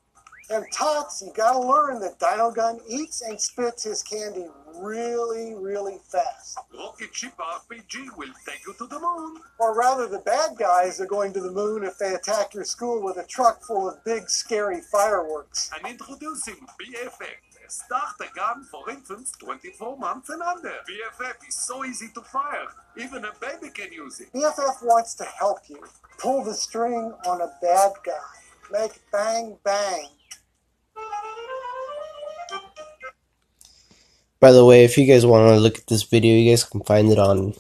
And 0.50 0.66
Tots, 0.74 1.22
you 1.22 1.32
gotta 1.36 1.60
learn 1.60 2.00
that 2.02 2.20
Dino 2.20 2.52
Gun 2.52 2.80
eats 2.88 3.22
and 3.22 3.40
spits 3.40 3.84
his 3.84 4.04
candy 4.04 4.46
really, 4.76 5.54
really 5.56 5.98
fast. 6.10 6.58
Rocket 6.74 7.14
Ship 7.16 7.34
RPG 7.38 8.18
will 8.18 8.34
take 8.46 8.66
you 8.66 8.74
to 8.74 8.88
the 8.88 9.00
moon. 9.00 9.38
Or 9.60 9.76
rather, 9.76 10.08
the 10.08 10.20
bad 10.20 10.58
guys 10.58 11.00
are 11.00 11.06
going 11.06 11.34
to 11.34 11.42
the 11.42 11.52
moon 11.52 11.84
if 11.84 11.98
they 11.98 12.14
attack 12.14 12.54
your 12.54 12.66
school 12.66 13.04
with 13.04 13.18
a 13.18 13.26
truck 13.28 13.64
full 13.64 13.90
of 13.90 14.04
big, 14.04 14.30
scary 14.30 14.82
fireworks. 14.82 15.72
And 15.76 15.88
introducing 15.90 16.56
BFF, 16.80 17.54
Start 17.74 18.16
a 18.20 18.36
gun 18.36 18.64
for 18.66 18.88
infants 18.90 19.32
24 19.40 19.98
months 19.98 20.30
and 20.30 20.44
under. 20.44 20.76
BFF 20.88 21.48
is 21.48 21.56
so 21.56 21.84
easy 21.84 22.08
to 22.14 22.22
fire, 22.22 22.68
even 22.98 23.26
a 23.26 23.32
baby 23.42 23.72
can 23.74 23.92
use 23.92 24.20
it. 24.20 24.32
BFF 24.32 24.84
wants 24.84 25.16
to 25.16 25.24
help 25.24 25.58
you 25.68 25.84
pull 26.20 26.44
the 26.44 26.54
string 26.54 27.14
on 27.26 27.42
a 27.42 27.52
bad 27.64 27.94
guy. 28.06 28.12
Make 28.72 29.02
bang, 29.12 29.58
bang. 29.64 30.08
By 34.44 34.52
the 34.52 34.66
way, 34.66 34.84
if 34.84 34.98
you 34.98 35.06
guys 35.06 35.26
want 35.26 35.48
to 35.48 35.58
look 35.58 35.78
at 35.78 35.88
this 35.88 36.04
video, 36.04 36.36
you 36.36 36.52
guys 36.52 36.66
can 36.66 36.82
find 36.82 37.10
it 37.10 37.18
on 37.18 37.54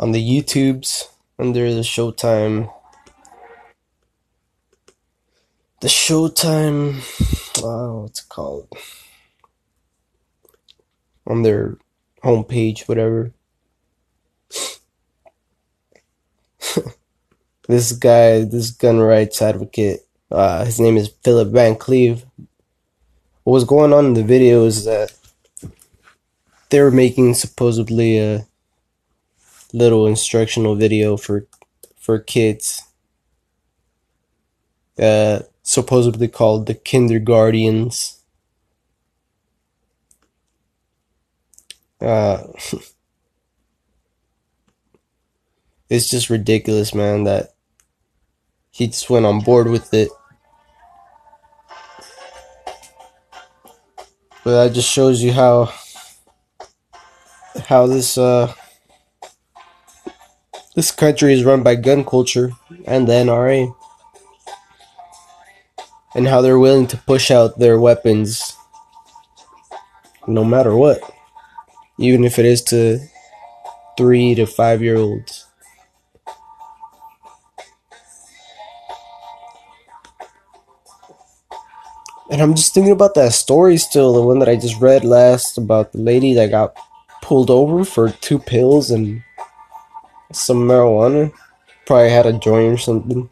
on 0.00 0.10
the 0.10 0.20
YouTubes 0.20 1.04
under 1.38 1.72
the 1.72 1.82
Showtime 1.82 2.74
the 5.80 5.86
Showtime 5.86 7.04
oh, 7.62 8.02
what's 8.02 8.24
it 8.24 8.28
called? 8.28 8.66
On 11.24 11.42
their 11.42 11.78
homepage, 12.24 12.88
whatever. 12.88 13.32
this 17.68 17.92
guy, 17.92 18.42
this 18.42 18.72
gun 18.72 18.98
rights 18.98 19.40
advocate, 19.40 20.00
uh, 20.32 20.64
his 20.64 20.80
name 20.80 20.96
is 20.96 21.14
Philip 21.22 21.50
Van 21.50 21.76
Cleave. 21.76 22.26
What 23.44 23.54
was 23.54 23.64
going 23.64 23.92
on 23.92 24.06
in 24.06 24.14
the 24.14 24.22
video 24.22 24.64
is 24.64 24.84
that 24.84 25.12
they 26.68 26.80
were 26.80 26.90
making 26.90 27.34
supposedly 27.34 28.18
a 28.18 28.46
little 29.72 30.06
instructional 30.06 30.74
video 30.74 31.16
for 31.16 31.46
for 31.96 32.18
kids. 32.18 32.82
Uh, 34.98 35.40
supposedly 35.62 36.28
called 36.28 36.66
the 36.66 36.74
Kinderguardians. 36.74 38.18
Uh, 42.00 42.44
it's 45.88 46.10
just 46.10 46.28
ridiculous, 46.28 46.94
man, 46.94 47.24
that 47.24 47.54
he 48.70 48.88
just 48.88 49.08
went 49.08 49.26
on 49.26 49.40
board 49.40 49.68
with 49.68 49.94
it. 49.94 50.10
But 54.42 54.64
that 54.64 54.74
just 54.74 54.90
shows 54.90 55.22
you 55.22 55.32
how 55.32 55.72
how 57.66 57.86
this 57.86 58.16
uh 58.16 58.52
this 60.74 60.90
country 60.90 61.32
is 61.34 61.44
run 61.44 61.62
by 61.62 61.74
gun 61.74 62.04
culture 62.04 62.52
and 62.86 63.06
the 63.06 63.12
NRA. 63.12 63.74
And 66.14 66.26
how 66.26 66.40
they're 66.40 66.58
willing 66.58 66.86
to 66.88 66.96
push 66.96 67.30
out 67.30 67.58
their 67.58 67.78
weapons 67.78 68.56
no 70.26 70.44
matter 70.44 70.74
what. 70.74 71.00
Even 71.98 72.24
if 72.24 72.38
it 72.38 72.44
is 72.44 72.62
to 72.64 72.98
three 73.96 74.34
to 74.34 74.46
five 74.46 74.82
year 74.82 74.96
olds. 74.96 75.39
And 82.40 82.52
I'm 82.52 82.56
just 82.56 82.72
thinking 82.72 82.92
about 82.92 83.12
that 83.16 83.34
story 83.34 83.76
still, 83.76 84.14
the 84.14 84.22
one 84.22 84.38
that 84.38 84.48
I 84.48 84.56
just 84.56 84.80
read 84.80 85.04
last 85.04 85.58
about 85.58 85.92
the 85.92 85.98
lady 85.98 86.32
that 86.32 86.50
got 86.50 86.74
pulled 87.20 87.50
over 87.50 87.84
for 87.84 88.08
two 88.08 88.38
pills 88.38 88.90
and 88.90 89.22
some 90.32 90.66
marijuana. 90.66 91.34
Probably 91.84 92.08
had 92.08 92.24
a 92.24 92.32
joint 92.32 92.72
or 92.72 92.78
something. 92.78 93.28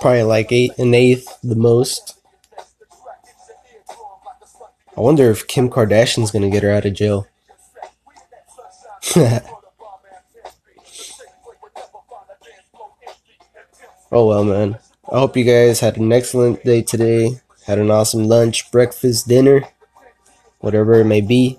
Probably 0.00 0.24
like 0.24 0.50
eight 0.50 0.76
an 0.78 0.94
eighth 0.94 1.38
the 1.44 1.54
most. 1.54 2.18
I 4.96 5.00
wonder 5.00 5.30
if 5.30 5.46
Kim 5.46 5.70
Kardashian's 5.70 6.32
gonna 6.32 6.50
get 6.50 6.64
her 6.64 6.72
out 6.72 6.86
of 6.86 6.94
jail. 6.94 7.28
oh 14.10 14.26
well, 14.26 14.42
man. 14.42 14.80
I 15.12 15.18
hope 15.18 15.36
you 15.36 15.44
guys 15.44 15.80
had 15.80 15.98
an 15.98 16.10
excellent 16.10 16.64
day 16.64 16.80
today. 16.80 17.38
Had 17.66 17.78
an 17.78 17.90
awesome 17.90 18.24
lunch, 18.24 18.70
breakfast, 18.72 19.28
dinner, 19.28 19.62
whatever 20.60 20.94
it 20.94 21.04
may 21.04 21.20
be. 21.20 21.58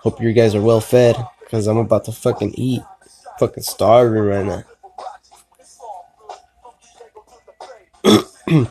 Hope 0.00 0.20
you 0.20 0.32
guys 0.32 0.56
are 0.56 0.60
well 0.60 0.80
fed, 0.80 1.14
because 1.38 1.68
I'm 1.68 1.76
about 1.76 2.06
to 2.06 2.12
fucking 2.12 2.54
eat. 2.56 2.82
Fucking 3.38 3.62
starving 3.62 4.24
right 4.24 4.44
now. 4.44 4.64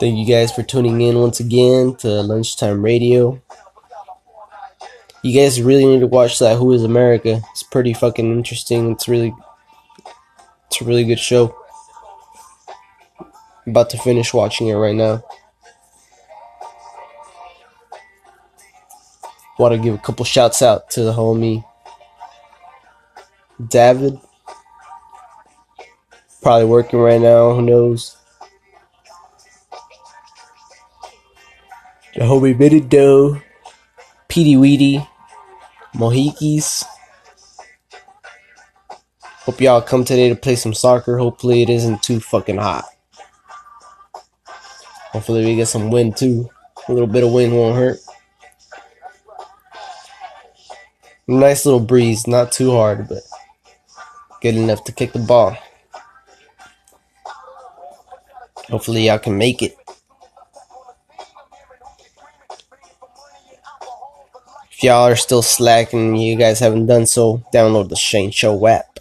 Thank 0.00 0.16
you 0.16 0.26
guys 0.26 0.50
for 0.50 0.62
tuning 0.62 1.02
in 1.02 1.18
once 1.18 1.40
again 1.40 1.94
to 1.96 2.08
Lunchtime 2.22 2.82
Radio. 2.82 3.42
You 5.22 5.38
guys 5.38 5.60
really 5.60 5.84
need 5.84 6.00
to 6.00 6.06
watch 6.06 6.38
that 6.38 6.56
Who 6.56 6.72
is 6.72 6.84
America. 6.84 7.42
It's 7.52 7.62
pretty 7.62 7.92
fucking 7.92 8.32
interesting. 8.32 8.92
It's 8.92 9.08
really 9.08 9.34
it's 10.74 10.82
a 10.82 10.84
really 10.86 11.04
good 11.04 11.20
show. 11.20 11.54
I'm 13.20 13.70
about 13.70 13.90
to 13.90 13.98
finish 13.98 14.34
watching 14.34 14.66
it 14.66 14.74
right 14.74 14.94
now. 14.94 15.22
Want 19.56 19.72
to 19.72 19.78
give 19.78 19.94
a 19.94 19.98
couple 19.98 20.24
shouts 20.24 20.62
out 20.62 20.90
to 20.90 21.04
the 21.04 21.12
homie 21.12 21.64
David. 23.68 24.18
Probably 26.42 26.66
working 26.66 26.98
right 26.98 27.20
now, 27.20 27.54
who 27.54 27.62
knows? 27.62 28.16
The 32.14 32.22
homie 32.22 32.58
Minido, 32.58 33.40
Petey 34.26 34.56
Weedy, 34.56 35.08
Mohikis. 35.94 36.84
Hope 39.44 39.60
y'all 39.60 39.82
come 39.82 40.06
today 40.06 40.30
to 40.30 40.36
play 40.36 40.56
some 40.56 40.72
soccer. 40.72 41.18
Hopefully 41.18 41.60
it 41.60 41.68
isn't 41.68 42.02
too 42.02 42.18
fucking 42.18 42.56
hot. 42.56 42.86
Hopefully 45.12 45.44
we 45.44 45.54
get 45.54 45.68
some 45.68 45.90
wind 45.90 46.16
too. 46.16 46.48
A 46.88 46.92
little 46.92 47.06
bit 47.06 47.24
of 47.24 47.30
wind 47.30 47.52
won't 47.52 47.76
hurt. 47.76 47.98
Nice 51.28 51.66
little 51.66 51.78
breeze, 51.78 52.26
not 52.26 52.52
too 52.52 52.70
hard, 52.70 53.06
but 53.06 53.22
good 54.40 54.54
enough 54.56 54.82
to 54.84 54.92
kick 54.92 55.12
the 55.12 55.18
ball. 55.18 55.54
Hopefully 58.70 59.06
y'all 59.06 59.18
can 59.18 59.36
make 59.36 59.60
it. 59.60 59.76
If 64.72 64.82
y'all 64.82 65.06
are 65.06 65.16
still 65.16 65.42
slacking 65.42 66.16
you 66.16 66.34
guys 66.36 66.60
haven't 66.60 66.86
done 66.86 67.04
so, 67.04 67.42
download 67.52 67.90
the 67.90 67.96
Shane 67.96 68.30
Show 68.30 68.66
app. 68.66 68.93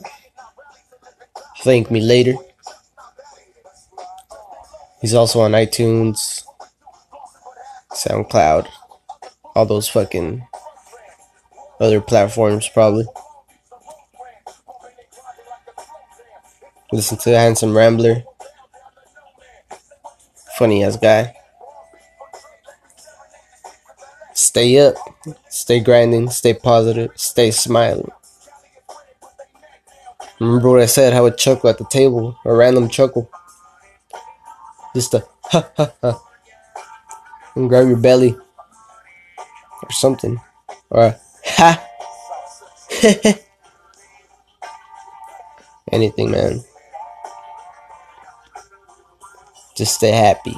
Thank 1.64 1.90
me 1.90 2.02
later. 2.02 2.36
He's 5.00 5.14
also 5.14 5.40
on 5.40 5.52
iTunes, 5.54 6.44
SoundCloud, 7.94 8.68
all 9.56 9.66
those 9.66 9.88
fucking 9.88 10.46
other 11.80 12.02
platforms 12.02 12.68
probably. 12.68 13.06
Listen 16.92 17.18
to 17.20 17.30
Handsome 17.30 17.76
Rambler. 17.76 18.24
Funny 20.58 20.84
ass 20.84 20.98
guy. 20.98 21.34
Stay 24.34 24.80
up, 24.80 24.96
stay 25.50 25.80
grinding, 25.80 26.30
stay 26.30 26.54
positive, 26.54 27.12
stay 27.16 27.52
smiling. 27.52 28.12
Remember 30.44 30.72
what 30.72 30.82
I 30.82 30.88
said? 30.88 31.14
How 31.14 31.26
a 31.26 31.32
chuckle 31.34 31.70
at 31.70 31.78
the 31.78 31.86
table, 31.86 32.38
a 32.44 32.54
random 32.54 32.90
chuckle. 32.90 33.30
Just 34.94 35.14
a 35.14 35.26
ha 35.44 35.70
ha 35.78 35.94
ha. 36.02 36.22
And 37.56 37.70
grab 37.70 37.88
your 37.88 37.96
belly. 37.98 38.36
Or 39.38 39.92
something. 39.92 40.42
Or 40.90 41.04
a 41.04 41.20
ha. 41.46 41.88
Anything, 45.94 46.32
man. 46.32 46.60
Just 49.78 49.96
stay 49.96 50.12
happy. 50.12 50.58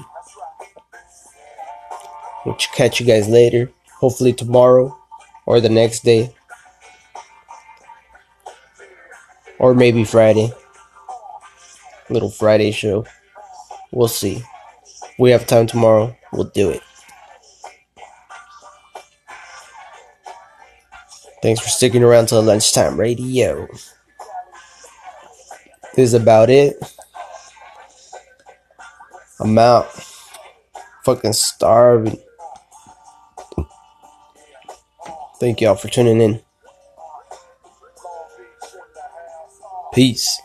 We'll 2.44 2.56
catch 2.56 3.00
you 3.00 3.06
guys 3.06 3.28
later. 3.28 3.72
Hopefully 4.00 4.34
tomorrow 4.34 4.98
or 5.46 5.62
the 5.62 5.70
next 5.70 6.04
day. 6.04 6.34
Or 9.60 9.74
maybe 9.74 10.04
Friday. 10.04 10.52
Little 12.10 12.30
Friday 12.30 12.72
show. 12.72 13.06
We'll 13.92 14.08
see. 14.08 14.44
We 15.18 15.32
have 15.32 15.48
time 15.48 15.68
tomorrow. 15.68 16.16
We'll 16.32 16.52
do 16.54 16.70
it. 16.70 16.82
Thanks 21.42 21.62
for 21.62 21.70
sticking 21.70 22.04
around 22.04 22.28
till 22.28 22.42
lunchtime 22.42 23.00
radio. 23.00 23.68
This 25.96 26.10
is 26.10 26.14
about 26.14 26.50
it. 26.50 26.76
I'm 29.40 29.58
out. 29.58 29.86
Fucking 31.04 31.34
starving. 31.34 32.20
Thank 35.40 35.62
y'all 35.62 35.76
for 35.76 35.88
tuning 35.88 36.20
in. 36.20 36.45
Peace. 39.96 40.45